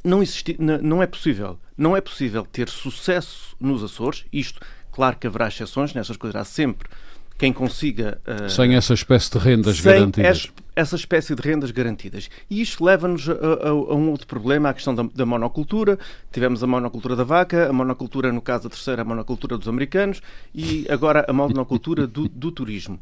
Não, 0.04 0.22
existi, 0.22 0.58
não 0.60 1.02
é 1.02 1.08
possível, 1.08 1.58
não 1.78 1.96
é 1.96 2.02
possível 2.02 2.46
ter 2.46 2.68
sucesso 2.68 3.56
nos 3.58 3.82
Açores, 3.82 4.26
isto, 4.32 4.60
claro 4.92 5.18
que 5.18 5.26
haverá 5.26 5.48
exceções, 5.48 5.94
nessas 5.94 6.18
coisas 6.18 6.40
há 6.40 6.44
sempre 6.44 6.90
quem 7.38 7.52
consiga. 7.52 8.20
Uh, 8.26 8.50
sem 8.50 8.76
essa 8.76 8.94
espécie 8.94 9.32
de 9.32 9.38
rendas 9.38 9.80
garantidas. 9.80 10.52
essa 10.76 10.96
espécie 10.96 11.36
de 11.36 11.42
rendas 11.42 11.72
garantidas. 11.72 12.30
E 12.50 12.62
isto 12.62 12.84
leva-nos 12.84 13.28
a, 13.30 13.34
a, 13.34 13.70
a, 13.70 13.74
um 13.74 14.10
outro 14.10 14.28
problema, 14.28 14.70
a 14.70 14.74
questão 14.74 14.96
da, 14.96 15.04
da, 15.04 15.26
monocultura. 15.26 16.00
Tivemos 16.32 16.64
a 16.64 16.68
monocultura 16.68 17.16
da 17.16 17.24
vaca, 17.24 17.70
a 17.70 17.74
monocultura, 17.74 18.32
no 18.32 18.42
caso, 18.42 18.68
a 18.68 18.70
terceira, 18.70 19.02
a 19.02 19.06
monocultura 19.06 19.58
dos 19.58 19.68
americanos 19.68 20.22
e 20.54 20.86
agora 20.90 21.26
a 21.28 21.34
monocultura 21.34 22.08
do, 22.08 22.30
do 22.30 22.52
turismo. 22.52 23.00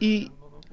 E 0.00 0.30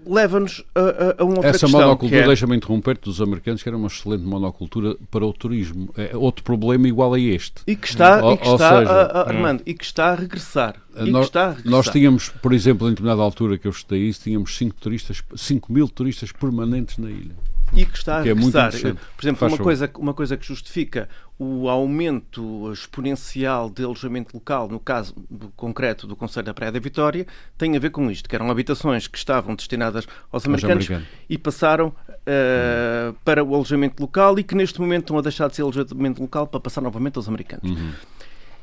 leva-nos 0.08 0.64
a, 0.74 1.22
a, 1.22 1.24
uma 1.24 1.36
outra 1.36 1.50
Essa 1.50 1.60
questão. 1.60 1.80
Essa 1.80 1.88
monocultura, 1.88 2.22
é... 2.22 2.28
deixa-me 2.28 2.56
interromper, 2.56 2.98
dos 2.98 3.22
americanos, 3.22 3.64
que 3.64 3.70
era 3.70 3.78
uma 3.78 3.88
excelente 3.88 4.24
monocultura 4.24 4.96
para 5.12 5.26
o 5.26 5.34
turismo. 5.34 5.90
É 5.98 6.16
outro 6.16 6.44
problema 6.44 6.88
igual 6.88 7.14
a 7.14 7.20
este. 7.20 7.62
E 7.68 7.76
que 7.76 7.88
está, 7.88 8.20
e 8.34 8.38
que 8.38 8.48
está 8.48 8.80
seja, 8.80 8.92
a, 8.92 9.22
a, 9.22 9.28
Armando, 9.30 9.64
e 9.66 9.74
que 9.74 9.84
está 9.84 10.12
a 10.12 10.16
regressar. 10.16 10.76
Nós, 10.96 11.32
nós 11.64 11.90
tínhamos, 11.90 12.30
por 12.30 12.54
exemplo, 12.54 12.88
em 12.88 12.92
determinada 12.92 13.22
altura 13.22 13.58
que 13.58 13.68
eu 13.68 13.72
estudei 13.72 14.04
isso, 14.04 14.22
tínhamos 14.24 14.58
5 14.58 14.76
turistas, 14.80 15.24
5 15.36 15.72
mil 15.72 15.88
turistas 15.88 16.32
permanentes 16.32 16.98
na 16.98 17.10
ilha 17.10 17.36
e 17.74 17.86
que 17.86 17.98
está 17.98 18.24
que 18.24 18.30
a 18.30 18.34
regressar. 18.34 18.76
É 18.76 18.94
Por 18.94 19.24
exemplo, 19.24 19.48
uma 19.48 19.58
coisa, 19.58 19.92
uma 19.98 20.14
coisa 20.14 20.38
que 20.38 20.46
justifica 20.46 21.10
o 21.40 21.70
aumento 21.70 22.72
exponencial 22.72 23.70
de 23.70 23.84
alojamento 23.84 24.36
local, 24.36 24.68
no 24.68 24.80
caso 24.80 25.16
concreto 25.56 26.08
do 26.08 26.16
Conselho 26.16 26.48
da 26.48 26.54
Praia 26.54 26.72
da 26.72 26.80
Vitória, 26.80 27.28
tem 27.58 27.76
a 27.76 27.80
ver 27.80 27.92
com 27.92 28.10
isto, 28.10 28.28
que 28.28 28.36
eram 28.36 28.50
habitações 28.50 29.08
que 29.08 29.18
estavam 29.18 29.54
destinadas 29.54 30.08
aos 30.32 30.46
americanos, 30.48 30.86
americanos. 30.86 31.08
e 31.30 31.38
passaram 31.38 31.90
uh, 31.90 33.14
para 33.24 33.44
o 33.44 33.54
alojamento 33.54 34.02
local 34.02 34.40
e 34.40 34.44
que 34.44 34.56
neste 34.56 34.82
momento 34.82 35.04
estão 35.04 35.18
a 35.20 35.22
deixar 35.22 35.48
de 35.48 35.56
ser 35.56 35.62
alojamento 35.62 36.22
local 36.22 36.48
para 36.48 36.60
passar 36.60 36.82
novamente 36.82 37.18
aos 37.18 37.28
americanos. 37.28 37.70
Uhum. 37.70 37.92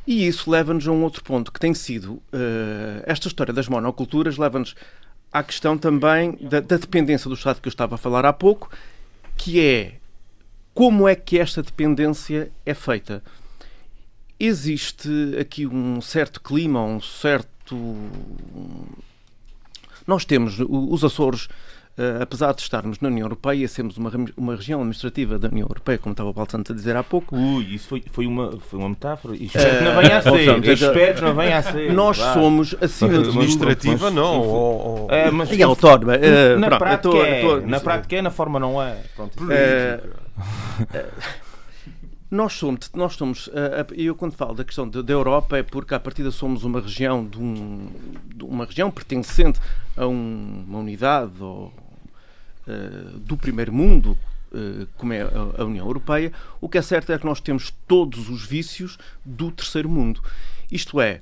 E 0.07 0.27
isso 0.27 0.51
leva-nos 0.51 0.87
a 0.87 0.93
um 0.93 1.03
outro 1.03 1.23
ponto, 1.23 1.53
que 1.53 1.61
tem 1.61 1.73
sido 1.73 2.15
uh, 2.15 2.23
esta 3.05 3.29
história 3.29 3.55
das 3.55 3.69
monoculturas, 3.69 4.37
leva-nos 4.37 4.75
à 5.33 5.43
questão 5.43 5.79
também 5.79 6.37
da, 6.41 6.61
da, 6.61 6.77
dependência 6.77 7.29
do 7.29 7.35
Estado 7.35 7.61
que 7.61 7.69
eu 7.69 7.71
estava 7.71 7.95
a 7.95 7.99
falar 7.99 8.25
há 8.27 8.33
pouco 8.33 8.71
que 9.37 9.61
é 9.61 9.95
como 10.75 11.09
é 11.09 11.15
que 11.15 11.39
esta 11.39 11.63
dependência 11.63 12.51
é 12.67 12.75
feita. 12.75 13.23
Existe 14.39 15.09
aqui 15.41 15.67
um 15.67 16.01
certo 16.01 16.41
clima, 16.41 16.83
um 16.83 17.01
certo. 17.01 17.97
Nós 20.07 20.25
temos 20.25 20.59
os 20.61 21.05
Açores 21.05 21.49
Uh, 21.97 22.21
apesar 22.21 22.53
de 22.53 22.61
estarmos 22.61 22.99
na 22.99 23.07
União 23.07 23.25
Europeia, 23.25 23.69
sermos 23.69 23.97
uma, 23.97 24.11
uma 24.37 24.57
região 24.57 24.81
administrativa 24.81 25.39
da 25.39 25.47
União 25.47 25.65
Europeia, 25.65 25.97
como 25.97 26.13
estava 26.13 26.29
o 26.29 26.35
Paulo 26.35 26.51
Santos 26.51 26.73
a 26.73 26.75
dizer 26.75 26.97
há 26.97 27.05
pouco. 27.05 27.37
Ui, 27.37 27.63
isso 27.73 27.87
foi, 27.87 28.03
foi, 28.11 28.27
uma, 28.27 28.51
foi 28.59 28.81
uma 28.81 28.89
metáfora. 28.89 29.37
E 29.37 29.45
espero 29.45 29.79
que 29.79 29.85
não 29.85 30.03
venha 30.03 30.19
a 30.19 30.23
ser. 30.23 30.73
espero 30.73 31.15
que 31.15 31.21
não 31.21 31.35
venha 31.37 31.59
a 31.59 31.63
ser. 31.63 31.93
Nós 31.93 32.17
somos, 32.17 32.75
acima 32.81 33.11
de 33.11 33.19
tudo. 33.19 33.29
Administrativa, 33.29 34.11
não. 34.11 34.41
Ou, 34.41 35.03
ou... 35.03 35.09
É, 35.09 35.31
mas, 35.31 35.53
e 35.53 35.63
autónoma. 35.63 36.19
Na, 36.19 36.27
é, 36.27 36.57
na 36.57 36.69
prática 37.79 38.17
é, 38.17 38.23
na 38.23 38.31
forma 38.31 38.59
não 38.59 38.83
é. 38.83 38.97
Pronto. 39.15 39.39
Nós 42.31 42.55
somos, 42.55 42.91
nós 42.95 43.15
somos 43.15 43.49
eu 43.93 44.15
quando 44.17 44.33
falo 44.33 44.55
da 44.55 44.65
questão 44.65 44.89
da 44.89 45.13
Europa 45.13 45.59
é 45.59 45.63
porque 45.63 45.95
à 45.95 46.01
partida 46.01 46.33
somos 46.33 46.65
uma 46.65 46.81
região 46.81 47.25
de, 47.25 47.39
um, 47.39 47.89
de 48.35 48.45
uma 48.45 48.65
região 48.65 48.91
pertencente 48.91 49.61
a 49.97 50.07
um, 50.07 50.65
uma 50.67 50.81
unidade 50.81 51.41
ou 51.41 51.73
uh, 52.67 53.19
do 53.19 53.37
primeiro 53.37 53.73
mundo, 53.73 54.19
uh, 54.53 54.87
como 54.97 55.13
é 55.13 55.23
a, 55.23 55.63
a 55.63 55.65
União 55.65 55.87
Europeia, 55.87 56.33
o 56.61 56.69
que 56.69 56.79
é 56.79 56.83
certo 56.83 57.13
é 57.13 57.19
que 57.19 57.27
nós 57.27 57.41
temos 57.41 57.73
todos 57.87 58.29
os 58.29 58.45
vícios 58.45 58.99
do 59.25 59.53
terceiro 59.53 59.89
mundo. 59.89 60.21
Isto 60.73 61.01
é, 61.01 61.21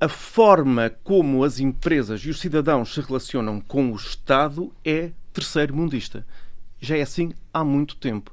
a 0.00 0.08
forma 0.08 0.90
como 1.02 1.42
as 1.44 1.58
empresas 1.58 2.20
e 2.24 2.30
os 2.30 2.40
cidadãos 2.40 2.94
se 2.94 3.00
relacionam 3.00 3.60
com 3.60 3.90
o 3.90 3.96
Estado 3.96 4.72
é 4.84 5.10
terceiro 5.32 5.74
mundista. 5.74 6.24
Já 6.82 6.96
é 6.96 7.02
assim 7.02 7.32
há 7.54 7.62
muito 7.62 7.94
tempo. 7.94 8.32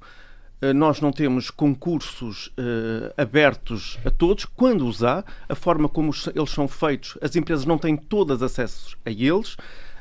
Eh, 0.59 0.73
nós 0.73 0.99
não 0.99 1.11
temos 1.11 1.51
concursos 1.51 2.47
uh, 2.47 3.13
abertos 3.15 3.99
a 4.03 4.09
todos. 4.09 4.43
Quando 4.43 4.87
os 4.87 5.03
há, 5.03 5.23
a 5.47 5.55
forma 5.55 5.87
como 5.87 6.11
eles 6.35 6.49
são 6.49 6.67
feitos, 6.67 7.17
as 7.21 7.35
empresas 7.35 7.65
não 7.65 7.77
têm 7.77 7.95
todas 7.95 8.41
acessos 8.41 8.97
a 9.05 9.11
eles. 9.11 9.55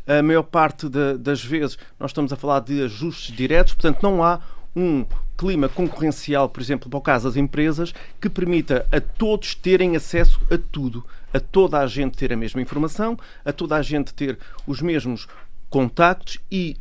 A 0.06 0.22
maior 0.22 0.44
parte 0.44 0.88
das 0.88 1.44
vezes 1.44 1.76
nós 2.00 2.10
estamos 2.10 2.32
a 2.32 2.36
falar 2.36 2.60
de 2.60 2.82
ajustes 2.82 3.36
diretos, 3.36 3.74
portanto, 3.74 4.02
não 4.02 4.24
há 4.24 4.40
um 4.74 5.04
clima 5.36 5.68
concorrencial, 5.68 6.48
por 6.48 6.62
exemplo, 6.62 6.88
para 6.88 6.96
o 6.96 7.02
caso 7.02 7.28
das 7.28 7.36
empresas, 7.36 7.92
que 8.18 8.30
permita 8.30 8.86
a 8.90 9.02
todos 9.02 9.54
terem 9.54 9.96
acesso 9.96 10.40
a 10.50 10.56
tudo, 10.56 11.04
a 11.32 11.38
toda 11.38 11.78
a 11.78 11.86
gente 11.86 12.16
ter 12.16 12.32
a 12.32 12.36
mesma 12.36 12.62
informação, 12.62 13.18
a 13.44 13.52
toda 13.52 13.76
a 13.76 13.82
gente 13.82 14.14
ter 14.14 14.38
os 14.66 14.80
mesmos 14.80 15.28
contactos 15.68 16.38
e 16.50 16.78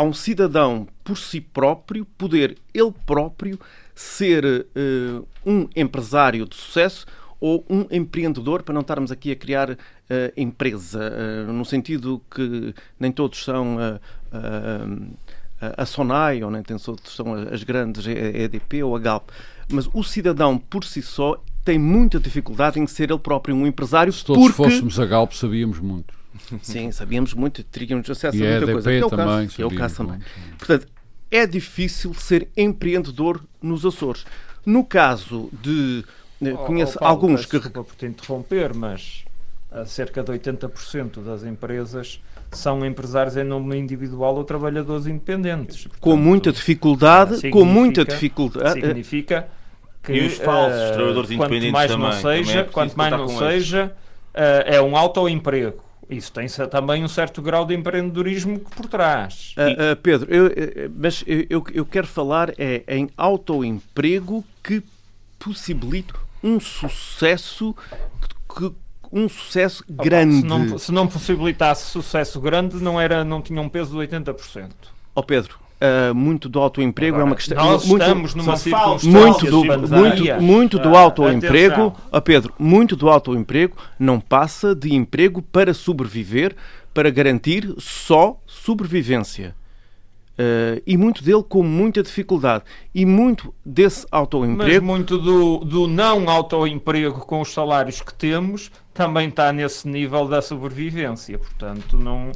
a 0.00 0.02
um 0.02 0.14
cidadão 0.14 0.88
por 1.04 1.18
si 1.18 1.42
próprio 1.42 2.06
poder 2.16 2.56
ele 2.72 2.90
próprio 3.04 3.60
ser 3.94 4.46
uh, 4.46 5.28
um 5.44 5.68
empresário 5.76 6.48
de 6.48 6.56
sucesso 6.56 7.04
ou 7.38 7.66
um 7.68 7.84
empreendedor, 7.90 8.62
para 8.62 8.72
não 8.72 8.80
estarmos 8.80 9.12
aqui 9.12 9.30
a 9.30 9.36
criar 9.36 9.72
uh, 9.72 9.76
empresa, 10.38 11.00
uh, 11.46 11.52
no 11.52 11.66
sentido 11.66 12.22
que 12.34 12.74
nem 12.98 13.12
todos 13.12 13.44
são 13.44 13.76
a 15.76 15.84
Sonai, 15.84 16.42
ou 16.42 16.50
nem 16.50 16.62
todos 16.62 17.14
são 17.14 17.34
as 17.34 17.62
grandes 17.62 18.06
EDP 18.06 18.82
ou 18.82 18.96
a 18.96 18.98
Galp, 18.98 19.28
mas 19.70 19.86
o 19.92 20.02
cidadão 20.02 20.56
por 20.56 20.82
si 20.82 21.02
só 21.02 21.38
tem 21.62 21.78
muita 21.78 22.18
dificuldade 22.18 22.80
em 22.80 22.86
ser 22.86 23.10
ele 23.10 23.18
próprio 23.18 23.54
um 23.54 23.66
empresário. 23.66 24.10
Se 24.10 24.24
todos 24.24 24.42
porque... 24.44 24.56
fôssemos 24.56 24.98
a 24.98 25.04
Galp, 25.04 25.32
sabíamos 25.32 25.78
muito. 25.78 26.19
Sim, 26.62 26.90
sabíamos 26.92 27.34
muito, 27.34 27.62
teríamos 27.64 28.08
acesso 28.10 28.36
e 28.36 28.46
a 28.46 28.58
muita 28.58 28.70
a 28.70 28.72
coisa. 28.72 28.90
Que 28.90 28.96
é 28.96 29.06
o 29.06 29.10
também, 29.10 29.26
caso, 29.26 29.56
que 29.56 29.62
é 29.62 29.66
o 29.66 29.74
caso 29.74 29.96
também. 29.96 30.20
Portanto, 30.58 30.86
é 31.30 31.46
difícil 31.46 32.12
ser 32.14 32.48
empreendedor 32.56 33.42
nos 33.62 33.86
Açores. 33.86 34.24
No 34.64 34.84
caso 34.84 35.48
de. 35.52 36.04
Oh, 36.40 36.56
conheço 36.58 36.96
oh, 36.96 37.00
Paulo, 37.00 37.14
alguns 37.14 37.46
que. 37.46 37.58
Desculpa 37.58 37.84
por 37.84 37.94
te 37.94 38.06
interromper, 38.06 38.74
mas 38.74 39.24
cerca 39.86 40.22
de 40.22 40.32
80% 40.32 41.22
das 41.22 41.44
empresas 41.44 42.20
são 42.50 42.84
empresários 42.84 43.36
em 43.36 43.44
nome 43.44 43.76
individual 43.76 44.34
ou 44.36 44.44
trabalhadores 44.44 45.06
independentes. 45.06 45.82
Portanto, 45.82 46.00
com 46.00 46.16
muita 46.16 46.52
dificuldade, 46.52 47.50
com 47.50 47.64
muita 47.64 48.04
dificuldade. 48.04 48.80
Significa 48.80 49.48
que 50.02 50.12
e 50.12 50.26
os 50.26 50.34
falsos 50.34 50.80
uh, 50.80 50.92
trabalhadores 50.92 51.30
independentes 51.30 51.70
mais 51.70 51.90
também, 51.90 52.06
não 52.06 52.20
seja, 52.20 52.60
é 52.60 52.64
quanto 52.64 52.96
mais 52.96 53.12
não 53.12 53.28
seja, 53.28 53.94
uh, 54.34 54.38
é 54.66 54.82
um 54.82 54.96
autoemprego. 54.96 55.89
Isso 56.10 56.32
tem 56.32 56.46
também 56.70 57.04
um 57.04 57.08
certo 57.08 57.40
grau 57.40 57.64
de 57.64 57.74
empreendedorismo 57.74 58.58
por 58.58 58.86
trás. 58.86 59.54
Uh, 59.56 59.92
uh, 59.92 59.96
Pedro, 59.96 60.32
eu, 60.32 60.50
mas 60.94 61.24
eu, 61.26 61.64
eu 61.72 61.86
quero 61.86 62.06
falar 62.06 62.52
é 62.58 62.82
em 62.88 63.08
autoemprego 63.16 64.44
que 64.62 64.82
possibilite 65.38 66.12
um 66.42 66.58
sucesso 66.58 67.74
que, 68.56 68.72
um 69.12 69.28
sucesso 69.28 69.84
grande. 69.88 70.40
Se 70.40 70.46
não, 70.46 70.78
se 70.78 70.92
não, 70.92 71.06
possibilitasse 71.06 71.90
sucesso 71.90 72.40
grande, 72.40 72.76
não, 72.76 73.00
era, 73.00 73.24
não 73.24 73.42
tinha 73.42 73.60
um 73.60 73.68
peso 73.68 73.90
de 73.92 74.06
80%. 74.06 74.70
Ó 75.14 75.20
oh 75.20 75.22
Pedro, 75.22 75.58
Uh, 75.80 76.14
muito 76.14 76.46
do 76.46 76.60
autoemprego 76.60 77.16
Agora, 77.16 77.22
é 77.22 77.30
uma 77.30 77.36
questão 77.36 77.56
nós 77.56 77.86
muito, 77.86 78.02
estamos 78.02 78.34
numa 78.34 78.54
circunstância 78.54 79.10
muito 79.10 79.46
do 79.46 79.64
muito, 79.64 80.42
muito 80.42 80.78
do 80.78 80.94
autoemprego, 80.94 81.96
uh, 82.12 82.20
Pedro, 82.20 82.52
muito 82.58 82.94
do 82.94 83.08
autoemprego 83.08 83.74
não 83.98 84.20
passa 84.20 84.74
de 84.74 84.94
emprego 84.94 85.40
para 85.40 85.72
sobreviver, 85.72 86.54
para 86.92 87.08
garantir 87.08 87.74
só 87.78 88.38
sobrevivência. 88.46 89.54
Uh, 90.40 90.80
e 90.86 90.96
muito 90.96 91.22
dele 91.22 91.42
com 91.42 91.62
muita 91.62 92.02
dificuldade. 92.02 92.64
E 92.94 93.04
muito 93.04 93.54
desse 93.64 94.06
autoemprego. 94.10 94.86
Mas 94.86 94.96
muito 94.96 95.18
do, 95.18 95.58
do 95.58 95.86
não 95.86 96.28
autoemprego 96.30 97.20
com 97.20 97.42
os 97.42 97.52
salários 97.52 98.00
que 98.00 98.14
temos 98.14 98.70
também 98.94 99.28
está 99.28 99.52
nesse 99.52 99.86
nível 99.86 100.26
da 100.26 100.40
sobrevivência. 100.40 101.38
Portanto, 101.38 101.98
não 101.98 102.32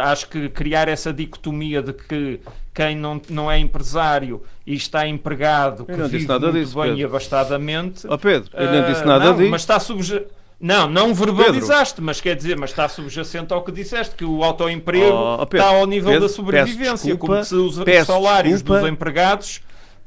Acho 0.00 0.28
que 0.28 0.48
criar 0.48 0.88
essa 0.88 1.12
dicotomia 1.12 1.82
de 1.82 1.92
que 1.92 2.40
quem 2.72 2.96
não, 2.96 3.20
não 3.28 3.50
é 3.50 3.58
empresário 3.58 4.42
e 4.66 4.74
está 4.74 5.06
empregado, 5.06 5.84
que 5.84 5.92
eu 5.92 6.08
vive 6.08 6.18
disse 6.18 6.28
muito 6.28 6.52
disso, 6.52 6.74
bem 6.74 6.84
Pedro. 6.84 6.98
e 6.98 7.04
abastadamente... 7.04 8.06
Oh 8.08 8.18
Pedro, 8.18 8.50
eu 8.54 8.72
não 8.72 8.88
disse 8.88 9.02
uh, 9.02 9.06
nada 9.06 9.24
não, 9.26 9.36
disso. 9.36 9.50
Mas 9.50 9.60
está 9.60 9.78
subje... 9.78 10.26
Não, 10.58 10.88
não 10.88 11.12
verbalizaste, 11.12 11.96
Pedro. 11.96 12.06
mas 12.06 12.20
quer 12.20 12.34
dizer, 12.34 12.56
mas 12.56 12.70
está 12.70 12.88
subjacente 12.88 13.52
ao 13.52 13.62
que 13.62 13.70
disseste, 13.70 14.14
que 14.14 14.24
o 14.24 14.42
autoemprego 14.42 15.14
oh, 15.14 15.42
oh, 15.42 15.46
Pedro, 15.46 15.66
está 15.66 15.78
ao 15.78 15.86
nível 15.86 16.12
Pedro, 16.12 16.28
da 16.28 16.32
sobrevivência, 16.32 17.12
desculpa, 17.12 17.26
como 17.26 17.44
se 17.44 17.54
os 17.54 18.06
salários 18.06 18.54
desculpa. 18.54 18.80
dos 18.80 18.90
empregados 18.90 19.60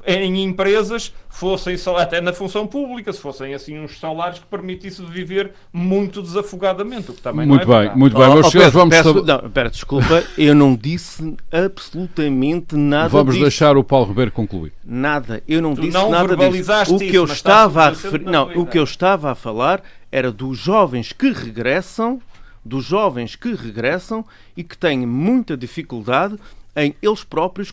em 0.06 0.42
empresas 0.42 1.12
fossem 1.28 1.76
até 1.96 2.20
na 2.20 2.32
função 2.32 2.66
pública, 2.66 3.12
se 3.12 3.20
fossem 3.20 3.54
assim 3.54 3.78
uns 3.78 3.98
salários 3.98 4.38
que 4.38 4.46
permitissem 4.46 5.06
viver 5.06 5.52
muito 5.72 6.22
desafogadamente, 6.22 7.10
o 7.10 7.14
que 7.14 7.20
também 7.22 7.46
muito 7.46 7.66
não 7.66 7.74
é 7.74 7.76
bem, 7.76 7.80
verdade. 7.80 7.98
muito 7.98 8.16
bem, 8.16 8.28
Oh, 8.28 8.34
meus 8.34 8.46
oh, 8.46 8.50
senhores, 8.50 8.72
vamos 8.72 8.96
peço, 8.96 9.24
não, 9.24 9.50
pera, 9.50 9.70
desculpa, 9.70 10.24
eu 10.36 10.54
não 10.54 10.74
disse 10.74 11.36
absolutamente 11.52 12.76
nada 12.76 13.08
vamos 13.08 13.34
disso. 13.34 13.44
deixar 13.44 13.76
o 13.76 13.84
Paulo 13.84 14.06
Ribeiro 14.06 14.32
concluir. 14.32 14.72
Nada, 14.84 15.42
eu 15.46 15.60
não 15.60 15.74
Tu 15.74 15.82
disse 15.82 15.94
não 15.94 16.10
nada 16.10 16.36
disso. 16.36 16.94
O 16.94 16.98
que 16.98 17.14
eu 17.14 17.24
estava 17.24 17.84
a 17.84 17.88
referir, 17.90 18.24
não, 18.24 18.50
o 18.54 18.66
que 18.66 18.78
eu 18.78 18.84
estava 18.84 19.30
a 19.30 19.34
falar 19.34 19.82
era 20.10 20.32
dos 20.32 20.58
jovens 20.58 21.12
que 21.12 21.30
regressam, 21.30 22.20
dos 22.64 22.84
jovens 22.84 23.36
que 23.36 23.52
regressam 23.54 24.24
e 24.56 24.64
que 24.64 24.76
têm 24.76 25.06
muita 25.06 25.56
dificuldade 25.56 26.36
em 26.76 26.94
eles 27.02 27.24
próprios 27.24 27.72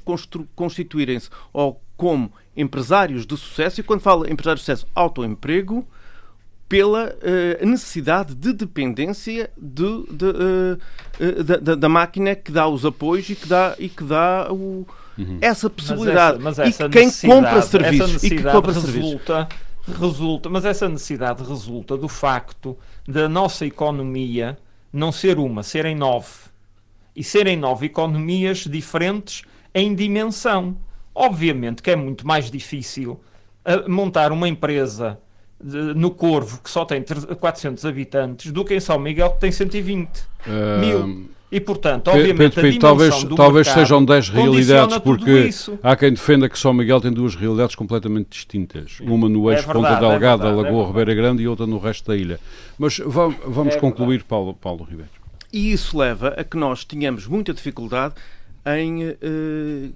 constituírem-se 0.55 1.29
ou 1.53 1.81
como 1.97 2.31
empresários 2.55 3.25
de 3.25 3.37
sucesso, 3.37 3.79
e 3.79 3.83
quando 3.83 4.01
falo 4.01 4.29
empresários 4.29 4.61
de 4.61 4.65
sucesso, 4.65 4.87
autoemprego, 4.95 5.87
pela 6.67 7.15
eh, 7.21 7.63
necessidade 7.63 8.33
de 8.33 8.51
dependência 8.51 9.51
de, 9.55 10.03
de, 10.11 10.25
eh, 10.25 10.77
eh, 11.19 11.43
da, 11.61 11.75
da- 11.75 11.89
máquina 11.89 12.35
que 12.35 12.51
dá 12.51 12.67
os 12.67 12.83
apoios 12.85 13.29
e 13.29 13.35
que 13.35 13.47
dá, 13.47 13.75
e 13.77 13.87
que 13.87 14.03
dá 14.03 14.47
o, 14.51 14.85
essa 15.41 15.69
possibilidade. 15.69 16.39
Mas 16.39 16.57
essa, 16.57 16.63
mas 16.63 16.67
e 16.67 16.69
essa 16.69 16.89
que 16.89 16.89
quem 16.89 17.11
compra 17.29 17.61
serviços 17.61 18.23
e 18.23 18.31
que 18.31 18.43
compra 18.43 18.73
serviços. 18.73 18.95
resulta, 18.95 19.47
resulta, 19.87 20.49
mas 20.49 20.65
essa 20.65 20.89
necessidade 20.89 21.43
resulta 21.43 21.95
do 21.95 22.07
facto 22.07 22.75
da 23.07 23.29
nossa 23.29 23.65
economia 23.65 24.57
não 24.91 25.11
ser 25.11 25.37
uma, 25.37 25.61
serem 25.61 25.95
nove. 25.95 26.45
E 27.15 27.23
serem 27.23 27.55
nove 27.57 27.85
economias 27.85 28.59
diferentes 28.59 29.43
em 29.73 29.93
dimensão. 29.93 30.75
Obviamente 31.15 31.81
que 31.81 31.89
é 31.89 31.95
muito 31.95 32.27
mais 32.27 32.51
difícil 32.51 33.19
ah, 33.63 33.87
montar 33.87 34.31
uma 34.33 34.47
empresa 34.49 35.17
de- 35.63 35.93
no 35.95 36.11
Corvo 36.11 36.61
que 36.61 36.69
só 36.69 36.83
tem 36.85 37.01
300 37.01 37.37
400 37.37 37.85
habitantes 37.85 38.51
do 38.51 38.65
que 38.65 38.75
em 38.75 38.79
São 38.79 38.99
Miguel 38.99 39.31
que 39.31 39.39
tem 39.39 39.51
120 39.51 40.09
Ah, 40.45 40.77
mil. 40.79 41.29
E 41.51 41.59
portanto, 41.59 42.09
obviamente, 42.09 42.55
Pedro 42.55 42.61
dimensão 42.71 42.79
talvez, 42.89 43.23
do 43.23 43.35
talvez 43.35 43.67
sejam 43.69 44.03
10 44.03 44.29
realidades, 44.29 44.97
porque 44.97 45.49
há 45.81 45.95
quem 45.95 46.09
defenda 46.11 46.49
que 46.49 46.59
São 46.59 46.73
Miguel 46.73 46.99
tem 46.99 47.13
duas 47.13 47.33
realidades 47.35 47.75
completamente 47.75 48.27
distintas. 48.31 48.97
Uma 48.99 49.29
no 49.29 49.49
eixo 49.49 49.61
É 49.69 49.73
Ponta 49.73 49.87
verdade, 49.89 50.05
é 50.05 50.09
Delgada, 50.09 50.19
verdade, 50.19 50.43
é 50.43 50.55
Lagoa 50.63 50.63
verdade. 50.83 50.87
Ribeira 50.87 51.13
Grande 51.21 51.43
e 51.43 51.47
outra 51.47 51.65
no 51.65 51.77
resto 51.77 52.07
da 52.11 52.17
ilha. 52.17 52.39
Mas 52.77 52.97
va- 52.97 53.33
vamos 53.47 53.75
É 53.75 53.79
concluir, 53.79 54.23
Paulo, 54.23 54.53
Paulo 54.53 54.83
Ribeiro. 54.83 55.09
E 55.53 55.71
isso 55.71 55.97
leva 55.97 56.29
a 56.29 56.43
que 56.43 56.57
nós 56.57 56.83
tenhamos 56.83 57.25
muita 57.25 57.53
dificuldade 57.53 58.15
em 58.65 59.03
eh, 59.21 59.89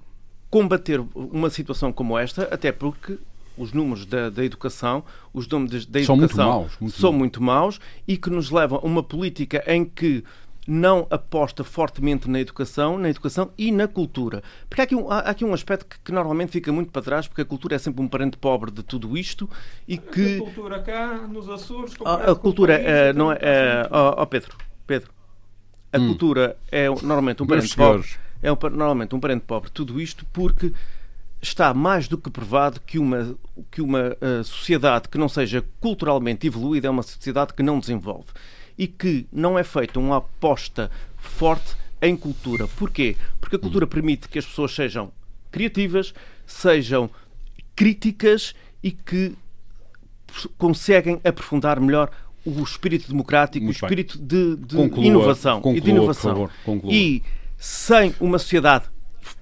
combater 0.50 1.00
uma 1.14 1.48
situação 1.48 1.92
como 1.92 2.18
esta, 2.18 2.42
até 2.52 2.72
porque 2.72 3.18
os 3.56 3.72
números 3.72 4.06
da, 4.06 4.30
da 4.30 4.44
educação, 4.44 5.04
os 5.32 5.46
números 5.46 5.86
da 5.86 6.02
São 6.02 6.16
muito 6.16 6.30
educação 6.32 6.48
maus, 6.50 6.72
muito 6.80 6.96
são 6.96 7.10
maus. 7.12 7.18
muito 7.18 7.42
maus 7.42 7.80
e 8.08 8.16
que 8.16 8.30
nos 8.30 8.50
levam 8.50 8.80
a 8.82 8.86
uma 8.86 9.02
política 9.02 9.62
em 9.66 9.84
que 9.84 10.24
não 10.66 11.06
aposta 11.10 11.64
fortemente 11.64 12.28
na 12.28 12.38
educação, 12.38 12.96
na 12.96 13.08
educação 13.10 13.50
e 13.58 13.72
na 13.72 13.88
cultura. 13.88 14.42
Porque 14.68 14.80
há 14.80 14.84
aqui 14.84 14.94
um, 14.94 15.10
há 15.10 15.18
aqui 15.18 15.44
um 15.44 15.52
aspecto 15.52 15.86
que, 15.86 15.98
que 16.04 16.12
normalmente 16.12 16.52
fica 16.52 16.72
muito 16.72 16.90
para 16.92 17.02
trás, 17.02 17.26
porque 17.26 17.42
a 17.42 17.44
cultura 17.44 17.76
é 17.76 17.78
sempre 17.78 18.02
um 18.02 18.08
parente 18.08 18.36
pobre 18.36 18.70
de 18.70 18.82
tudo 18.82 19.16
isto 19.16 19.48
e 19.88 19.98
que... 19.98 20.36
A 20.36 20.38
cultura 20.38 20.80
cá, 20.80 21.26
nos 21.26 21.48
Açores... 21.48 21.94
A, 21.94 21.98
comparado 21.98 22.30
a 22.30 22.32
o 22.32 22.36
cultura, 22.36 22.74
país, 22.74 22.86
até 22.86 23.12
não 23.12 23.32
é, 23.32 23.80
muito 23.80 23.94
ó 23.94 24.22
ó, 24.22 24.26
Pedro, 24.26 24.56
Pedro, 24.86 25.10
a 25.92 25.98
cultura 25.98 26.56
é 26.70 26.88
normalmente 26.88 27.42
um 27.42 27.46
Meus 27.46 27.58
parente 27.58 27.76
pobre, 27.76 28.02
senhores. 28.04 28.29
É 28.42 28.52
um 28.52 28.56
normalmente 28.62 29.14
um 29.14 29.20
parente 29.20 29.44
pobre. 29.46 29.70
Tudo 29.70 30.00
isto 30.00 30.26
porque 30.32 30.72
está 31.42 31.72
mais 31.72 32.06
do 32.06 32.18
que 32.18 32.30
provado 32.30 32.80
que 32.80 32.98
uma 32.98 33.36
que 33.70 33.80
uma 33.80 34.16
eh, 34.20 34.42
sociedade 34.44 35.08
que 35.08 35.16
não 35.16 35.28
seja 35.28 35.64
culturalmente 35.80 36.46
evoluída 36.46 36.86
é 36.86 36.90
uma 36.90 37.02
sociedade 37.02 37.54
que 37.54 37.62
não 37.62 37.78
desenvolve 37.80 38.28
e 38.76 38.86
que 38.86 39.26
não 39.32 39.58
é 39.58 39.64
feita 39.64 39.98
uma 39.98 40.18
aposta 40.18 40.90
forte 41.16 41.76
em 42.00 42.16
cultura. 42.16 42.66
Porquê? 42.66 43.16
Porque 43.40 43.56
a 43.56 43.58
cultura 43.58 43.86
permite 43.86 44.28
que 44.28 44.38
as 44.38 44.46
pessoas 44.46 44.74
sejam 44.74 45.12
criativas, 45.50 46.14
sejam 46.46 47.10
críticas 47.74 48.54
e 48.82 48.90
que 48.90 49.34
conseguem 50.56 51.20
aprofundar 51.24 51.80
melhor 51.80 52.10
o 52.44 52.62
espírito 52.62 53.08
democrático, 53.08 53.64
Muito 53.64 53.82
o 53.82 53.84
espírito 53.84 54.18
de, 54.18 54.56
de 54.56 54.76
Conclua, 54.76 55.06
inovação 55.06 55.58
e 55.58 55.62
conclua, 55.62 55.80
de 55.80 55.90
inovação. 55.90 56.34
por 56.34 56.50
favor. 56.64 56.92
E 56.92 57.22
sem 57.62 58.14
uma 58.18 58.38
sociedade 58.38 58.86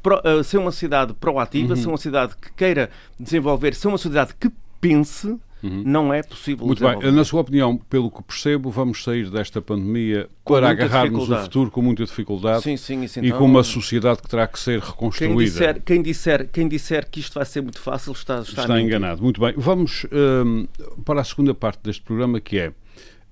pro- 0.03 0.21
eh, 0.25 0.43
sem 0.43 0.59
uma 0.59 0.73
sociedade 0.73 1.15
proativa, 1.15 1.71
Uhum. 1.75 1.77
sem 1.77 1.87
uma 1.87 1.97
sociedade 1.97 2.35
que 2.37 2.53
queira 2.53 2.91
desenvolver, 3.19 3.75
sem 3.75 3.89
uma 3.89 3.97
sociedade 3.97 4.35
que 4.39 4.51
pense, 4.81 5.39
não 5.63 6.13
é 6.15 6.23
possível 6.23 6.63
Uhum. 6.63 6.67
Muito 6.69 6.79
bem. 6.81 6.89
desenvolver. 6.91 7.17
Na 7.17 7.25
sua 7.25 7.41
opinião, 7.41 7.77
pelo 7.77 8.11
que 8.11 8.23
percebo, 8.23 8.71
vamos 8.71 9.03
sair 9.03 9.29
desta 9.31 9.61
pandemia 9.63 10.29
Com 10.45 10.55
para 10.55 10.71
agarrarmos 10.71 11.29
o 11.29 11.37
futuro 11.37 11.71
com 11.71 11.83
muita 11.83 12.05
dificuldade 12.05 12.63
Sim, 12.63 12.77
sim, 12.77 13.03
isso 13.03 13.19
e 13.21 13.27
então- 13.27 13.39
com 13.39 13.45
uma 13.45 13.63
sociedade 13.65 14.21
que 14.23 14.29
terá 14.29 14.47
que 14.47 14.59
ser 14.59 14.81
Quem 14.81 14.91
reconstruída. 14.91 15.43
disser, 15.45 15.83
quem, 15.83 16.03
disser, 16.03 16.49
quem 16.53 16.69
disser 16.69 17.09
que 17.11 17.19
isto 17.21 17.35
vai 17.35 17.45
ser 17.45 17.61
muito 17.61 17.81
fácil 17.81 18.13
está, 18.13 18.41
está, 18.41 18.63
Está 18.63 18.81
enganado. 18.81 19.21
Muito 19.23 19.41
bem. 19.41 19.55
Vamos 19.57 20.07
hum, 20.13 20.67
para 21.05 21.21
a 21.21 21.25
segunda 21.25 21.53
parte 21.55 21.81
deste 21.83 22.03
programa, 22.03 22.41
que 22.41 22.59
é. 22.59 22.73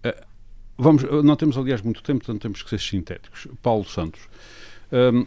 eh, 0.03 0.25
vamos, 0.77 1.05
não 1.25 1.37
temos, 1.37 1.57
aliás, 1.57 1.81
muito 1.81 2.03
tempo, 2.03 2.21
portanto 2.25 2.43
temos 2.43 2.61
que 2.63 2.71
ser 2.71 2.81
sintéticos. 2.81 3.47
Paulo 3.63 3.85
Santos. 3.85 4.21
Hum, 4.93 5.27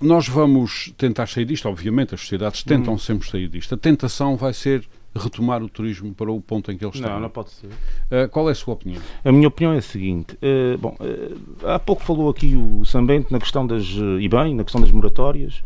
nós 0.00 0.26
vamos 0.28 0.92
tentar 0.96 1.26
sair 1.28 1.44
disto, 1.44 1.68
obviamente, 1.68 2.14
as 2.14 2.20
sociedades 2.20 2.62
tentam 2.62 2.96
sempre 2.96 3.28
sair 3.28 3.48
disto. 3.48 3.74
A 3.74 3.78
tentação 3.78 4.34
vai 4.36 4.52
ser 4.54 4.82
retomar 5.14 5.62
o 5.62 5.68
turismo 5.68 6.14
para 6.14 6.30
o 6.30 6.40
ponto 6.40 6.70
em 6.70 6.76
que 6.78 6.84
ele 6.84 6.94
está. 6.94 7.10
Não, 7.10 7.20
não 7.20 7.28
pode 7.28 7.50
ser. 7.50 7.68
Eh, 8.10 8.28
qual 8.28 8.48
é 8.48 8.52
a 8.52 8.54
sua 8.54 8.74
opinião? 8.74 9.02
A 9.24 9.32
minha 9.32 9.48
opinião 9.48 9.72
é 9.74 9.78
a 9.78 9.82
seguinte. 9.82 10.38
eh, 10.40 10.76
bom, 10.78 10.96
eh, 11.00 11.34
há 11.64 11.78
pouco 11.78 12.02
falou 12.02 12.30
aqui 12.30 12.56
o 12.56 12.84
Sambente 12.84 13.30
na 13.32 13.38
questão 13.40 13.66
das. 13.66 13.82
eh, 13.84 14.20
e 14.22 14.28
bem, 14.28 14.54
na 14.54 14.62
questão 14.62 14.80
das 14.80 14.90
moratórias. 14.92 15.62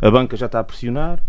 A 0.00 0.10
banca 0.10 0.36
já 0.36 0.46
está 0.46 0.60
a 0.60 0.64
pressionar. 0.64 1.20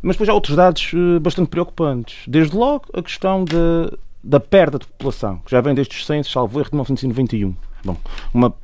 Mas 0.00 0.14
depois 0.14 0.28
há 0.28 0.34
outros 0.34 0.54
dados 0.56 0.92
eh, 0.94 1.18
bastante 1.18 1.48
preocupantes. 1.48 2.22
Desde 2.26 2.56
logo 2.56 2.84
a 2.94 3.02
questão 3.02 3.44
da, 3.44 3.92
da 4.22 4.38
perda 4.40 4.78
de 4.78 4.86
população, 4.86 5.38
que 5.44 5.50
já 5.50 5.60
vem 5.60 5.74
desde 5.74 5.94
os 5.96 6.06
censos, 6.06 6.32
salvo 6.32 6.58
erro, 6.60 6.70
de 6.70 6.74
1991. 6.76 7.54
Bom, 7.84 7.96
uma 8.32 8.54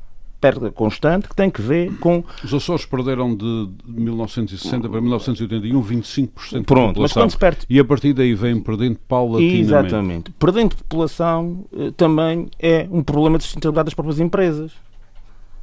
perda 0.44 0.70
constante 0.70 1.26
que 1.26 1.34
tem 1.34 1.48
que 1.48 1.62
ver 1.62 1.96
com 1.96 2.22
Os 2.44 2.52
Açores 2.52 2.84
perderam 2.84 3.34
de 3.34 3.70
1960 3.86 4.90
para 4.90 5.00
1981 5.00 5.82
25% 5.82 6.28
da 6.52 6.62
Pronto, 6.64 7.00
mas 7.00 7.12
população. 7.12 7.30
se 7.30 7.38
perde 7.38 7.60
E 7.70 7.80
a 7.80 7.84
partir 7.84 8.12
daí 8.12 8.34
vem 8.34 8.60
perdendo 8.60 8.98
paulatinamente. 9.08 9.60
Exatamente. 9.62 10.30
Perdendo 10.32 10.76
população 10.76 11.64
eh, 11.74 11.90
também 11.96 12.50
é 12.58 12.86
um 12.90 13.02
problema 13.02 13.38
de 13.38 13.44
sustentabilidade 13.44 13.86
das 13.86 13.94
próprias 13.94 14.20
empresas. 14.20 14.72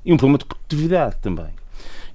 E 0.03 0.11
um 0.11 0.17
problema 0.17 0.39
de 0.39 0.45
produtividade 0.45 1.17
também. 1.21 1.61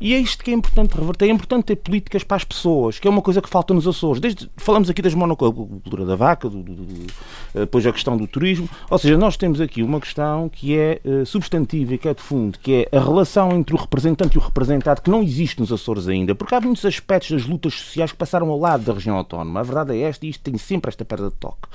E 0.00 0.14
é 0.14 0.18
isto 0.18 0.44
que 0.44 0.50
é 0.50 0.54
importante 0.54 0.92
reverter. 0.96 1.26
É 1.26 1.30
importante 1.32 1.64
ter 1.64 1.76
políticas 1.76 2.22
para 2.22 2.36
as 2.36 2.44
pessoas, 2.44 2.98
que 2.98 3.06
é 3.08 3.10
uma 3.10 3.22
coisa 3.22 3.40
que 3.40 3.48
falta 3.48 3.72
nos 3.72 3.86
Açores. 3.86 4.20
Desde, 4.20 4.50
falamos 4.56 4.90
aqui 4.90 5.00
das 5.02 5.14
monocultura 5.14 6.04
da 6.04 6.16
vaca, 6.16 6.48
do, 6.48 6.62
do- 6.62 6.74
do- 6.74 7.06
eh, 7.54 7.60
depois 7.60 7.86
a 7.86 7.92
questão 7.92 8.16
do 8.16 8.26
turismo. 8.26 8.68
Ou 8.90 8.98
seja, 8.98 9.16
nós 9.16 9.36
temos 9.36 9.60
aqui 9.60 9.82
uma 9.82 10.00
questão 10.00 10.48
que 10.48 10.76
é 10.76 11.00
eh, 11.04 11.24
substantiva 11.24 11.94
e 11.94 11.98
que 11.98 12.08
é 12.08 12.14
de 12.14 12.20
fundo, 12.22 12.58
que 12.58 12.86
é 12.90 12.96
a 12.96 13.00
relação 13.00 13.52
entre 13.52 13.74
o 13.74 13.78
representante 13.78 14.36
e 14.36 14.38
o 14.38 14.42
representado, 14.42 15.00
que 15.00 15.10
não 15.10 15.22
existe 15.22 15.60
nos 15.60 15.72
Açores 15.72 16.08
ainda. 16.08 16.34
Porque 16.34 16.54
há 16.54 16.60
muitos 16.60 16.84
aspectos 16.84 17.30
das 17.30 17.46
lutas 17.46 17.74
sociais 17.74 18.12
que 18.12 18.18
passaram 18.18 18.50
ao 18.50 18.58
lado 18.58 18.84
da 18.84 18.92
região 18.92 19.16
autónoma. 19.16 19.60
A 19.60 19.62
verdade 19.62 19.94
é 19.96 20.00
esta 20.02 20.26
e 20.26 20.28
isto 20.30 20.42
tem 20.42 20.58
sempre 20.58 20.88
esta 20.90 21.04
perda 21.04 21.28
de 21.30 21.36
toque. 21.36 21.68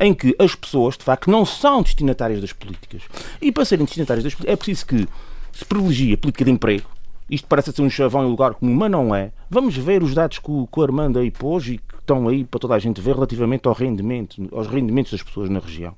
Em 0.00 0.14
que 0.14 0.34
as 0.38 0.54
pessoas, 0.54 0.96
de 0.96 1.04
facto, 1.04 1.30
não 1.30 1.44
são 1.44 1.82
destinatárias 1.82 2.40
das 2.40 2.52
políticas. 2.52 3.02
E 3.40 3.52
para 3.52 3.64
serem 3.64 3.84
destinatárias 3.84 4.24
das 4.24 4.34
políticas, 4.34 4.52
é 4.52 4.56
preciso 4.56 4.86
que 4.86 5.08
se 5.52 5.64
privilegie 5.64 6.14
a 6.14 6.18
política 6.18 6.44
de 6.44 6.50
emprego, 6.50 6.86
isto 7.30 7.46
parece 7.48 7.72
ser 7.72 7.82
um 7.82 7.90
chavão 7.90 8.26
em 8.26 8.30
lugar 8.30 8.54
comum, 8.54 8.74
mas 8.74 8.90
não 8.90 9.14
é. 9.14 9.32
Vamos 9.50 9.76
ver 9.76 10.02
os 10.02 10.14
dados 10.14 10.38
que 10.38 10.50
o, 10.50 10.66
que 10.66 10.80
o 10.80 10.82
Armando 10.82 11.18
aí 11.18 11.30
pôs 11.30 11.66
e 11.66 11.78
que 11.78 11.94
estão 11.98 12.28
aí 12.28 12.44
para 12.44 12.60
toda 12.60 12.74
a 12.74 12.78
gente 12.78 13.00
ver 13.00 13.14
relativamente 13.14 13.66
ao 13.66 13.74
rendimento, 13.74 14.48
aos 14.52 14.66
rendimentos 14.66 15.12
das 15.12 15.22
pessoas 15.22 15.50
na 15.50 15.58
região. 15.58 15.94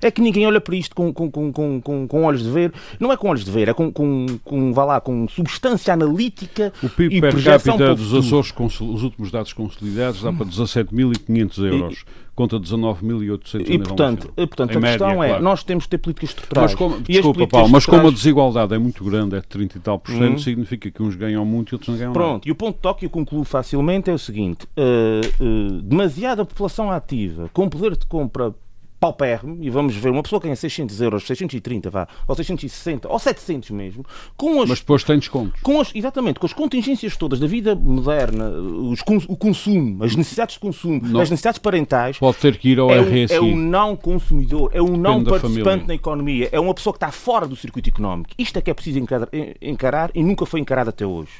É 0.00 0.10
que 0.10 0.20
ninguém 0.20 0.46
olha 0.46 0.60
para 0.60 0.74
isto 0.74 0.94
com, 0.94 1.12
com, 1.12 1.30
com, 1.30 1.52
com, 1.52 1.80
com, 1.80 2.08
com 2.08 2.24
olhos 2.24 2.42
de 2.42 2.50
ver. 2.50 2.72
Não 2.98 3.12
é 3.12 3.16
com 3.16 3.28
olhos 3.28 3.44
de 3.44 3.50
ver, 3.50 3.68
é 3.68 3.74
com, 3.74 3.92
com, 3.92 4.26
com, 4.42 4.72
vá 4.72 4.84
lá, 4.84 5.00
com 5.00 5.28
substância 5.28 5.92
analítica 5.92 6.72
O 6.82 6.88
PIB 6.88 7.16
e 7.16 7.20
per 7.20 7.30
projeção 7.32 7.76
capita 7.76 7.94
dos. 7.94 8.14
Açores, 8.14 8.52
os 8.80 9.02
últimos 9.02 9.30
dados 9.30 9.52
consolidados, 9.52 10.22
dá 10.22 10.32
para 10.32 10.46
17.500 10.46 11.64
euros, 11.64 12.04
contra 12.34 12.58
19.800 12.58 13.68
E 13.68 13.78
portanto, 13.78 14.32
e, 14.36 14.46
portanto 14.46 14.78
a 14.78 14.80
questão 14.80 15.22
é, 15.22 15.38
nós 15.40 15.62
temos 15.62 15.84
que 15.84 15.90
ter 15.90 15.98
políticas 15.98 16.30
estruturais. 16.30 16.70
Mas 16.70 16.78
como, 16.78 17.00
desculpa, 17.00 17.46
Paulo, 17.46 17.68
mas 17.68 17.86
como 17.86 18.08
a 18.08 18.10
desigualdade 18.10 18.74
é 18.74 18.78
muito 18.78 19.04
grande, 19.04 19.36
é 19.36 19.40
de 19.40 19.46
30 19.46 19.76
e 19.76 19.80
tal 19.80 19.98
por 19.98 20.12
cento, 20.12 20.40
significa 20.40 20.90
que 20.90 21.02
uns 21.02 21.14
ganham 21.14 21.44
muito 21.44 21.72
e 21.72 21.74
outros 21.74 21.88
não 21.88 21.96
ganham 21.96 22.12
nada. 22.12 22.24
Pronto, 22.24 22.48
e 22.48 22.50
o 22.50 22.54
ponto 22.54 22.76
de 22.76 22.80
toque, 22.80 23.04
eu 23.04 23.10
concluo 23.10 23.44
facilmente, 23.44 24.10
é 24.10 24.14
o 24.14 24.18
seguinte: 24.18 24.66
eh, 24.76 25.20
eh, 25.22 25.82
demasiada 25.82 26.44
população 26.44 26.90
ativa 26.90 27.50
com 27.52 27.68
poder 27.68 27.96
de 27.96 28.06
compra 28.06 28.54
paupérrimo, 29.02 29.58
e 29.60 29.68
vamos 29.68 29.96
ver, 29.96 30.10
uma 30.10 30.22
pessoa 30.22 30.40
que 30.40 30.46
ganha 30.46 30.54
600 30.54 31.00
euros, 31.00 31.26
630, 31.26 31.90
vá, 31.90 32.06
ou 32.28 32.36
660, 32.36 33.08
ou 33.08 33.18
700 33.18 33.70
mesmo, 33.70 34.06
com 34.36 34.62
as 34.62 34.68
Mas 34.68 34.78
depois 34.78 35.02
tem 35.02 35.18
descontos. 35.18 35.60
com 35.60 35.80
as, 35.80 35.90
exatamente, 35.92 36.38
com 36.38 36.46
as 36.46 36.52
contingências 36.52 37.16
todas 37.16 37.40
da 37.40 37.48
vida 37.48 37.74
moderna, 37.74 38.48
os, 38.48 39.00
o 39.26 39.36
consumo, 39.36 40.04
as 40.04 40.14
necessidades 40.14 40.54
de 40.54 40.60
consumo, 40.60 41.00
Não. 41.02 41.20
as 41.20 41.28
necessidades 41.28 41.58
parentais, 41.58 42.16
Pode 42.16 42.36
ter 42.36 42.56
que 42.56 42.68
ir 42.68 42.78
ao 42.78 42.92
é 42.92 43.00
um, 43.00 43.24
RSI. 43.24 43.34
é 43.34 43.40
um 43.40 43.56
não 43.56 43.96
consumidor, 43.96 44.70
é 44.72 44.80
um 44.80 44.96
não 44.96 45.24
participante 45.24 45.88
na 45.88 45.94
economia, 45.94 46.48
é 46.52 46.60
uma 46.60 46.72
pessoa 46.72 46.92
que 46.92 46.98
está 46.98 47.10
fora 47.10 47.44
do 47.44 47.56
circuito 47.56 47.90
económico. 47.90 48.30
Isto 48.38 48.60
é 48.60 48.62
que 48.62 48.70
é 48.70 48.74
preciso 48.74 49.00
encarar, 49.00 49.28
encarar 49.60 50.10
e 50.14 50.22
nunca 50.22 50.46
foi 50.46 50.60
encarado 50.60 50.90
até 50.90 51.04
hoje. 51.04 51.32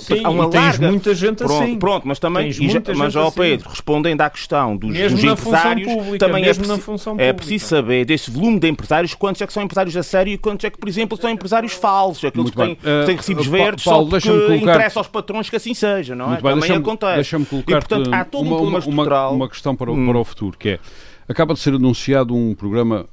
Sim, 0.00 0.20
Há 0.22 0.28
uma 0.28 0.44
e 0.44 0.50
tens 0.50 0.60
larga- 0.60 0.88
muita 0.90 1.14
gente 1.14 1.36
pronto, 1.38 1.62
assim. 1.62 1.78
Pronto, 1.78 2.06
mas 2.06 2.18
também, 2.18 2.44
Tens 2.44 2.56
e 2.58 2.66
já- 2.66 2.72
muita 2.74 2.94
mas 2.94 3.16
ó 3.16 3.28
assim. 3.28 3.40
Pedro, 3.40 3.68
respondendo 3.70 4.20
à 4.20 4.28
questão 4.28 4.76
dos, 4.76 4.90
Mesmo 4.90 5.16
dos 5.16 5.24
empresários, 5.24 5.92
pública, 5.92 6.18
também 6.26 6.42
mesmo 6.44 6.64
é, 6.64 6.66
na 6.68 6.74
preci- 6.74 6.84
função 6.86 7.16
é 7.18 7.32
preciso 7.32 7.66
saber 7.66 8.04
desse 8.04 8.30
volume 8.30 8.60
de 8.60 8.68
empresários, 8.68 9.14
quantos 9.14 9.40
é 9.40 9.46
que 9.46 9.52
são 9.52 9.62
empresários 9.62 9.96
a 9.96 10.02
sério 10.02 10.30
e 10.32 10.36
quantos 10.36 10.64
é 10.64 10.70
que, 10.70 10.76
por 10.76 10.88
exemplo, 10.88 11.16
são 11.16 11.30
empresários 11.30 11.72
falsos, 11.72 12.22
aqueles 12.24 12.50
Muito 12.52 12.56
que 12.76 12.82
têm. 12.84 12.92
Eh, 12.92 13.04
têm 13.06 13.16
recibos 13.16 13.46
Pa- 13.48 13.56
verdes 13.56 13.84
Paulo, 13.84 14.04
só 14.04 14.10
porque 14.10 14.28
colocar- 14.28 14.56
interessa 14.56 15.00
aos 15.00 15.08
patrões 15.08 15.48
que 15.48 15.56
assim 15.56 15.72
seja, 15.72 16.14
não 16.14 16.26
é? 16.26 16.28
Muito 16.28 16.42
bem, 16.42 16.50
também 16.52 16.60
deixa-me 16.68 16.80
acontece. 16.84 17.14
deixa-me 17.14 17.44
e, 17.44 17.46
colocar-te 17.48 17.88
portanto, 17.88 18.12
há 18.14 18.24
todo 18.26 18.40
um 18.44 18.46
uma, 18.48 18.56
problema 18.56 18.70
uma, 18.78 18.78
estrutural. 18.80 19.34
uma, 19.34 19.48
questão 19.48 19.74
para, 19.74 19.90
o- 19.90 19.94
Hum. 19.94 20.06
para 20.06 20.18
o 20.18 20.24
futuro, 20.24 20.58
que 20.58 20.68
é, 20.68 20.78
acaba 21.26 21.54
de 21.54 21.60
ser 21.60 21.72
anunciado 21.72 22.34
um 22.34 22.54
programa 22.54 23.06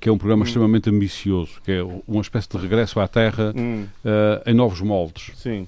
que 0.00 0.08
é 0.08 0.12
um 0.12 0.16
programa 0.16 0.44
Hum. 0.44 0.46
extremamente 0.46 0.88
ambicioso, 0.88 1.60
que 1.62 1.70
é 1.70 1.82
uma 2.08 2.22
espécie 2.22 2.48
de 2.48 2.56
regresso 2.56 2.98
à 2.98 3.06
Terra 3.06 3.52
Hum. 3.54 3.84
eh, 4.02 4.42
em 4.46 4.54
novos 4.54 4.80
moldes. 4.80 5.32
Sim. 5.36 5.66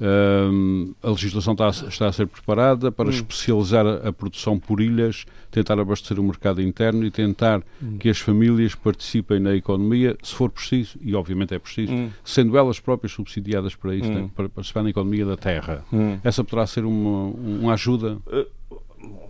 Hum, 0.00 0.94
a 1.02 1.10
legislação 1.10 1.52
está 1.52 1.66
a, 1.66 1.70
está 1.70 2.06
a 2.08 2.12
ser 2.12 2.26
preparada 2.26 2.88
Hum. 2.88 2.92
para 2.92 3.10
especializar 3.10 3.86
a, 3.86 4.08
a 4.08 4.12
produção 4.12 4.58
por 4.58 4.80
ilhas, 4.80 5.26
tentar 5.50 5.78
abastecer 5.78 6.18
o 6.18 6.22
mercado 6.22 6.62
interno 6.62 7.04
e 7.04 7.10
tentar 7.10 7.62
Hum. 7.82 7.98
que 7.98 8.08
as 8.08 8.18
famílias 8.18 8.74
participem 8.74 9.38
na 9.40 9.54
economia, 9.54 10.16
se 10.22 10.34
for 10.34 10.50
preciso, 10.50 10.98
e 11.02 11.14
obviamente 11.14 11.54
é 11.54 11.58
preciso, 11.58 11.92
Hum. 11.92 12.10
sendo 12.24 12.56
elas 12.56 12.80
próprias 12.80 13.12
subsidiadas 13.12 13.74
para 13.74 13.94
isso, 13.94 14.10
né, 14.10 14.30
para 14.34 14.48
participar 14.48 14.82
na 14.82 14.90
economia 14.90 15.26
da 15.26 15.36
terra. 15.36 15.84
Hum. 15.92 16.18
Essa 16.24 16.42
poderá 16.42 16.66
ser 16.66 16.84
uma, 16.84 17.28
uma 17.28 17.72
ajuda. 17.74 18.18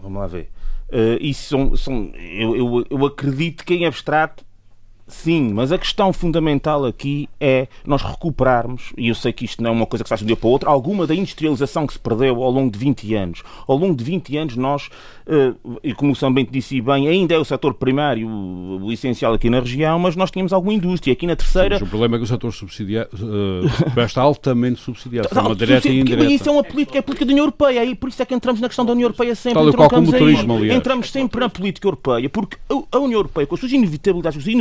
Vamos 0.03 0.19
lá 0.21 0.27
ver. 0.27 0.51
Eh, 0.93 1.19
isso 1.21 1.49
são, 1.49 1.77
são- 1.77 2.13
eu, 2.17 2.57
eu, 2.57 2.87
eu 2.91 3.07
acredito 3.07 3.65
que 3.65 3.75
em 3.75 3.87
abstrato, 3.87 4.45
sim, 5.11 5.51
mas 5.53 5.73
a 5.73 5.79
questão 5.79 6.13
fundamental 6.13 6.85
aqui 6.85 7.29
é 7.41 7.69
nós 7.87 8.03
recuperarmos, 8.03 8.93
e 8.97 9.09
eu 9.09 9.15
sei 9.15 9.33
que 9.33 9.45
isto 9.45 9.63
não 9.63 9.71
é 9.71 9.73
uma 9.73 9.87
coisa 9.87 10.05
que 10.05 10.09
se 10.09 10.11
faz 10.11 10.21
de 10.21 10.25
um 10.25 10.27
dia 10.27 10.37
para 10.37 10.47
o 10.47 10.51
outro, 10.51 10.69
alguma 10.71 11.07
da 11.07 11.15
industrialização 11.15 11.87
que 11.87 11.93
se 11.93 11.99
perdeu 11.99 12.43
ao 12.43 12.51
longo 12.51 12.71
de 12.71 12.79
20 12.79 13.15
anos. 13.15 13.43
Ao 13.67 13.77
longo 13.77 13.95
de 13.95 14.05
20 14.05 14.37
anos, 14.37 14.57
nós, 14.57 14.89
eh, 15.27 15.53
e 15.83 15.95
como 15.95 16.13
o 16.13 16.17
São 16.17 16.33
Bento 16.33 16.51
disse 16.53 16.81
bem, 16.81 17.09
ainda 17.09 17.35
é 17.35 17.39
o 17.39 17.45
setor 17.45 17.75
primário 17.75 18.29
o, 18.29 18.93
essencial 18.93 19.35
aqui 19.35 19.51
na 19.51 19.61
região, 19.61 19.99
mas 19.99 20.17
nós 20.17 20.31
tínhamos 20.31 20.53
alguma 20.53 20.73
indústria. 20.73 21.13
Aqui 21.13 21.27
na 21.27 21.37
terceira. 21.37 21.77
Mas 21.77 21.83
o 21.83 21.87
problema 21.87 22.17
é 22.17 22.19
que 22.19 22.25
o 22.25 22.29
setor 22.29 22.53
subsidiado 22.53 23.11
uh, 23.17 24.01
está 24.05 24.23
altamente 24.23 24.81
subsidiado, 24.81 25.29
de 25.29 25.35
forma 25.35 25.55
direta 25.55 25.89
e 25.89 25.93
Isso 25.93 26.01
indireta. 26.01 26.49
é 26.49 26.53
uma 26.53 26.65
política, 26.65 26.99
é 26.99 27.01
a 27.01 27.03
política 27.03 27.27
da 27.27 27.33
União 27.33 27.45
Europeia, 27.45 27.85
e 27.85 27.95
por 27.95 28.09
isso 28.09 28.23
é 28.23 28.25
que 28.25 28.35
entramos 28.35 28.61
na 28.61 28.69
questão 28.69 28.85
da 28.85 28.93
União 28.93 29.07
Europeia 29.07 29.35
sempre. 29.35 29.63
Tal 29.63 29.73
qual 29.73 29.91
como 29.91 30.09
o 30.09 30.13
turismo, 30.13 30.57
aliás. 30.57 30.77
Entramos 30.79 31.11
sempre 31.11 31.41
na 31.41 31.49
política 31.49 31.87
europeia, 31.87 32.29
porque 32.29 32.57
a- 32.69 32.99
União 32.99 33.19
Europeia, 33.19 33.47
com 33.47 33.55
as 33.55 33.61
suas 33.61 33.73
inevitabilidades, 33.73 34.39
as 34.39 34.45
suas 34.45 34.55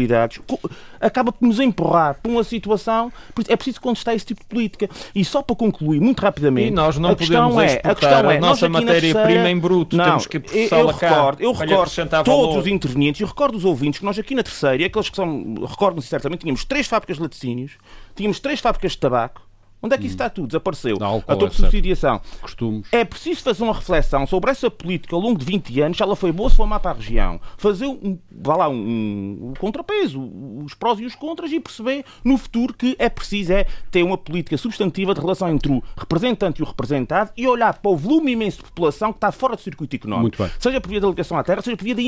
inexorabilidades, 0.00 0.38
co- 0.46 0.60
acaba 1.00 1.32
por 1.32 1.46
nos 1.46 1.60
empurrar 1.60 2.18
para 2.22 2.30
uma 2.30 2.44
situação. 2.44 3.12
É 3.48 3.56
preciso 3.56 3.80
contestar 3.80 4.14
esse 4.14 4.26
tipo 4.26 4.40
de 4.40 4.46
política. 4.46 4.88
E 5.14 5.24
só 5.24 5.42
para 5.42 5.56
concluir, 5.56 6.00
muito 6.00 6.20
rapidamente. 6.20 6.68
E 6.68 6.70
nós 6.70 6.98
não 6.98 7.10
a 7.10 7.16
questão 7.16 7.50
podemos 7.50 7.72
é, 7.72 7.80
a 7.84 7.94
questão 7.94 8.30
é, 8.30 8.36
a 8.36 8.40
nossa 8.40 8.68
matéria-prima 8.68 9.50
em 9.50 9.58
bruto, 9.58 9.96
Não, 9.96 10.04
temos 10.04 10.26
que 10.26 10.36
eu, 10.36 10.42
eu 10.78 10.86
recordo, 10.86 11.42
eu 11.42 11.52
recordo 11.52 11.92
todos 12.24 12.26
valor. 12.26 12.58
os 12.58 12.66
intervenientes 12.66 13.20
e 13.20 13.24
recordo 13.24 13.56
os 13.56 13.64
ouvintes 13.64 14.00
que 14.00 14.04
nós 14.06 14.18
aqui 14.18 14.34
na 14.34 14.42
terceira, 14.42 14.82
e 14.82 14.84
aqueles 14.84 15.08
que 15.08 15.16
são, 15.16 15.54
recordam-se 15.66 16.08
certamente, 16.08 16.40
tínhamos 16.40 16.64
três 16.64 16.86
fábricas 16.86 17.16
de 17.16 17.22
laticínios, 17.22 17.72
tínhamos 18.14 18.38
três 18.40 18.60
fábricas 18.60 18.92
de 18.92 18.98
tabaco. 18.98 19.42
Onde 19.84 19.94
é 19.94 19.98
que 19.98 20.06
isso 20.06 20.14
está 20.14 20.30
tudo? 20.30 20.46
Desapareceu. 20.46 20.96
Álcool, 20.98 21.30
a 21.30 21.36
tua 21.36 21.48
é 21.48 21.50
subsidiação. 21.50 22.18
Costumes. 22.40 22.88
É 22.90 23.04
preciso 23.04 23.42
fazer 23.42 23.62
uma 23.62 23.74
reflexão 23.74 24.26
sobre 24.26 24.50
essa 24.50 24.70
política 24.70 25.14
ao 25.14 25.20
longo 25.20 25.38
de 25.38 25.44
20 25.44 25.80
anos, 25.82 25.98
se 25.98 26.02
ela 26.02 26.16
foi 26.16 26.32
boa 26.32 26.48
se 26.48 26.56
foi 26.56 26.64
má 26.64 26.80
para 26.80 26.92
a 26.92 26.94
região. 26.94 27.38
Fazer 27.58 27.86
um, 27.86 28.18
vá 28.32 28.56
lá, 28.56 28.68
um, 28.70 28.74
um, 28.74 29.50
um 29.50 29.54
contrapeso, 29.54 30.22
os 30.64 30.72
prós 30.72 30.98
e 31.00 31.04
os 31.04 31.14
contras 31.14 31.52
e 31.52 31.60
perceber 31.60 32.02
no 32.24 32.38
futuro 32.38 32.72
que 32.72 32.96
é 32.98 33.10
preciso 33.10 33.52
é 33.52 33.66
ter 33.90 34.02
uma 34.02 34.16
política 34.16 34.56
substantiva 34.56 35.12
de 35.12 35.20
relação 35.20 35.50
entre 35.50 35.70
o 35.70 35.82
representante 35.98 36.60
e 36.60 36.62
o 36.62 36.66
representado 36.66 37.30
e 37.36 37.46
olhar 37.46 37.74
para 37.74 37.90
o 37.90 37.96
volume 37.96 38.32
imenso 38.32 38.58
de 38.58 38.64
população 38.64 39.12
que 39.12 39.18
está 39.18 39.30
fora 39.30 39.54
do 39.54 39.60
circuito 39.60 39.96
económico. 39.96 40.48
Seja 40.58 40.80
por 40.80 40.88
via 40.88 41.00
da 41.00 41.08
ligação 41.08 41.36
à 41.36 41.44
terra, 41.44 41.60
seja 41.60 41.76
por 41.76 41.84
via 41.84 41.94
da 41.94 42.02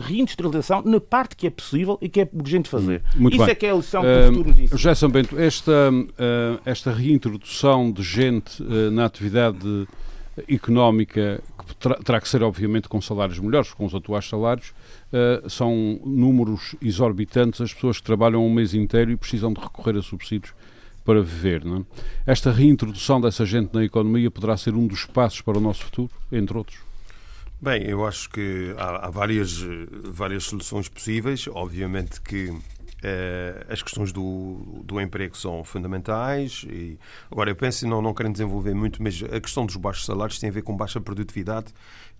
reindustrialização 0.00 0.82
na 0.84 1.00
parte 1.00 1.36
que 1.36 1.46
é 1.46 1.50
possível 1.50 1.96
e 2.02 2.08
que 2.08 2.22
é 2.22 2.28
urgente 2.32 2.68
fazer. 2.68 3.04
Muito 3.14 3.34
Isso 3.34 3.44
bem. 3.44 3.52
é 3.52 3.54
que 3.54 3.66
é 3.66 3.70
a 3.70 3.74
lição 3.74 4.02
que 4.02 4.08
o 4.08 4.26
futuro 4.26 4.48
nos 4.48 4.58
ensina. 4.58 4.78
José 4.78 4.94
São 4.96 5.08
Bento, 5.08 5.38
esta, 5.38 5.70
uh, 5.70 6.60
esta 6.64 6.90
reintrodução 7.20 7.92
de 7.92 8.02
gente 8.02 8.62
uh, 8.62 8.90
na 8.90 9.04
atividade 9.04 9.86
económica, 10.48 11.42
que 11.66 12.04
terá 12.04 12.20
que 12.20 12.28
ser 12.28 12.42
obviamente 12.42 12.88
com 12.88 13.00
salários 13.00 13.38
melhores, 13.38 13.74
com 13.74 13.84
os 13.84 13.94
atuais 13.94 14.26
salários, 14.26 14.72
uh, 15.12 15.48
são 15.48 16.00
números 16.04 16.74
exorbitantes 16.80 17.60
as 17.60 17.74
pessoas 17.74 17.98
que 17.98 18.04
trabalham 18.04 18.44
um 18.44 18.52
mês 18.52 18.72
inteiro 18.72 19.10
e 19.10 19.16
precisam 19.16 19.52
de 19.52 19.60
recorrer 19.60 19.98
a 19.98 20.02
subsídios 20.02 20.54
para 21.04 21.20
viver. 21.20 21.64
Não 21.64 21.78
é? 21.78 21.82
Esta 22.26 22.50
reintrodução 22.50 23.20
dessa 23.20 23.44
gente 23.44 23.74
na 23.74 23.84
economia 23.84 24.30
poderá 24.30 24.56
ser 24.56 24.74
um 24.74 24.86
dos 24.86 25.04
passos 25.04 25.42
para 25.42 25.58
o 25.58 25.60
nosso 25.60 25.84
futuro, 25.84 26.10
entre 26.32 26.56
outros? 26.56 26.78
Bem, 27.60 27.82
eu 27.82 28.06
acho 28.06 28.30
que 28.30 28.74
há, 28.78 29.06
há 29.06 29.10
várias, 29.10 29.62
várias 30.04 30.44
soluções 30.44 30.88
possíveis. 30.88 31.46
Obviamente 31.52 32.18
que 32.20 32.54
as 33.68 33.82
questões 33.82 34.12
do, 34.12 34.82
do 34.84 35.00
emprego 35.00 35.36
são 35.36 35.64
fundamentais. 35.64 36.64
E, 36.68 36.98
agora, 37.30 37.50
eu 37.50 37.56
penso, 37.56 37.86
não, 37.86 38.02
não 38.02 38.12
querem 38.12 38.32
desenvolver 38.32 38.74
muito, 38.74 39.02
mas 39.02 39.22
a 39.22 39.40
questão 39.40 39.64
dos 39.64 39.76
baixos 39.76 40.04
salários 40.04 40.38
tem 40.38 40.50
a 40.50 40.52
ver 40.52 40.62
com 40.62 40.76
baixa 40.76 41.00
produtividade. 41.00 41.72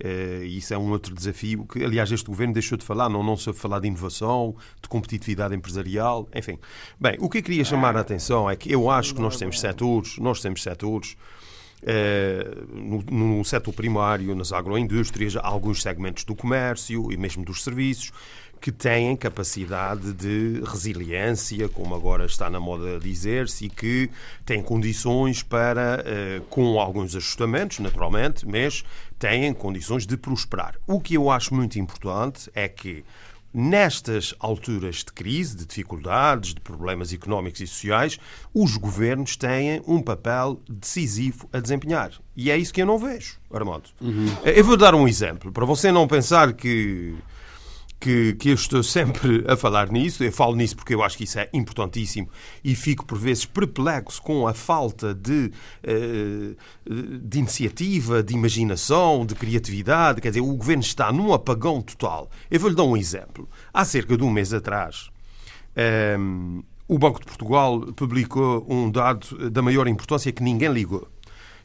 Uh, 0.03 0.43
e 0.43 0.57
isso 0.57 0.73
é 0.73 0.79
um 0.79 0.91
outro 0.91 1.15
desafio 1.15 1.67
que, 1.67 1.85
aliás, 1.85 2.11
este 2.11 2.27
governo 2.27 2.55
deixou 2.55 2.79
de 2.79 2.85
falar. 2.85 3.09
Não, 3.09 3.23
não 3.23 3.37
soube 3.37 3.59
falar 3.59 3.81
de 3.81 3.89
inovação, 3.89 4.57
de 4.81 4.89
competitividade 4.89 5.55
empresarial, 5.55 6.29
enfim. 6.35 6.59
Bem, 6.99 7.17
o 7.21 7.29
que 7.29 7.39
eu 7.39 7.43
queria 7.43 7.65
chamar 7.65 7.97
a 7.97 8.01
atenção 8.01 8.49
é 8.49 8.57
que 8.57 8.73
eu 8.73 8.91
acho 8.91 9.15
que 9.15 9.21
nós 9.21 9.37
temos 9.37 9.61
setores, 9.61 10.19
nós 10.19 10.41
temos 10.41 10.63
setores 10.63 11.17
Uh, 11.83 12.77
no, 13.11 13.39
no 13.39 13.43
setor 13.43 13.73
primário, 13.73 14.35
nas 14.35 14.53
agroindústrias, 14.53 15.35
alguns 15.37 15.81
segmentos 15.81 16.25
do 16.25 16.37
comércio 16.37 17.11
e 17.11 17.17
mesmo 17.17 17.43
dos 17.43 17.65
serviços, 17.65 18.13
que 18.61 18.71
têm 18.71 19.17
capacidade 19.17 20.13
de 20.13 20.63
resiliência, 20.65 21.69
como 21.69 21.95
agora 21.95 22.27
está 22.27 22.51
na 22.51 22.61
moda 22.61 23.01
dizer-se, 23.01 23.67
e 23.67 23.69
que 23.71 24.11
têm 24.45 24.63
condições 24.63 25.43
para, 25.43 26.03
eh, 26.05 26.43
com 26.51 26.79
alguns 26.79 27.17
ajustamentos, 27.17 27.79
naturalmente, 27.79 28.47
mas 28.47 28.85
têm 29.19 29.53
condições 29.55 30.07
de 30.07 30.17
prosperar. 30.17 30.75
O 30.87 31.01
que 31.01 31.15
eu 31.15 31.31
acho 31.31 31.55
muito 31.55 31.79
importante 31.79 32.51
é 32.55 32.69
que 32.69 33.03
Nestas 33.53 34.33
alturas 34.39 34.99
de 34.99 35.07
crise, 35.07 35.57
de 35.57 35.67
dificuldades, 35.67 36.55
de 36.55 36.61
problemas 36.61 37.13
económicos 37.13 37.61
e 37.61 37.67
sociais, 37.67 38.17
os 38.55 38.77
governos 38.77 39.37
têm 39.37 39.83
um 39.89 40.01
papel 40.01 40.63
decisivo 40.69 41.49
a 41.53 41.59
desempenhar. 41.59 42.13
E 42.37 42.49
é 42.49 42.57
isso 42.57 42.73
que 42.73 42.81
eu 42.81 42.87
não 42.87 42.97
vejo, 42.97 43.41
Armando. 43.53 43.89
Uhum. 44.01 44.29
Eu 44.45 44.65
vou 44.65 44.77
dar 44.77 44.95
um 44.95 45.09
exemplo, 45.09 45.51
para 45.51 45.67
você 45.67 45.91
não 45.91 46.07
pensar 46.07 46.53
que 46.53 47.13
que, 48.01 48.33
que 48.35 48.49
eu 48.49 48.55
estou 48.55 48.83
sempre 48.83 49.45
a 49.47 49.57
falar 49.57 49.91
nisso. 49.93 50.25
Eu 50.25 50.33
falo 50.33 50.57
nisso 50.57 50.75
porque 50.75 50.95
eu 50.95 51.03
acho 51.03 51.19
que 51.19 51.25
isso 51.25 51.39
é 51.39 51.49
importantíssimo 51.53 52.29
e 52.65 52.75
fico 52.75 53.05
por 53.05 53.19
vezes 53.19 53.45
perplexo 53.45 54.21
com 54.23 54.49
a 54.49 54.55
falta 54.55 55.15
de, 55.15 55.53
eh, 55.83 56.55
de 57.23 57.39
iniciativa, 57.39 58.23
de 58.23 58.35
imaginação, 58.35 59.27
de 59.27 59.35
criatividade. 59.35 60.21
Quer 60.21 60.31
dizer, 60.31 60.41
o 60.41 60.57
governo 60.57 60.83
está 60.83 61.13
num 61.13 61.33
apagão 61.33 61.83
total. 61.83 62.31
Eu 62.51 62.59
vou-lhe 62.59 62.75
dar 62.75 62.85
um 62.85 62.97
exemplo. 62.97 63.49
Há 63.73 63.85
cerca 63.85 64.17
de 64.17 64.25
um 64.25 64.31
mês 64.31 64.55
atrás, 64.55 65.11
ehm, 65.77 66.61
o 66.89 66.99
Banco 66.99 67.21
de 67.21 67.27
Portugal 67.27 67.81
publicou 67.95 68.67
um 68.69 68.91
dado 68.91 69.51
da 69.51 69.63
maior 69.63 69.87
importância 69.87 70.33
que 70.33 70.43
ninguém 70.43 70.73
ligou. 70.73 71.07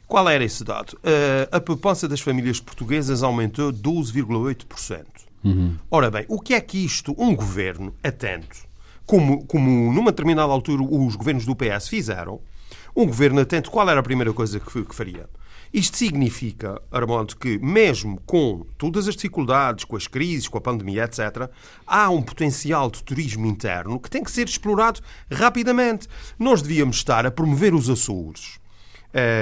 Qual 0.06 0.28
era 0.28 0.44
esse 0.44 0.62
dado? 0.62 0.92
Uh, 0.98 1.48
a 1.50 1.60
poupança 1.60 2.06
das 2.06 2.20
famílias 2.20 2.60
portuguesas 2.60 3.24
aumentou 3.24 3.72
12,8%. 3.72 5.25
Uhum. 5.46 5.74
Ora 5.90 6.10
bem, 6.10 6.24
o 6.28 6.40
que 6.40 6.54
é 6.54 6.60
que 6.60 6.84
isto, 6.84 7.14
um 7.18 7.34
governo 7.34 7.94
atento, 8.02 8.66
como, 9.04 9.44
como 9.46 9.92
numa 9.92 10.10
determinada 10.10 10.52
altura 10.52 10.82
os 10.82 11.14
governos 11.14 11.46
do 11.46 11.54
PS 11.54 11.88
fizeram, 11.88 12.40
um 12.94 13.06
governo 13.06 13.40
atento, 13.40 13.70
qual 13.70 13.88
era 13.88 14.00
a 14.00 14.02
primeira 14.02 14.32
coisa 14.32 14.58
que, 14.58 14.84
que 14.84 14.94
faria? 14.94 15.28
Isto 15.72 15.96
significa, 15.96 16.80
Armando, 16.90 17.36
que 17.36 17.58
mesmo 17.58 18.20
com 18.24 18.64
todas 18.78 19.08
as 19.08 19.14
dificuldades, 19.14 19.84
com 19.84 19.96
as 19.96 20.06
crises, 20.06 20.48
com 20.48 20.58
a 20.58 20.60
pandemia, 20.60 21.04
etc., 21.04 21.50
há 21.86 22.08
um 22.08 22.22
potencial 22.22 22.90
de 22.90 23.02
turismo 23.02 23.46
interno 23.46 24.00
que 24.00 24.08
tem 24.08 24.22
que 24.22 24.30
ser 24.30 24.48
explorado 24.48 25.00
rapidamente. 25.30 26.08
Nós 26.38 26.62
devíamos 26.62 26.96
estar 26.96 27.26
a 27.26 27.30
promover 27.30 27.74
os 27.74 27.90
Açores 27.90 28.58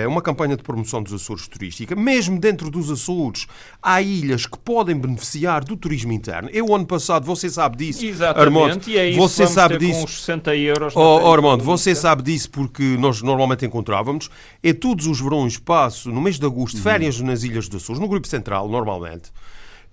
uma 0.08 0.22
campanha 0.22 0.56
de 0.56 0.62
promoção 0.62 1.02
dos 1.02 1.12
Açores 1.12 1.48
turística. 1.48 1.96
Mesmo 1.96 2.38
dentro 2.38 2.70
dos 2.70 2.90
Açores, 2.90 3.46
há 3.82 4.00
ilhas 4.00 4.46
que 4.46 4.58
podem 4.58 4.96
beneficiar 4.96 5.64
do 5.64 5.76
turismo 5.76 6.12
interno. 6.12 6.48
Eu, 6.52 6.74
ano 6.74 6.86
passado, 6.86 7.24
você 7.26 7.48
sabe 7.48 7.76
disso. 7.76 8.04
Exatamente, 8.04 8.46
Armando, 8.46 8.88
e 8.88 8.98
é 8.98 9.08
isso 9.08 9.18
você 9.18 9.46
sabe 9.46 9.78
disso. 9.78 9.98
com 9.98 10.04
uns 10.04 10.20
60 10.20 10.56
euros. 10.56 10.94
Oh, 10.96 11.32
Armando, 11.32 11.64
você 11.64 11.94
sabe 11.94 12.22
disso 12.22 12.50
porque 12.50 12.96
nós 12.98 13.22
normalmente 13.22 13.64
encontrávamos. 13.64 14.30
É 14.62 14.72
todos 14.72 15.06
os 15.06 15.20
verões 15.20 15.58
passo, 15.58 16.10
no 16.10 16.20
mês 16.20 16.38
de 16.38 16.46
agosto, 16.46 16.80
férias 16.80 17.20
nas 17.20 17.42
Ilhas 17.42 17.68
dos 17.68 17.82
Açores, 17.82 18.00
no 18.00 18.08
Grupo 18.08 18.26
Central, 18.26 18.68
normalmente. 18.68 19.30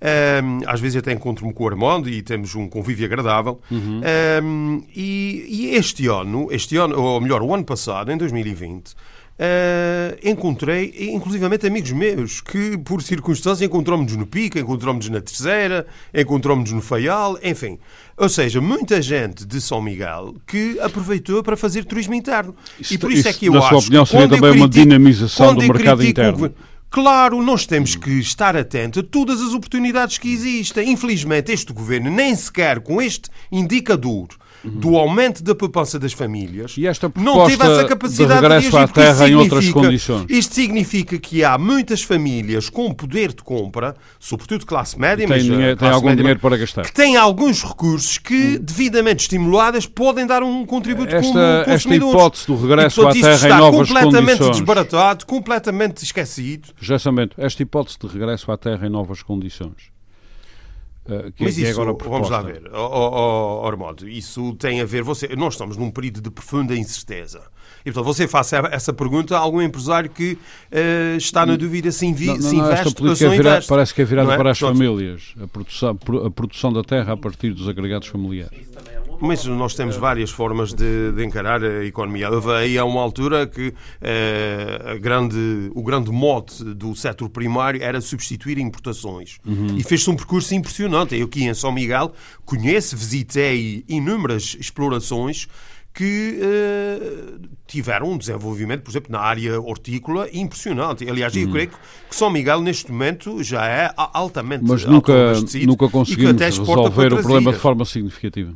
Um, 0.01 0.61
às 0.65 0.79
vezes 0.79 0.97
até 0.97 1.11
encontro-me 1.11 1.53
com 1.53 1.63
o 1.63 1.67
Armando 1.67 2.09
e 2.09 2.23
temos 2.23 2.55
um 2.55 2.67
convívio 2.67 3.05
agradável. 3.05 3.61
Uhum. 3.69 4.01
Um, 4.43 4.83
e, 4.95 5.45
e, 5.47 5.75
este 5.75 6.07
ano, 6.07 6.47
este 6.49 6.75
ano, 6.75 6.99
ou 6.99 7.21
melhor, 7.21 7.43
o 7.43 7.53
ano 7.53 7.63
passado, 7.63 8.11
em 8.11 8.17
2020, 8.17 8.95
Uh, 9.39 10.17
encontrei, 10.23 10.93
inclusivamente, 11.13 11.65
amigos 11.65 11.91
meus 11.91 12.41
que, 12.41 12.77
por 12.77 13.01
circunstâncias, 13.01 13.61
encontramos-nos 13.61 14.15
no 14.15 14.27
Pica, 14.27 14.59
encontramos-nos 14.59 15.09
na 15.09 15.19
Terceira, 15.19 15.87
encontramos-nos 16.13 16.71
no 16.71 16.81
Faial, 16.81 17.39
enfim. 17.43 17.79
Ou 18.17 18.29
seja, 18.29 18.61
muita 18.61 19.01
gente 19.01 19.43
de 19.43 19.59
São 19.59 19.81
Miguel 19.81 20.35
que 20.45 20.79
aproveitou 20.79 21.41
para 21.41 21.57
fazer 21.57 21.85
turismo 21.85 22.13
interno. 22.13 22.55
E 22.91 22.97
por 22.99 23.11
isso, 23.11 23.21
isso 23.21 23.29
é 23.29 23.33
que 23.33 23.47
eu 23.47 23.53
na 23.53 23.59
acho. 23.59 23.69
sua 23.69 23.79
opinião, 23.79 24.05
seria 24.05 24.27
também 24.27 24.51
uma 24.51 24.69
dinamização 24.69 25.55
do 25.55 25.61
mercado 25.61 26.05
interno. 26.05 26.53
Claro, 26.91 27.41
nós 27.41 27.65
temos 27.65 27.95
que 27.95 28.19
estar 28.19 28.55
atentos 28.55 29.01
a 29.01 29.03
todas 29.03 29.41
as 29.41 29.53
oportunidades 29.53 30.17
que 30.17 30.31
existem. 30.31 30.91
Infelizmente, 30.91 31.51
este 31.51 31.71
governo, 31.71 32.11
nem 32.11 32.35
sequer 32.35 32.81
com 32.81 33.01
este 33.01 33.29
indicador 33.51 34.27
do 34.63 34.97
aumento 34.97 35.43
da 35.43 35.55
poupança 35.55 35.97
das 35.97 36.13
famílias, 36.13 36.75
e 36.77 36.85
esta 36.85 37.11
não 37.15 37.45
teve 37.45 37.63
essa 37.63 37.85
capacidade 37.85 38.39
de 38.41 38.47
regresso 38.47 38.69
de 38.69 38.77
à 38.77 38.87
terra 38.87 39.29
em 39.29 39.35
outras 39.35 39.69
condições. 39.69 40.25
Isto 40.29 40.55
significa 40.55 41.17
que 41.17 41.43
há 41.43 41.57
muitas 41.57 42.03
famílias 42.03 42.69
com 42.69 42.93
poder 42.93 43.33
de 43.33 43.43
compra, 43.43 43.95
sobretudo 44.19 44.65
classe 44.65 44.99
média, 44.99 45.27
tem, 45.27 45.27
mas 45.27 45.43
dinheiro, 45.43 45.77
tem 45.77 45.89
algum 45.89 46.07
média, 46.07 46.21
dinheiro 46.21 46.39
para 46.39 46.57
gastar, 46.57 46.83
que 46.83 46.93
têm 46.93 47.17
alguns 47.17 47.63
recursos 47.63 48.17
que, 48.17 48.57
devidamente 48.59 49.23
estimuladas, 49.23 49.85
podem 49.85 50.25
dar 50.25 50.43
um 50.43 50.65
contributo 50.65 51.15
esta, 51.15 51.27
como 51.27 51.39
Esta 51.39 51.95
hipótese 51.95 52.47
do 52.47 52.55
regresso 52.55 53.01
e, 53.01 53.03
portanto, 53.03 53.25
à 53.25 53.29
terra 53.29 53.47
em 53.47 53.59
novas 53.59 53.87
completamente 53.87 54.37
condições. 54.37 54.57
desbaratado, 54.57 55.25
completamente 55.25 56.03
esquecido. 56.03 56.69
Já 56.79 56.97
esta 57.37 57.63
hipótese 57.63 57.97
de 57.99 58.07
regresso 58.07 58.51
à 58.51 58.57
terra 58.57 58.87
em 58.87 58.89
novas 58.89 59.23
condições 59.23 59.91
Uh, 61.05 61.31
que, 61.31 61.43
Mas 61.43 61.57
isso, 61.57 61.67
é 61.67 61.71
agora 61.71 61.93
vamos 61.93 62.29
lá 62.29 62.43
ver, 62.43 62.61
oh, 62.71 62.77
oh, 62.77 63.65
Ormodo, 63.65 64.07
isso 64.07 64.53
tem 64.53 64.81
a 64.81 64.85
ver, 64.85 65.01
você, 65.01 65.27
nós 65.35 65.55
estamos 65.55 65.75
num 65.75 65.89
período 65.89 66.21
de 66.21 66.29
profunda 66.29 66.75
incerteza. 66.75 67.41
E, 67.83 67.91
portanto, 67.91 68.05
você 68.05 68.27
faça 68.27 68.57
essa 68.71 68.93
pergunta 68.93 69.35
a 69.35 69.39
algum 69.39 69.61
empresário 69.61 70.09
que 70.09 70.33
uh, 70.33 71.17
está 71.17 71.43
na 71.43 71.55
dúvida 71.55 71.91
se, 71.91 72.05
invi, 72.05 72.27
não, 72.27 72.35
não, 72.35 72.41
se 72.41 72.55
investe 72.55 72.87
esta 72.87 73.01
política 73.01 73.29
ou 73.29 73.61
Parece 73.67 73.93
que 73.93 74.01
é 74.03 74.05
virada 74.05 74.33
é? 74.33 74.37
para 74.37 74.51
as 74.51 74.59
famílias, 74.59 75.33
a 75.41 75.47
produção, 75.47 75.97
a 76.25 76.29
produção 76.29 76.71
da 76.71 76.83
terra 76.83 77.13
a 77.13 77.17
partir 77.17 77.51
dos 77.53 77.67
agregados 77.67 78.07
familiares. 78.07 78.69
Mas 79.21 79.45
nós 79.45 79.75
temos 79.75 79.95
várias 79.95 80.31
formas 80.31 80.73
de, 80.73 81.11
de 81.11 81.23
encarar 81.23 81.63
a 81.63 81.85
economia. 81.85 82.29
Houve 82.29 82.51
aí 82.51 82.77
a 82.77 82.83
uma 82.83 83.01
altura 83.01 83.45
que 83.45 83.73
eh, 84.01 84.97
grande, 84.99 85.71
o 85.75 85.83
grande 85.83 86.09
mote 86.11 86.63
do 86.63 86.95
setor 86.95 87.29
primário 87.29 87.81
era 87.83 88.01
substituir 88.01 88.57
importações. 88.57 89.37
Uhum. 89.45 89.77
E 89.77 89.83
fez-se 89.83 90.09
um 90.09 90.15
percurso 90.15 90.55
impressionante. 90.55 91.15
Eu 91.15 91.27
aqui 91.27 91.43
em 91.43 91.53
São 91.53 91.71
Miguel 91.71 92.13
conheço, 92.43 92.97
visitei 92.97 93.85
inúmeras 93.87 94.57
explorações 94.59 95.47
que 95.93 96.39
uh, 96.39 97.49
tiveram 97.67 98.11
um 98.11 98.17
desenvolvimento, 98.17 98.81
por 98.81 98.91
exemplo, 98.91 99.11
na 99.11 99.19
área 99.19 99.59
hortícola 99.59 100.27
impressionante. 100.31 101.07
Aliás, 101.09 101.35
eu 101.35 101.45
uhum. 101.45 101.51
creio 101.51 101.69
que 101.69 101.75
São 102.15 102.29
Miguel, 102.29 102.61
neste 102.61 102.91
momento, 102.91 103.43
já 103.43 103.65
é 103.65 103.91
altamente 103.95 104.63
Mas 104.65 104.85
nunca, 104.85 105.33
nunca 105.65 105.89
conseguimos 105.89 106.41
resolver 106.41 107.13
o 107.13 107.17
problema 107.17 107.51
de 107.51 107.59
forma 107.59 107.83
significativa. 107.85 108.53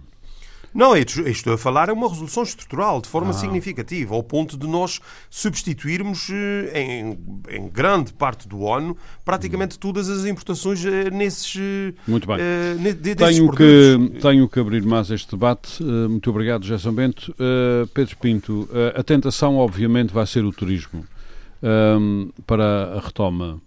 Não, 0.75 0.93
estou 0.93 1.53
a 1.53 1.57
falar 1.57 1.87
é 1.87 1.93
uma 1.93 2.09
resolução 2.09 2.43
estrutural, 2.43 2.99
de 2.99 3.07
forma 3.07 3.29
ah. 3.29 3.33
significativa, 3.33 4.13
ao 4.13 4.21
ponto 4.21 4.57
de 4.57 4.67
nós 4.67 4.99
substituirmos 5.29 6.27
eh, 6.29 6.81
em, 6.81 7.17
em 7.49 7.69
grande 7.69 8.11
parte 8.11 8.45
do 8.45 8.59
ONU 8.59 8.97
praticamente 9.23 9.79
todas 9.79 10.09
as 10.09 10.25
importações 10.25 10.83
eh, 10.83 11.09
nesses. 11.09 11.55
Muito 12.05 12.27
bem. 12.27 12.35
Uh, 12.35 13.15
tenho, 13.15 13.51
que, 13.53 14.19
tenho 14.21 14.49
que 14.49 14.59
abrir 14.59 14.83
mais 14.83 15.09
este 15.09 15.31
debate. 15.31 15.81
Uh, 15.81 16.09
muito 16.09 16.29
obrigado, 16.29 16.65
José 16.65 16.91
Bento. 16.91 17.33
Uh, 17.39 17.87
Pedro 17.93 18.17
Pinto, 18.17 18.67
a 18.93 19.01
tentação, 19.01 19.55
obviamente, 19.55 20.13
vai 20.13 20.27
ser 20.27 20.43
o 20.43 20.51
turismo 20.51 21.05
para 22.45 22.97
a 22.97 22.99
retoma 22.99 23.61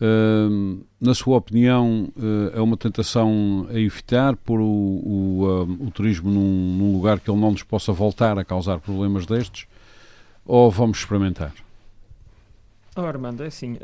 Uh, 0.00 0.86
na 1.00 1.12
sua 1.12 1.36
opinião, 1.36 2.08
uh, 2.16 2.56
é 2.56 2.60
uma 2.60 2.76
tentação 2.76 3.66
a 3.68 3.76
evitar 3.76 4.36
pôr 4.36 4.60
o, 4.60 4.64
o, 4.64 5.44
uh, 5.44 5.86
o 5.86 5.90
turismo 5.90 6.30
num, 6.30 6.76
num, 6.78 6.92
lugar 6.92 7.18
que 7.18 7.28
ele 7.28 7.40
não 7.40 7.50
nos 7.50 7.64
possa 7.64 7.92
voltar 7.92 8.38
a 8.38 8.44
causar 8.44 8.78
problemas 8.78 9.26
destes? 9.26 9.66
Ou 10.46 10.70
vamos 10.70 10.98
experimentar? 10.98 11.52
Oh, 12.94 13.00
Armando, 13.00 13.42
é 13.42 13.46
assim. 13.48 13.76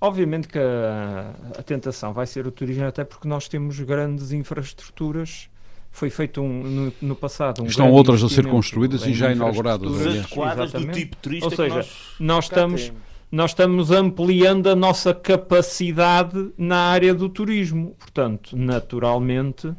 obviamente 0.00 0.48
que 0.48 0.58
a, 0.58 1.34
a, 1.58 1.62
tentação 1.62 2.12
vai 2.12 2.26
ser 2.26 2.46
o 2.46 2.50
turismo, 2.50 2.86
até 2.86 3.04
porque 3.04 3.28
nós 3.28 3.48
temos 3.48 3.78
grandes 3.80 4.32
infraestruturas. 4.32 5.48
Foi 5.90 6.10
feito 6.10 6.40
um, 6.40 6.62
no, 6.62 6.92
no 7.00 7.16
passado 7.16 7.62
um 7.62 7.66
Estão 7.66 7.90
outras 7.90 8.22
a 8.22 8.28
ser 8.28 8.46
construídas 8.46 9.06
e 9.06 9.14
já 9.14 9.32
inauguradas. 9.32 10.06
Adequadas 10.06 10.72
do 10.72 10.86
tipo 10.88 11.16
turista 11.16 11.46
Ou 11.46 11.56
seja, 11.56 11.74
nós, 11.76 12.14
nós 12.18 12.44
estamos. 12.44 12.84
Temos 12.84 13.07
nós 13.30 13.50
estamos 13.50 13.90
ampliando 13.90 14.68
a 14.68 14.74
nossa 14.74 15.12
capacidade 15.12 16.50
na 16.56 16.78
área 16.78 17.12
do 17.12 17.28
turismo. 17.28 17.94
Portanto, 17.98 18.56
naturalmente, 18.56 19.72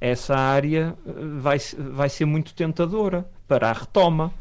essa 0.00 0.34
área 0.34 0.96
eh, 1.06 1.12
vai, 1.38 1.58
vai 1.90 2.08
ser 2.08 2.24
muito 2.24 2.54
tentadora 2.54 3.28
para 3.46 3.68
a 3.68 3.72
retoma. 3.72 4.32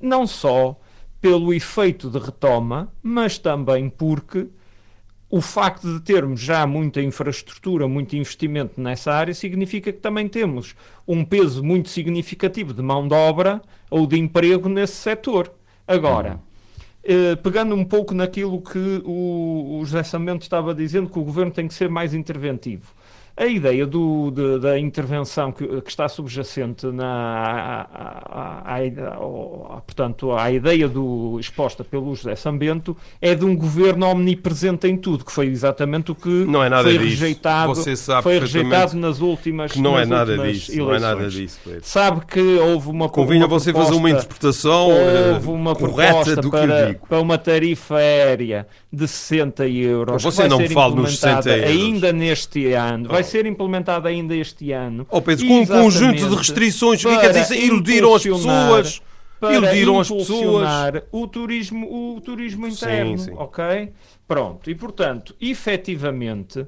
Não 0.00 0.26
só 0.26 0.78
pelo 1.20 1.52
efeito 1.52 2.08
de 2.08 2.18
retoma, 2.18 2.92
mas 3.02 3.38
também 3.38 3.88
porque 3.88 4.46
o 5.28 5.40
facto 5.40 5.92
de 5.92 6.00
termos 6.00 6.40
já 6.40 6.64
muita 6.66 7.02
infraestrutura, 7.02 7.88
muito 7.88 8.14
investimento 8.14 8.80
nessa 8.80 9.12
área, 9.12 9.34
significa 9.34 9.92
que 9.92 9.98
também 9.98 10.28
temos 10.28 10.76
um 11.08 11.24
peso 11.24 11.64
muito 11.64 11.88
significativo 11.88 12.72
de 12.72 12.82
mão 12.82 13.08
de 13.08 13.14
obra 13.14 13.60
ou 13.90 14.06
de 14.06 14.16
emprego 14.16 14.68
nesse 14.68 14.94
setor. 14.94 15.52
Agora, 15.88 16.40
eh, 17.04 17.36
pegando 17.36 17.74
um 17.74 17.84
pouco 17.84 18.14
naquilo 18.14 18.60
que 18.62 19.02
o, 19.04 19.78
o 19.78 19.84
José 19.84 20.02
Samento 20.02 20.42
estava 20.42 20.74
dizendo, 20.74 21.10
que 21.10 21.18
o 21.18 21.24
governo 21.24 21.52
tem 21.52 21.68
que 21.68 21.74
ser 21.74 21.88
mais 21.88 22.14
interventivo. 22.14 22.94
A 23.36 23.46
ideia 23.46 23.84
do, 23.84 24.30
de, 24.30 24.60
da 24.60 24.78
intervenção 24.78 25.50
que, 25.50 25.66
que, 25.80 25.90
está 25.90 26.08
subjacente 26.08 26.86
na, 26.86 27.04
a, 27.04 28.62
a, 28.64 28.76
a, 28.76 29.80
portanto, 29.80 30.30
à 30.32 30.52
ideia 30.52 30.88
do, 30.88 31.36
exposta 31.40 31.82
pelo 31.82 32.14
José 32.14 32.36
Sambento 32.36 32.96
é 33.20 33.34
de 33.34 33.44
um 33.44 33.56
governo 33.56 34.06
omnipresente 34.06 34.86
em 34.86 34.96
tudo, 34.96 35.24
que 35.24 35.32
foi 35.32 35.46
exatamente 35.46 36.12
o 36.12 36.14
que 36.14 36.28
não 36.28 36.62
é 36.62 36.68
nada 36.68 36.84
foi 36.84 36.92
disso. 36.92 37.10
rejeitado, 37.10 37.74
foi 38.22 38.38
rejeitado 38.38 38.96
nas 38.96 39.20
últimas 39.20 39.72
que 39.72 39.80
não 39.80 39.98
é 39.98 40.06
nada 40.06 40.38
disso, 40.38 40.70
eleições. 40.70 40.78
não 40.78 40.94
é 40.94 41.00
nada 41.00 41.28
disso. 41.28 41.60
Pedro. 41.64 41.80
Sabe 41.82 42.26
que 42.26 42.40
houve 42.40 42.88
uma 42.88 43.08
Convinha 43.08 43.46
uma 43.46 43.48
você 43.48 43.72
proposta, 43.72 43.94
fazer 43.94 44.00
uma 44.00 44.10
interpretação 44.10 44.90
houve 44.90 45.48
uma 45.48 45.72
eh, 45.72 45.74
correta 45.74 46.36
do 46.36 46.50
para, 46.50 46.66
que 46.66 46.72
eu 46.72 46.86
digo. 46.86 47.06
para 47.08 47.20
uma 47.20 47.36
tarifa 47.36 47.96
aérea 47.96 48.64
de 48.92 49.08
60 49.08 49.66
euros. 49.66 50.22
Você 50.22 50.46
não 50.46 50.58
me 50.58 50.68
fala 50.68 50.94
nos 50.94 51.18
60 51.18 51.50
euros. 51.50 51.70
ainda 51.70 52.12
neste 52.12 52.72
ano. 52.72 53.08
Vai 53.08 53.23
ser 53.24 53.46
implementada 53.46 54.08
ainda 54.08 54.34
este 54.36 54.72
ano. 54.72 55.06
Oh 55.10 55.20
Pedro, 55.20 55.46
com 55.46 55.60
um 55.60 55.66
conjunto 55.66 56.28
de 56.28 56.34
restrições, 56.34 57.04
o 57.04 57.08
que 57.08 57.18
quer 57.18 57.32
dizer? 57.32 57.64
Iludiram 57.64 58.14
as 58.14 58.22
pessoas. 58.22 59.02
Iludiram 59.42 60.00
as 60.00 60.10
pessoas. 60.10 60.68
o 61.10 61.26
turismo, 61.26 62.16
o 62.16 62.20
turismo 62.20 62.66
interno, 62.66 63.18
sim, 63.18 63.24
sim. 63.26 63.32
ok? 63.36 63.92
Pronto, 64.26 64.70
e 64.70 64.74
portanto, 64.74 65.34
efetivamente, 65.40 66.66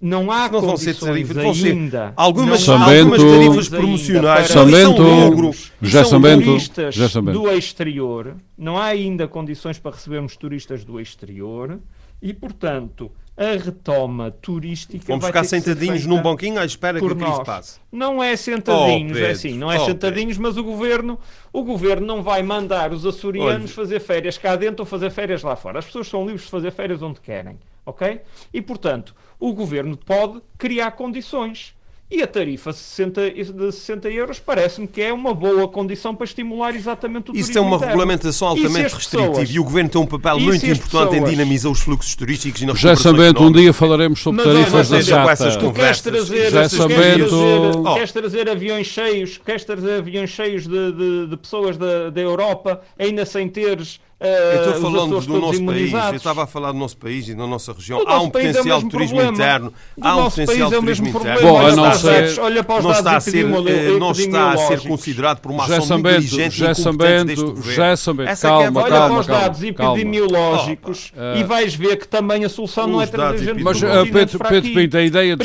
não 0.00 0.30
há 0.30 0.48
não 0.48 0.60
condições 0.60 1.36
ainda. 1.64 2.12
Algumas, 2.16 2.60
Sambento, 2.60 3.14
algumas 3.14 3.22
tarifas 3.22 3.68
promocionais 3.68 4.48
Sambento, 4.48 5.02
lucro, 5.02 5.50
já 5.82 6.02
são 6.04 6.10
Sambento, 6.10 6.44
turistas 6.44 6.94
já 6.94 7.08
Sambento. 7.08 7.40
do 7.40 7.50
exterior. 7.50 8.36
Não 8.56 8.76
há 8.76 8.86
ainda 8.86 9.26
condições 9.26 9.78
para 9.78 9.92
recebermos 9.92 10.36
turistas 10.36 10.84
do 10.84 11.00
exterior 11.00 11.80
e, 12.22 12.32
portanto, 12.32 13.10
a 13.38 13.56
retoma 13.56 14.32
turística. 14.32 15.04
Vamos 15.06 15.24
ficar 15.24 15.44
sentadinhos 15.44 16.04
num 16.04 16.20
banquinho 16.20 16.58
à 16.58 16.64
espera 16.64 16.98
que 16.98 17.06
o 17.06 17.12
isso 17.12 17.44
passe. 17.44 17.78
Não 17.90 18.20
é 18.20 18.34
sentadinhos, 18.34 19.16
oh, 19.16 19.20
é 19.20 19.30
assim, 19.30 19.56
não 19.56 19.70
é 19.70 19.78
oh, 19.78 19.84
sentadinhos, 19.84 20.36
Pedro. 20.36 20.42
mas 20.42 20.56
o 20.56 20.64
governo, 20.64 21.18
o 21.52 21.62
governo 21.62 22.04
não 22.04 22.20
vai 22.20 22.42
mandar 22.42 22.92
os 22.92 23.06
açorianos 23.06 23.54
Olha. 23.54 23.68
fazer 23.68 24.00
férias 24.00 24.36
cá 24.36 24.56
dentro 24.56 24.82
ou 24.82 24.86
fazer 24.86 25.10
férias 25.10 25.44
lá 25.44 25.54
fora. 25.54 25.78
As 25.78 25.86
pessoas 25.86 26.08
são 26.08 26.24
livres 26.26 26.42
de 26.42 26.50
fazer 26.50 26.72
férias 26.72 27.00
onde 27.00 27.20
querem, 27.20 27.60
ok? 27.86 28.20
E 28.52 28.60
portanto, 28.60 29.14
o 29.38 29.52
governo 29.52 29.96
pode 29.96 30.42
criar 30.58 30.90
condições 30.90 31.77
e 32.10 32.22
a 32.22 32.26
tarifa 32.26 32.72
60, 32.72 33.30
de 33.30 33.72
60 33.72 34.08
euros 34.10 34.38
parece-me 34.38 34.86
que 34.86 35.02
é 35.02 35.12
uma 35.12 35.34
boa 35.34 35.68
condição 35.68 36.14
para 36.14 36.24
estimular 36.24 36.74
exatamente 36.74 37.24
o 37.24 37.24
turismo 37.26 37.50
Isso 37.50 37.58
é 37.58 37.60
uma 37.60 37.76
interno. 37.76 37.86
regulamentação 37.86 38.48
altamente 38.48 38.94
restritiva 38.94 39.28
pessoas, 39.30 39.50
e 39.50 39.58
o 39.58 39.64
Governo 39.64 39.90
tem 39.90 40.00
um 40.00 40.06
papel 40.06 40.40
muito 40.40 40.64
importante 40.64 41.10
pessoas, 41.10 41.14
em 41.14 41.24
dinamizar 41.24 41.70
os 41.70 41.80
fluxos 41.80 42.14
turísticos 42.14 42.62
e 42.62 42.66
na 42.66 42.74
Já 42.74 42.96
sabendo, 42.96 43.42
um 43.42 43.52
dia 43.52 43.72
falaremos 43.74 44.20
sobre 44.20 44.42
Mas, 44.42 44.54
tarifas 44.54 44.88
da 44.88 45.00
JATA. 45.02 45.58
Tu 45.58 45.72
queres 45.72 46.00
trazer, 46.00 46.50
Já 46.50 46.68
sabendo... 46.68 47.28
trazer, 47.28 47.78
oh. 47.78 47.94
queres 47.94 48.12
trazer 48.12 48.48
aviões 48.48 48.86
cheios, 48.86 49.40
queres 49.44 49.64
trazer 49.64 49.98
aviões 49.98 50.30
cheios 50.30 50.66
de, 50.66 50.92
de, 50.92 51.26
de 51.26 51.36
pessoas 51.36 51.76
da, 51.76 52.08
da 52.08 52.20
Europa, 52.20 52.80
ainda 52.98 53.26
sem 53.26 53.48
teres 53.48 54.00
eu 54.20 54.64
estou 54.64 54.72
uh, 54.72 54.82
falando 54.82 55.20
do 55.20 55.40
nosso 55.40 55.64
país, 55.64 55.92
eu 55.92 56.16
estava 56.16 56.42
a 56.42 56.46
falar 56.46 56.72
do 56.72 56.78
nosso 56.78 56.96
país 56.96 57.28
e 57.28 57.34
da 57.36 57.46
nossa 57.46 57.72
região. 57.72 58.02
Há 58.04 58.20
um 58.20 58.28
potencial 58.28 58.80
é 58.80 58.82
de 58.82 58.88
turismo 58.88 59.16
problema. 59.16 59.32
interno. 59.32 59.72
Há 60.00 60.16
um 60.16 60.24
potencial 60.24 60.70
de 60.70 60.74
é 60.74 60.80
turismo 60.80 61.08
interno. 61.08 61.40
Bom, 61.40 61.66
a 61.66 61.76
não 61.76 61.94
ser, 61.94 62.40
olha 62.40 62.64
para 62.64 62.78
os 62.78 62.84
não 62.84 62.90
está 62.90 63.16
a 63.16 63.20
ser, 63.20 63.46
eh, 63.46 63.98
não 63.98 64.10
está 64.10 64.52
a 64.52 64.56
ser 64.56 64.80
considerado 64.80 65.38
por 65.40 65.52
uma 65.52 65.64
ação 65.64 65.98
muito 65.98 66.08
inteligente 66.08 66.56
já 66.56 66.74
sabendo, 66.74 67.62
já 67.62 67.96
sabendo, 67.96 68.40
calma, 68.40 68.82
olha 68.82 68.90
calma, 68.90 69.08
para 69.08 69.20
os 69.20 69.26
dados 69.26 69.62
epidemiológicos 69.62 71.12
e 71.36 71.44
vais 71.44 71.74
ver 71.74 71.96
que 71.96 72.08
também 72.08 72.44
a 72.44 72.48
solução 72.48 72.88
não 72.88 73.00
é 73.00 73.06
trazer 73.06 73.54
gente 73.54 73.62
Mas 73.62 73.78
Pedro 74.10 74.38
Pinto, 74.74 74.96
a 74.96 75.02
ideia 75.02 75.36
de 75.36 75.44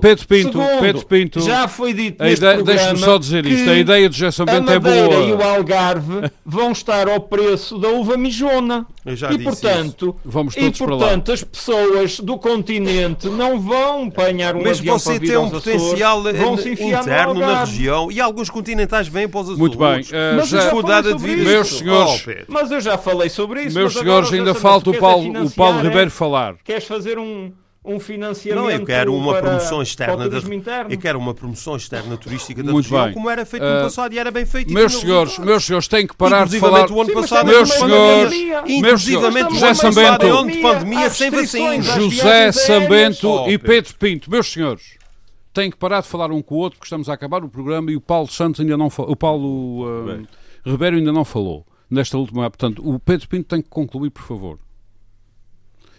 Pedro 0.00 0.26
Pinto, 0.26 0.58
Pedro 0.80 1.06
Pinto, 1.06 1.40
já 1.42 1.68
foi 1.68 1.92
dito 1.92 2.24
Deixa-me 2.64 2.98
só 2.98 3.18
dizer 3.18 3.44
isto, 3.44 3.68
a 3.68 3.74
ideia 3.74 4.08
de 4.08 4.16
Gerson 4.16 4.46
Bento 4.46 4.70
é 4.70 4.78
boa. 4.78 4.94
A 4.94 5.00
Madeira 5.02 5.24
e 5.24 5.32
o 5.32 5.42
Algarve 5.42 6.30
vão 6.44 6.72
estar 6.72 7.08
ao 7.08 7.20
preço 7.20 7.57
preço 7.58 7.78
da 7.78 7.88
uva 7.88 8.16
mijona. 8.16 8.86
e 9.04 9.38
portanto, 9.42 10.16
Vamos 10.24 10.54
todos 10.54 10.80
e, 10.80 10.84
portanto 10.84 11.32
as 11.32 11.42
pessoas 11.42 12.20
do 12.20 12.38
continente 12.38 13.28
não 13.28 13.60
vão 13.60 14.06
apanhar 14.06 14.54
um 14.54 14.62
Mas 14.62 14.78
avião 14.78 14.98
você 14.98 15.18
tem 15.18 15.36
um 15.36 15.50
potencial 15.50 16.22
interno 16.30 17.34
na 17.34 17.64
região 17.64 18.10
e 18.10 18.20
alguns 18.20 18.48
continentais 18.48 19.08
vêm 19.08 19.28
para 19.28 19.40
os 19.40 19.46
Açores. 19.48 19.58
Muito 19.58 19.78
bem. 19.78 20.00
Uh, 20.02 20.36
mas 20.36 20.48
já, 20.48 20.60
já 20.60 21.00
de 21.00 21.36
meus 21.36 21.68
senhores, 21.68 22.24
oh, 22.26 22.44
mas 22.52 22.70
eu 22.70 22.80
já 22.80 22.96
falei 22.96 23.28
sobre 23.28 23.62
isso. 23.62 23.76
Meus 23.76 23.94
senhores, 23.94 24.32
ainda 24.32 24.54
falta 24.54 24.90
o 24.90 24.98
Paulo, 24.98 25.44
o 25.44 25.50
Paulo 25.50 25.80
Ribeiro 25.80 26.10
falar. 26.10 26.56
Queres 26.62 26.84
fazer 26.84 27.18
um 27.18 27.52
um 27.88 27.98
financiamento 27.98 28.62
Não, 28.62 28.70
eu 28.70 28.84
quero 28.84 29.14
uma 29.14 29.32
para, 29.32 29.42
promoção 29.42 29.80
externa 29.80 30.28
da, 30.28 30.38
interno. 30.38 30.92
Eu 30.92 30.98
quero 30.98 31.18
uma 31.18 31.32
promoção 31.32 31.74
externa 31.74 32.16
turística 32.18 32.62
da 32.62 32.70
Muito 32.70 32.84
região, 32.84 33.06
bem. 33.06 33.14
como 33.14 33.30
era 33.30 33.46
feito 33.46 33.64
no 33.64 33.78
uh, 33.78 33.82
passado 33.84 34.12
e 34.12 34.18
era 34.18 34.30
bem 34.30 34.44
feito. 34.44 34.72
Meus 34.72 34.92
senhores, 34.92 35.38
meus 35.38 35.64
senhores, 35.64 35.88
têm 35.88 36.06
que 36.06 36.14
parar 36.14 36.46
de 36.46 36.60
falar. 36.60 36.90
O 36.90 37.00
ano 37.00 37.12
passado, 37.14 37.46
meus 37.46 37.70
senhores, 37.70 38.32
meus 38.80 39.02
senhores, 39.02 39.54
José 39.54 39.74
Sambento, 39.74 40.46
de 40.46 40.58
pandemia 40.58 41.10
sem 41.10 41.30
vacinas. 41.30 41.86
José 41.86 42.52
Sambento 42.52 43.28
oh, 43.28 43.48
e 43.48 43.58
Pedro 43.58 43.94
Pinto, 43.94 44.30
meus 44.30 44.52
senhores. 44.52 44.98
Têm 45.54 45.70
que 45.70 45.76
parar 45.76 46.02
de 46.02 46.08
falar 46.08 46.30
um 46.30 46.42
com 46.42 46.56
o 46.56 46.58
outro, 46.58 46.78
porque 46.78 46.86
estamos 46.86 47.08
a 47.08 47.14
acabar 47.14 47.42
o 47.42 47.48
programa 47.48 47.90
e 47.90 47.96
o 47.96 48.00
Paulo 48.00 48.28
Santos 48.28 48.60
ainda 48.60 48.76
não 48.76 48.90
falou. 48.90 49.12
O 49.12 49.16
Paulo 49.16 49.86
uh, 49.86 50.26
Ribeiro 50.64 50.96
ainda 50.96 51.10
não 51.10 51.24
falou 51.24 51.66
nesta 51.90 52.18
última. 52.18 52.48
Portanto, 52.50 52.86
o 52.86 53.00
Pedro 53.00 53.26
Pinto 53.28 53.48
tem 53.48 53.62
que 53.62 53.68
concluir, 53.68 54.10
por 54.10 54.22
favor. 54.22 54.58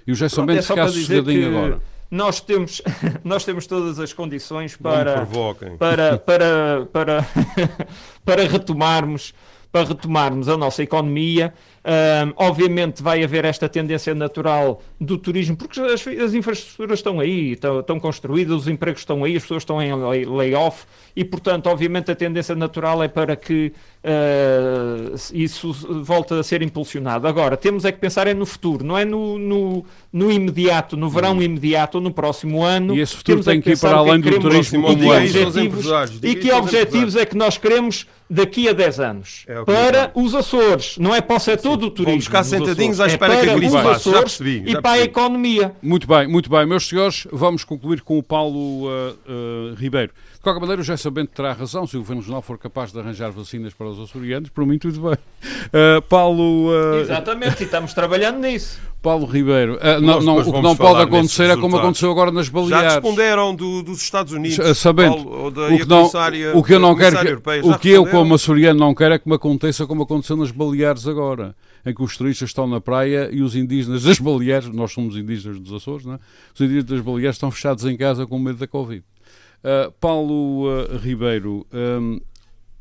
E 0.09 0.11
o 0.11 0.15
José 0.15 0.27
Sambento 0.27 0.59
é 0.59 0.61
ficar 0.63 0.87
sossegadinho 0.87 1.47
agora 1.49 1.81
nós 2.11 2.41
temos, 2.41 2.81
nós 3.23 3.45
temos 3.45 3.67
todas 3.67 3.99
as 3.99 4.11
condições 4.11 4.75
para, 4.77 5.27
para, 5.77 6.17
para, 6.17 6.85
para, 6.91 7.27
para 8.25 8.43
retomarmos 8.47 9.33
para 9.71 9.87
retomarmos 9.87 10.49
a 10.49 10.57
nossa 10.57 10.81
economia. 10.81 11.53
Um, 11.79 12.33
obviamente 12.35 13.01
vai 13.01 13.23
haver 13.23 13.45
esta 13.45 13.69
tendência 13.69 14.13
natural 14.13 14.81
do 14.99 15.17
turismo, 15.17 15.55
porque 15.55 15.79
as, 15.79 16.05
as 16.05 16.33
infraestruturas 16.33 16.99
estão 16.99 17.19
aí, 17.19 17.53
estão, 17.53 17.79
estão, 17.79 17.99
construídas, 17.99 18.53
os 18.53 18.67
empregos 18.67 19.01
estão 19.01 19.23
aí, 19.23 19.37
as 19.37 19.43
pessoas 19.43 19.63
estão 19.63 19.81
em 19.81 19.93
layoff 20.25 20.85
e, 21.15 21.23
portanto, 21.23 21.67
obviamente 21.67 22.11
a 22.11 22.15
tendência 22.15 22.53
natural 22.53 23.01
é 23.01 23.07
para 23.07 23.35
que 23.35 23.71
Uh, 24.01 25.13
isso 25.33 25.73
volta 26.03 26.39
a 26.39 26.43
ser 26.43 26.61
impulsionado. 26.61 27.27
Agora, 27.27 27.57
temos 27.57 27.83
é 27.83 27.91
que 27.91 27.99
pensar 27.99 28.27
é 28.27 28.33
no 28.33 28.45
futuro, 28.45 28.81
não 28.81 28.97
é 28.97 29.03
no, 29.03 29.37
no, 29.37 29.85
no 30.13 30.31
imediato, 30.31 30.95
no 30.95 31.09
verão 31.09 31.33
hum. 31.33 31.41
imediato 31.41 31.97
ou 31.97 32.01
no 32.01 32.09
próximo 32.09 32.63
ano. 32.63 32.95
E 32.95 33.01
esse 33.01 33.17
futuro 33.17 33.43
tem 33.43 33.59
é 33.59 33.61
que 33.61 33.71
ir 33.71 33.77
para 33.77 33.97
além 33.97 34.21
do 34.21 34.39
turismo 34.39 34.83
como 34.83 35.13
objetivos, 35.13 35.85
E 36.23 36.33
que 36.33 36.49
objetivos 36.49 37.17
é 37.17 37.25
que 37.25 37.35
nós 37.35 37.57
queremos 37.57 38.07
daqui 38.29 38.69
a 38.69 38.73
10 38.73 38.99
anos? 39.01 39.43
É 39.45 39.65
para 39.65 40.11
os 40.15 40.33
Açores, 40.33 40.97
não 40.97 41.13
é 41.13 41.19
para 41.19 41.35
o 41.35 41.39
setor 41.39 41.68
do 41.77 41.89
turismo. 41.89 42.11
Vamos 42.11 42.25
ficar 42.25 42.43
sentadinhos 42.43 42.99
à 42.99 43.07
espera 43.07 43.33
é 43.33 43.41
que 43.41 43.49
a 43.49 43.55
crise 43.55 43.73
passe. 43.73 44.11
Já 44.11 44.19
percebi, 44.19 44.63
já 44.65 44.79
e 44.79 44.81
para 44.81 44.91
a 44.91 44.99
economia. 44.99 45.73
Muito 45.81 46.07
bem, 46.07 46.27
muito 46.27 46.49
bem. 46.49 46.65
Meus 46.65 46.87
senhores, 46.87 47.27
vamos 47.31 47.63
concluir 47.63 48.01
com 48.01 48.17
o 48.17 48.23
Paulo 48.23 48.87
uh, 48.87 49.15
uh, 49.27 49.75
Ribeiro. 49.75 50.11
De 50.33 50.39
qualquer 50.39 50.61
maneira, 50.61 50.81
o 50.81 50.85
José 50.85 50.97
Sabente 50.97 51.31
terá 51.33 51.51
razão. 51.51 51.85
Se 51.85 51.97
o 51.97 51.99
Governo 51.99 52.21
Regional 52.21 52.41
for 52.41 52.57
capaz 52.57 52.93
de 52.93 52.99
arranjar 52.99 53.29
vacinas 53.31 53.73
para 53.73 53.87
os 53.87 53.99
açorianos, 53.99 54.49
por 54.49 54.65
mim 54.65 54.77
tudo 54.77 55.01
bem. 55.01 55.17
Uh, 55.69 56.01
Paulo... 56.01 56.69
Uh... 56.69 57.01
Exatamente, 57.01 57.61
e 57.61 57.65
estamos 57.65 57.93
trabalhando 57.93 58.39
nisso. 58.39 58.79
Paulo 59.01 59.25
Ribeiro, 59.25 59.75
uh, 59.75 60.01
não, 60.01 60.21
não, 60.21 60.37
o 60.39 60.53
que 60.53 60.61
não 60.61 60.75
pode 60.75 61.01
acontecer 61.01 61.49
é 61.49 61.55
como 61.55 61.77
aconteceu 61.77 62.11
agora 62.11 62.31
nas 62.31 62.49
Baleares. 62.49 62.89
Já 62.89 62.99
responderam 62.99 63.55
do, 63.55 63.81
dos 63.81 64.01
Estados 64.01 64.33
Unidos, 64.33 64.77
sabendo, 64.77 65.23
Paulo, 65.23 65.51
da, 65.51 65.67
o 65.67 65.77
que, 65.77 65.85
não, 65.85 66.05
o 66.55 66.63
que 66.63 66.73
eu 66.73 66.79
não 66.79 66.95
quero, 66.95 67.41
que, 67.41 67.59
o 67.63 67.79
que 67.79 67.89
eu 67.89 68.05
como 68.05 68.35
açoriano 68.35 68.79
não 68.79 68.93
quero 68.93 69.13
é 69.13 69.19
que 69.19 69.27
me 69.29 69.35
aconteça 69.35 69.87
como 69.87 70.03
aconteceu 70.03 70.35
nas 70.35 70.51
Baleares 70.51 71.07
agora, 71.07 71.55
em 71.85 71.93
que 71.93 72.03
os 72.03 72.17
turistas 72.17 72.49
estão 72.49 72.67
na 72.67 72.81
praia 72.81 73.29
e 73.31 73.41
os 73.41 73.55
indígenas 73.55 74.03
das 74.03 74.19
Baleares, 74.19 74.67
nós 74.69 74.91
somos 74.91 75.15
indígenas 75.15 75.59
dos 75.59 75.71
Açores, 75.71 76.05
não 76.05 76.15
é? 76.15 76.19
os 76.53 76.59
indígenas 76.59 76.85
das 76.85 77.01
Baleares 77.01 77.35
estão 77.35 77.49
fechados 77.51 77.85
em 77.85 77.95
casa 77.95 78.27
com 78.27 78.37
medo 78.37 78.57
da 78.57 78.67
Covid. 78.67 79.03
Uh, 79.61 79.91
Paulo 79.99 80.67
uh, 80.67 80.97
Ribeiro, 80.97 81.65
um, 81.73 82.19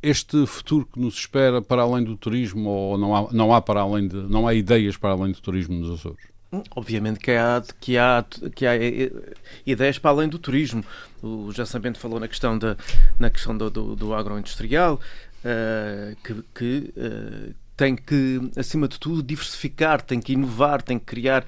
este 0.02 0.46
futuro 0.46 0.86
que 0.86 1.00
nos 1.00 1.14
espera 1.14 1.60
para 1.60 1.82
além 1.82 2.04
do 2.04 2.16
turismo 2.16 2.68
ou 2.68 2.98
não 2.98 3.14
há, 3.14 3.32
não 3.32 3.52
há 3.52 3.60
para 3.60 3.80
além 3.80 4.08
de, 4.08 4.16
não 4.16 4.46
há 4.46 4.54
ideias 4.54 4.96
para 4.96 5.10
além 5.10 5.32
do 5.32 5.40
turismo 5.40 5.74
nos 5.78 5.98
Açores? 5.98 6.22
Hum, 6.52 6.62
obviamente 6.74 7.18
que 7.18 7.32
há, 7.32 7.62
que 7.80 7.98
há, 7.98 8.24
que 8.54 8.66
há 8.66 8.72
ideias 9.66 9.98
para 9.98 10.10
além 10.10 10.28
do 10.28 10.38
turismo. 10.38 10.82
O 11.22 11.52
Jassamento 11.52 11.98
falou 11.98 12.18
na 12.18 12.28
questão, 12.28 12.58
da, 12.58 12.76
na 13.18 13.28
questão 13.28 13.56
do, 13.56 13.68
do, 13.68 13.96
do 13.96 14.14
agroindustrial, 14.14 14.94
uh, 14.94 16.16
que, 16.22 16.42
que 16.54 16.94
uh, 16.96 17.54
tem 17.76 17.94
que, 17.94 18.50
acima 18.56 18.88
de 18.88 18.98
tudo, 18.98 19.22
diversificar, 19.22 20.02
tem 20.02 20.20
que 20.20 20.32
inovar, 20.32 20.82
tem 20.82 20.98
que 20.98 21.04
criar, 21.04 21.44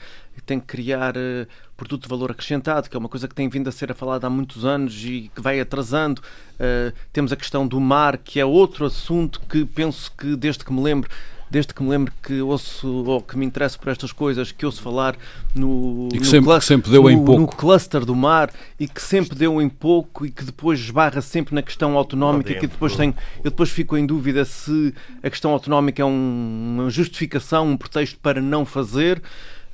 tem 0.50 0.58
que 0.58 0.66
criar 0.66 1.16
uh, 1.16 1.46
produto 1.76 2.02
de 2.02 2.08
valor 2.08 2.32
acrescentado, 2.32 2.90
que 2.90 2.96
é 2.96 2.98
uma 2.98 3.08
coisa 3.08 3.28
que 3.28 3.34
tem 3.34 3.48
vindo 3.48 3.68
a 3.68 3.72
ser 3.72 3.94
falada 3.94 4.26
há 4.26 4.30
muitos 4.30 4.64
anos 4.64 4.92
e 5.04 5.30
que 5.32 5.40
vai 5.40 5.60
atrasando. 5.60 6.20
Uh, 6.54 6.92
temos 7.12 7.32
a 7.32 7.36
questão 7.36 7.64
do 7.68 7.80
mar, 7.80 8.18
que 8.18 8.40
é 8.40 8.44
outro 8.44 8.84
assunto 8.84 9.40
que 9.48 9.64
penso 9.64 10.10
que, 10.18 10.34
desde 10.34 10.64
que 10.64 10.72
me 10.72 10.82
lembro, 10.82 11.08
desde 11.48 11.72
que 11.72 11.80
me 11.84 11.88
lembro 11.88 12.12
que 12.20 12.40
ouço 12.40 12.88
ou 12.88 13.22
que 13.22 13.38
me 13.38 13.46
interesso 13.46 13.78
por 13.78 13.90
estas 13.90 14.10
coisas, 14.10 14.50
que 14.50 14.66
ouço 14.66 14.82
falar 14.82 15.16
no, 15.54 16.08
e 16.08 16.14
que, 16.14 16.18
no 16.18 16.24
sempre, 16.24 16.46
cluster, 16.46 16.76
sempre 16.76 16.90
deu 16.90 17.02
no, 17.04 17.10
em 17.10 17.24
pouco. 17.24 17.40
no 17.42 17.46
cluster 17.46 18.04
do 18.04 18.16
mar 18.16 18.50
e 18.78 18.88
que 18.88 19.00
sempre 19.00 19.38
deu 19.38 19.62
em 19.62 19.68
pouco 19.68 20.26
e 20.26 20.32
que 20.32 20.42
depois 20.42 20.80
esbarra 20.80 21.20
sempre 21.20 21.54
na 21.54 21.62
questão 21.62 21.96
autonómica 21.96 22.50
e 22.50 22.58
que 22.58 22.66
depois 22.66 22.96
tenho, 22.96 23.14
eu 23.38 23.50
depois 23.50 23.70
fico 23.70 23.96
em 23.96 24.04
dúvida 24.04 24.44
se 24.44 24.92
a 25.22 25.30
questão 25.30 25.52
autonómica 25.52 26.02
é 26.02 26.04
um, 26.04 26.76
uma 26.78 26.90
justificação, 26.90 27.68
um 27.68 27.76
pretexto 27.76 28.18
para 28.18 28.40
não 28.40 28.64
fazer 28.64 29.22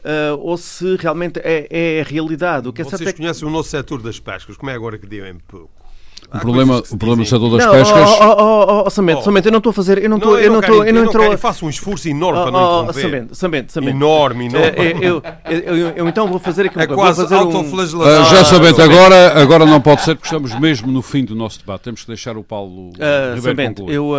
uh, 0.06 0.38
ou 0.40 0.56
se 0.56 0.96
realmente 0.96 1.40
é, 1.42 1.66
é 1.70 2.00
a 2.00 2.04
realidade. 2.04 2.68
O 2.68 2.72
que 2.72 2.82
é 2.82 2.84
Vocês 2.84 3.08
é 3.08 3.12
conhecem 3.12 3.46
o 3.46 3.50
nosso 3.50 3.70
setor 3.70 4.00
das 4.00 4.20
pescas, 4.20 4.56
como 4.56 4.70
é 4.70 4.74
agora 4.74 4.96
que 4.96 5.06
deu 5.06 5.26
em 5.26 5.38
pouco? 5.38 5.70
O 6.34 6.40
problema, 6.40 6.82
o 6.90 6.96
problema 6.96 7.22
do 7.22 7.28
setor 7.28 7.56
das 7.56 7.66
não, 7.66 7.72
pescas. 7.72 8.10
Oh, 8.20 8.36
oh, 8.38 8.82
oh, 8.86 8.90
Samento, 8.90 9.20
oh. 9.20 9.22
Samento, 9.22 9.46
eu 9.46 9.52
não 9.52 9.58
estou 9.58 9.70
a 9.70 9.74
fazer. 9.74 10.02
Eu 10.02 10.10
não 10.10 10.16
estou. 10.16 10.38
Eu 10.38 10.50
não 10.50 10.60
estou. 10.60 10.84
Eu, 10.84 10.92
não 10.92 11.04
estou. 11.04 11.22
Eu 11.22 11.38
faço 11.38 11.66
um 11.66 11.68
esforço 11.68 12.08
enorme 12.08 12.42
para 12.42 12.50
não 12.50 12.60
interromper. 12.60 13.00
Samento, 13.00 13.34
Samento, 13.34 13.72
Samento. 13.72 13.96
Enorme, 13.96 14.46
enorme. 14.46 14.68
Eh, 14.76 14.96
eu, 15.00 15.22
eu, 15.44 15.60
eu, 15.60 15.88
eu, 15.90 16.08
então 16.08 16.26
vou 16.26 16.40
fazer 16.40 16.66
aquilo 16.66 16.82
é 16.82 16.86
que 16.86 16.94
quase 16.94 17.20
vou 17.20 17.28
fazer 17.28 17.40
autoflagelação. 17.40 18.22
Um... 18.22 18.22
Uh, 18.22 18.30
já 18.30 18.44
Samento, 18.44 18.82
agora, 18.82 19.40
agora 19.40 19.66
não 19.66 19.80
pode 19.80 20.02
ser, 20.02 20.16
porque 20.16 20.26
estamos 20.26 20.58
mesmo 20.58 20.90
no 20.90 21.00
fim 21.00 21.24
do 21.24 21.36
nosso 21.36 21.60
debate. 21.60 21.82
Temos 21.82 22.00
que 22.00 22.08
deixar 22.08 22.36
o 22.36 22.42
Paulo. 22.42 22.90
Uh, 22.90 23.40
Samento, 23.40 23.88
eu. 23.88 24.12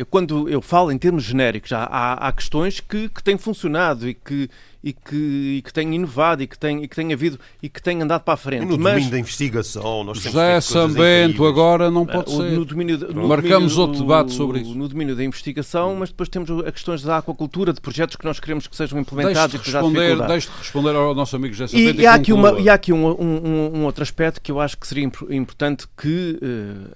Eu, 0.00 0.06
quando 0.06 0.48
eu 0.48 0.62
falo 0.62 0.90
em 0.90 0.96
termos 0.96 1.24
genéricos, 1.24 1.72
há, 1.72 1.84
há, 1.84 2.12
há 2.14 2.32
questões 2.32 2.80
que, 2.80 3.10
que 3.10 3.22
têm 3.22 3.36
funcionado 3.36 4.08
e 4.08 4.14
que, 4.14 4.48
e 4.82 4.94
que, 4.94 5.56
e 5.58 5.62
que 5.62 5.70
tem 5.70 5.94
inovado 5.94 6.42
e 6.42 6.46
que 6.46 6.58
tem, 6.58 6.82
e 6.82 6.88
que 6.88 6.96
tem 6.96 7.12
havido 7.12 7.38
e 7.62 7.68
que 7.68 7.82
tem 7.82 8.00
andado 8.00 8.22
para 8.22 8.32
a 8.32 8.36
frente. 8.38 8.62
E 8.62 8.64
no 8.64 8.78
mas, 8.78 8.94
domínio 8.94 9.10
da 9.10 9.18
investigação, 9.18 10.02
nós 10.02 10.18
José 10.22 10.58
Sambento 10.62 11.44
agora 11.44 11.90
não 11.90 12.06
pode 12.06 12.30
ser. 12.30 12.52
No 12.52 12.64
domínio, 12.64 12.96
no 13.12 13.28
Marcamos 13.28 13.74
domínio, 13.74 13.78
outro 13.78 14.00
debate 14.00 14.32
sobre 14.32 14.60
isso. 14.60 14.74
No 14.74 14.88
domínio 14.88 15.14
da 15.14 15.22
investigação, 15.22 15.94
mas 15.96 16.08
depois 16.08 16.30
temos 16.30 16.50
as 16.50 16.72
questões 16.72 17.02
da 17.02 17.18
aquacultura, 17.18 17.70
de 17.70 17.80
projetos 17.82 18.16
que 18.16 18.24
nós 18.24 18.40
queremos 18.40 18.66
que 18.66 18.74
sejam 18.74 18.98
implementados 18.98 19.52
deixe 19.52 19.68
e 19.68 19.70
que 19.70 19.70
responder, 19.70 20.26
Deixe 20.28 20.48
de 20.48 20.56
responder 20.56 20.96
ao 20.96 21.14
nosso 21.14 21.36
amigo 21.36 21.52
José 21.52 21.76
Sambento. 21.76 22.00
E, 22.00 22.04
e, 22.04 22.06
há 22.06 22.14
aqui, 22.14 22.32
uma, 22.32 22.58
e 22.58 22.70
há 22.70 22.72
aqui 22.72 22.90
um, 22.90 23.06
um, 23.06 23.70
um, 23.74 23.84
outro 23.84 24.02
aspecto 24.02 24.40
que 24.40 24.50
eu 24.50 24.58
acho 24.58 24.78
que 24.78 24.86
seria 24.86 25.04
importante 25.04 25.86
que 25.94 26.38
uh, 26.40 26.90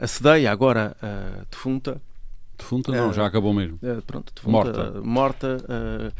a, 0.00 0.04
a 0.04 0.06
CEDEIA, 0.06 0.52
agora 0.52 0.96
uh, 1.02 1.44
defunta, 1.50 2.00
Defunta 2.58 2.92
não, 2.92 3.10
uh, 3.10 3.12
já 3.12 3.26
acabou 3.26 3.52
mesmo. 3.52 3.78
Uh, 3.82 4.02
pronto, 4.02 4.32
defunta, 4.34 4.50
morta. 4.50 5.00
morta 5.02 5.56
uh, 5.64 6.12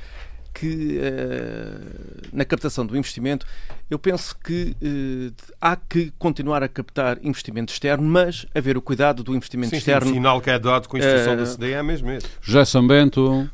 que 0.59 0.99
uh, 0.99 2.29
na 2.33 2.45
captação 2.45 2.87
do 2.87 2.97
investimento, 2.97 3.47
eu 3.91 3.99
penso 3.99 4.35
que 4.43 4.75
uh, 4.83 5.35
há 5.61 5.77
que 5.77 6.11
continuar 6.19 6.63
a 6.63 6.69
captar 6.69 7.19
investimento 7.23 7.71
externo, 7.71 8.09
mas 8.09 8.47
haver 8.55 8.77
o 8.77 8.81
cuidado 8.81 9.23
do 9.23 9.37
investimento 9.37 9.71
sim, 9.71 9.77
externo. 9.77 10.07
Sim, 10.07 10.13
o 10.13 10.15
sinal 10.15 10.41
que 10.41 10.49
é 10.49 10.59
dado 10.59 10.89
com 10.89 10.97
a 10.97 11.01
instituição 11.01 11.35
uh, 11.35 11.37
da 11.37 11.45
CDE 11.45 11.73
é 11.73 11.83
mesmo 11.83 12.11
esse. 12.11 12.27
José 12.41 12.65
Sambento. 12.65 13.51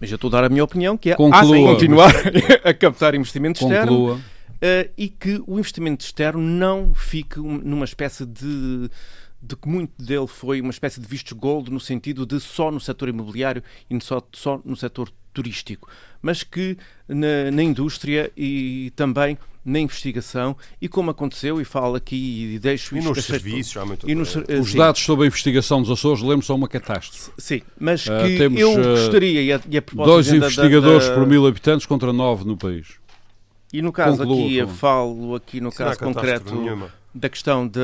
Mas 0.00 0.10
eu 0.10 0.16
estou 0.16 0.28
a 0.28 0.32
dar 0.32 0.44
a 0.44 0.48
minha 0.48 0.64
opinião, 0.64 0.96
que 0.96 1.10
é 1.10 1.12
há 1.12 1.16
que 1.16 1.22
continuar 1.22 2.12
a 2.64 2.74
captar 2.74 3.14
investimento 3.14 3.60
Conclua. 3.60 4.14
externo 4.14 4.24
e 4.96 5.08
que 5.08 5.42
o 5.46 5.58
investimento 5.58 6.04
externo 6.04 6.40
não 6.40 6.92
fique 6.94 7.38
numa 7.38 7.84
espécie 7.84 8.26
de 8.26 8.90
de 9.42 9.56
que 9.56 9.68
muito 9.68 9.92
dele 10.02 10.26
foi 10.26 10.60
uma 10.60 10.70
espécie 10.70 11.00
de 11.00 11.06
visto 11.06 11.34
gold 11.34 11.70
no 11.70 11.80
sentido 11.80 12.26
de 12.26 12.38
só 12.40 12.70
no 12.70 12.80
setor 12.80 13.08
imobiliário 13.08 13.62
e 13.88 14.00
só, 14.02 14.20
só 14.32 14.60
no 14.64 14.76
setor 14.76 15.10
turístico, 15.32 15.88
mas 16.20 16.42
que 16.42 16.76
na, 17.08 17.50
na, 17.50 17.62
indústria 17.62 18.30
e 18.36 18.92
também 18.96 19.38
na 19.64 19.78
investigação. 19.78 20.56
E 20.80 20.88
como 20.88 21.10
aconteceu 21.10 21.60
e 21.60 21.64
falo 21.64 21.94
aqui 21.94 22.54
e 22.54 22.58
deixo 22.58 22.96
e 22.96 23.00
nos 23.00 23.24
serviços 23.24 23.84
muito 23.84 24.10
e 24.10 24.14
nos, 24.14 24.34
os 24.34 24.70
sim. 24.70 24.78
dados 24.78 25.00
sobre 25.00 25.24
a 25.24 25.26
investigação 25.28 25.80
dos 25.80 25.90
Açores 25.90 26.22
lembram-se 26.22 26.50
a 26.50 26.54
uma 26.54 26.68
catástrofe. 26.68 27.30
Sim 27.38 27.62
mas 27.78 28.06
uh, 28.06 28.10
que 28.24 28.38
temos, 28.38 28.60
eu 28.60 28.74
gostaria 28.74 29.42
e 29.42 29.52
a, 29.52 29.60
e 29.68 29.78
a 29.78 29.82
dois 30.04 30.32
investigadores 30.32 31.04
da, 31.04 31.10
da... 31.10 31.18
por 31.18 31.26
mil 31.26 31.46
habitantes 31.46 31.86
contra 31.86 32.12
nove 32.12 32.44
no 32.44 32.56
país. 32.56 32.98
E 33.72 33.80
no 33.80 33.92
caso 33.92 34.18
Conclua, 34.18 34.46
aqui, 34.46 34.56
eu 34.56 34.68
falo 34.68 35.34
aqui 35.36 35.60
no 35.60 35.70
Será 35.70 35.90
caso 35.90 36.00
concreto 36.00 36.54
nenhuma? 36.54 36.92
Da 37.14 37.28
questão 37.28 37.66
de, 37.66 37.80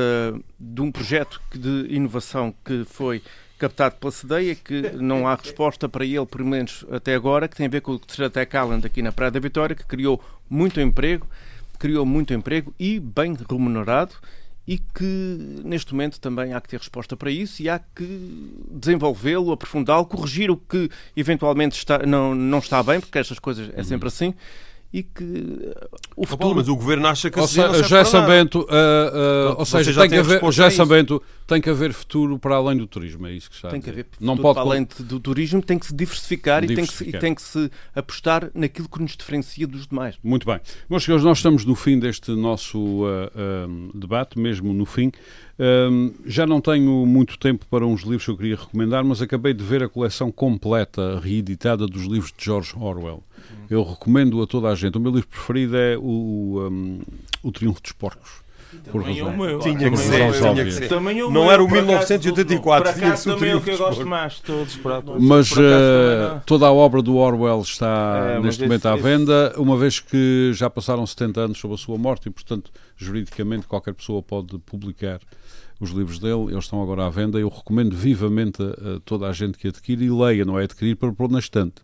de 0.59 0.81
um 0.81 0.91
projeto 0.91 1.41
de 1.53 1.87
inovação 1.89 2.53
que 2.63 2.85
foi 2.85 3.21
captado 3.57 3.95
pela 3.95 4.11
CEDEIA, 4.11 4.55
que 4.55 4.81
não 4.91 5.27
há 5.27 5.35
resposta 5.35 5.89
para 5.89 6.05
ele, 6.05 6.25
pelo 6.25 6.45
menos 6.45 6.85
até 6.91 7.15
agora, 7.15 7.47
que 7.47 7.55
tem 7.55 7.65
a 7.65 7.69
ver 7.69 7.81
com 7.81 7.93
o 7.93 7.99
Tech 7.99 8.55
Island 8.55 8.85
aqui 8.85 9.01
na 9.01 9.11
Praia 9.11 9.31
da 9.31 9.39
Vitória, 9.39 9.75
que 9.75 9.85
criou 9.85 10.23
muito 10.49 10.79
emprego, 10.79 11.27
criou 11.79 12.05
muito 12.05 12.33
emprego 12.33 12.73
e 12.79 12.99
bem 12.99 13.35
remunerado, 13.49 14.13
e 14.67 14.77
que 14.77 15.61
neste 15.63 15.93
momento 15.93 16.19
também 16.19 16.53
há 16.53 16.59
que 16.59 16.67
ter 16.67 16.77
resposta 16.77 17.15
para 17.15 17.31
isso 17.31 17.61
e 17.61 17.69
há 17.69 17.79
que 17.79 18.53
desenvolvê-lo, 18.69 19.53
aprofundá-lo, 19.53 20.05
corrigir 20.05 20.51
o 20.51 20.57
que 20.57 20.89
eventualmente 21.15 21.77
está, 21.77 21.99
não, 21.99 22.35
não 22.35 22.59
está 22.59 22.83
bem, 22.83 22.99
porque 22.99 23.17
estas 23.17 23.39
coisas 23.39 23.71
é 23.73 23.81
sempre 23.83 24.09
assim, 24.09 24.33
e 24.91 25.03
que 25.03 25.23
uh, 25.23 25.99
o 26.15 26.25
futuro... 26.25 26.55
mas 26.55 26.69
o 26.69 26.75
governo 26.75 27.07
acha 27.07 27.29
que 27.29 27.39
ou 27.39 27.47
seja, 27.47 27.83
já 27.83 28.01
uh, 28.03 28.05
uh, 28.05 29.55
ou 29.57 29.65
seja, 29.65 30.01
tem 30.01 30.09
que 30.09 30.15
haver, 30.15 30.51
já 30.51 30.71
Sambento, 30.71 31.21
tem 31.45 31.61
que 31.61 31.69
haver 31.69 31.91
futuro 31.91 32.39
para 32.39 32.55
além 32.55 32.77
do 32.77 32.87
turismo, 32.87 33.27
é 33.27 33.33
isso 33.33 33.49
que 33.49 33.55
está 33.55 33.69
Tem 33.69 33.81
que 33.81 33.89
haver 33.89 34.05
futuro 34.05 34.25
não 34.25 34.37
pode... 34.37 34.55
para 34.55 34.69
além 34.69 34.87
do 34.99 35.19
turismo, 35.19 35.61
tem 35.61 35.77
que 35.77 35.87
se 35.87 35.93
diversificar, 35.93 36.65
diversificar. 36.65 37.09
E, 37.15 37.19
tem 37.19 37.35
que 37.35 37.41
se, 37.41 37.53
e 37.53 37.59
tem 37.59 37.69
que 37.69 37.69
se 37.69 37.71
apostar 37.93 38.49
naquilo 38.53 38.87
que 38.87 39.01
nos 39.01 39.15
diferencia 39.15 39.67
dos 39.67 39.87
demais. 39.87 40.15
Muito 40.23 40.45
bem. 40.45 40.59
Meus 40.89 41.03
senhores, 41.03 41.25
nós 41.25 41.39
estamos 41.39 41.65
no 41.65 41.75
fim 41.75 41.99
deste 41.99 42.31
nosso 42.31 43.03
uh, 43.05 43.91
debate, 43.93 44.39
mesmo 44.39 44.73
no 44.73 44.85
fim. 44.85 45.11
Um, 45.59 46.13
já 46.25 46.45
não 46.45 46.61
tenho 46.61 47.05
muito 47.05 47.37
tempo 47.39 47.65
para 47.69 47.85
uns 47.85 48.01
livros 48.01 48.25
que 48.25 48.31
eu 48.31 48.37
queria 48.37 48.55
recomendar, 48.55 49.03
mas 49.03 49.21
acabei 49.21 49.53
de 49.53 49.63
ver 49.63 49.81
a 49.81 49.89
coleção 49.89 50.31
completa, 50.31 51.19
reeditada, 51.19 51.87
dos 51.87 52.03
livros 52.03 52.31
de 52.35 52.45
George 52.45 52.73
Orwell. 52.79 53.23
Eu 53.69 53.83
recomendo 53.83 54.41
a 54.41 54.47
toda 54.47 54.67
a 54.69 54.75
gente. 54.75 54.97
O 54.97 55.01
meu 55.01 55.11
livro 55.11 55.27
preferido 55.27 55.75
é 55.75 55.97
o, 55.97 56.69
um, 56.69 57.01
o 57.41 57.51
Triunfo 57.51 57.81
dos 57.81 57.91
Porcos. 57.91 58.47
Por 58.91 59.01
razão. 59.01 59.35
Meu, 59.35 59.59
tinha, 59.59 59.89
que 59.89 59.97
ser, 59.97 60.31
tinha 60.33 60.65
que 60.65 60.71
ser. 60.71 60.89
Também 60.89 61.21
o 61.23 61.31
não 61.31 61.51
era 61.51 61.63
o 61.63 61.69
1984. 61.69 62.93
Por 62.93 63.03
acaso 63.03 63.33
também 63.33 63.51
é 63.51 63.55
o 63.55 63.61
que 63.61 63.71
eu 63.71 63.77
gosto 63.77 64.05
mais 64.05 64.33
de 64.33 64.41
todos. 64.43 64.79
Mas 65.19 65.51
uh, 65.51 66.41
toda 66.45 66.67
a 66.67 66.71
obra 66.71 67.01
do 67.01 67.15
Orwell 67.15 67.61
está 67.61 68.35
é, 68.35 68.39
neste 68.39 68.63
momento 68.63 68.87
esse, 68.87 68.87
à 68.87 68.95
venda, 68.95 69.53
uma 69.57 69.77
vez 69.77 69.99
que 69.99 70.51
já 70.53 70.69
passaram 70.69 71.05
70 71.05 71.41
anos 71.41 71.57
sobre 71.57 71.75
a 71.75 71.77
sua 71.77 71.97
morte 71.97 72.27
e, 72.27 72.31
portanto, 72.31 72.71
juridicamente 72.97 73.67
qualquer 73.67 73.93
pessoa 73.93 74.21
pode 74.21 74.57
publicar 74.59 75.19
os 75.79 75.91
livros 75.91 76.19
dele, 76.19 76.51
eles 76.51 76.63
estão 76.65 76.81
agora 76.81 77.05
à 77.05 77.09
venda. 77.09 77.39
Eu 77.39 77.49
recomendo 77.49 77.95
vivamente 77.95 78.61
a, 78.61 78.95
a 78.95 78.99
toda 79.05 79.27
a 79.27 79.33
gente 79.33 79.57
que 79.57 79.67
adquira 79.67 80.03
e 80.03 80.09
leia, 80.09 80.43
não 80.45 80.59
é 80.59 80.63
adquirir 80.63 80.95
para 80.95 81.11
pôr 81.11 81.29
na 81.29 81.39
estante, 81.39 81.75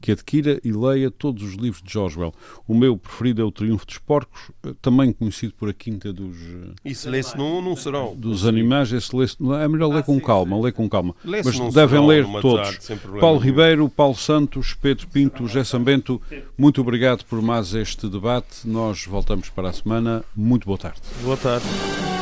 que 0.00 0.12
adquira 0.12 0.60
e 0.64 0.72
leia 0.72 1.10
todos 1.10 1.42
os 1.42 1.54
livros 1.54 1.82
de 1.82 1.92
George 1.92 2.18
Well. 2.18 2.32
O 2.66 2.74
meu 2.74 2.96
preferido 2.96 3.42
é 3.42 3.44
O 3.44 3.50
Triunfo 3.52 3.86
dos 3.86 3.98
Porcos, 3.98 4.50
eh, 4.64 4.72
também 4.80 5.12
conhecido 5.12 5.54
por 5.54 5.68
a 5.68 5.72
Quinta 5.72 6.12
dos. 6.12 6.36
eh, 6.36 6.72
Isso 6.84 7.08
lê-se 7.08 7.36
num, 7.36 7.60
num 7.62 7.76
serão. 7.76 8.14
Dos 8.16 8.46
animais, 8.46 8.92
esse 8.92 9.14
lê 9.14 9.26
é 9.62 9.68
melhor 9.68 9.88
ler 9.94 10.02
com 10.02 10.20
calma, 10.20 10.60
ler 10.60 10.72
com 10.72 10.88
calma. 10.88 11.14
Mas 11.24 11.44
devem 11.72 12.06
ler 12.06 12.26
todos. 12.40 12.78
tarde, 12.78 13.02
Paulo. 13.20 13.38
Ribeiro, 13.38 13.88
Paulo 13.88 14.16
Santos, 14.16 14.74
Pedro 14.74 15.06
Pinto, 15.08 15.46
José 15.46 15.64
Sambento, 15.64 16.20
muito 16.56 16.80
obrigado 16.80 17.24
por 17.24 17.40
mais 17.42 17.74
este 17.74 18.08
debate. 18.08 18.66
Nós 18.66 19.04
voltamos 19.06 19.48
para 19.50 19.68
a 19.68 19.72
semana. 19.72 20.24
Muito 20.34 20.66
boa 20.66 20.78
tarde. 20.78 21.00
Boa 21.22 21.36
tarde. 21.36 22.21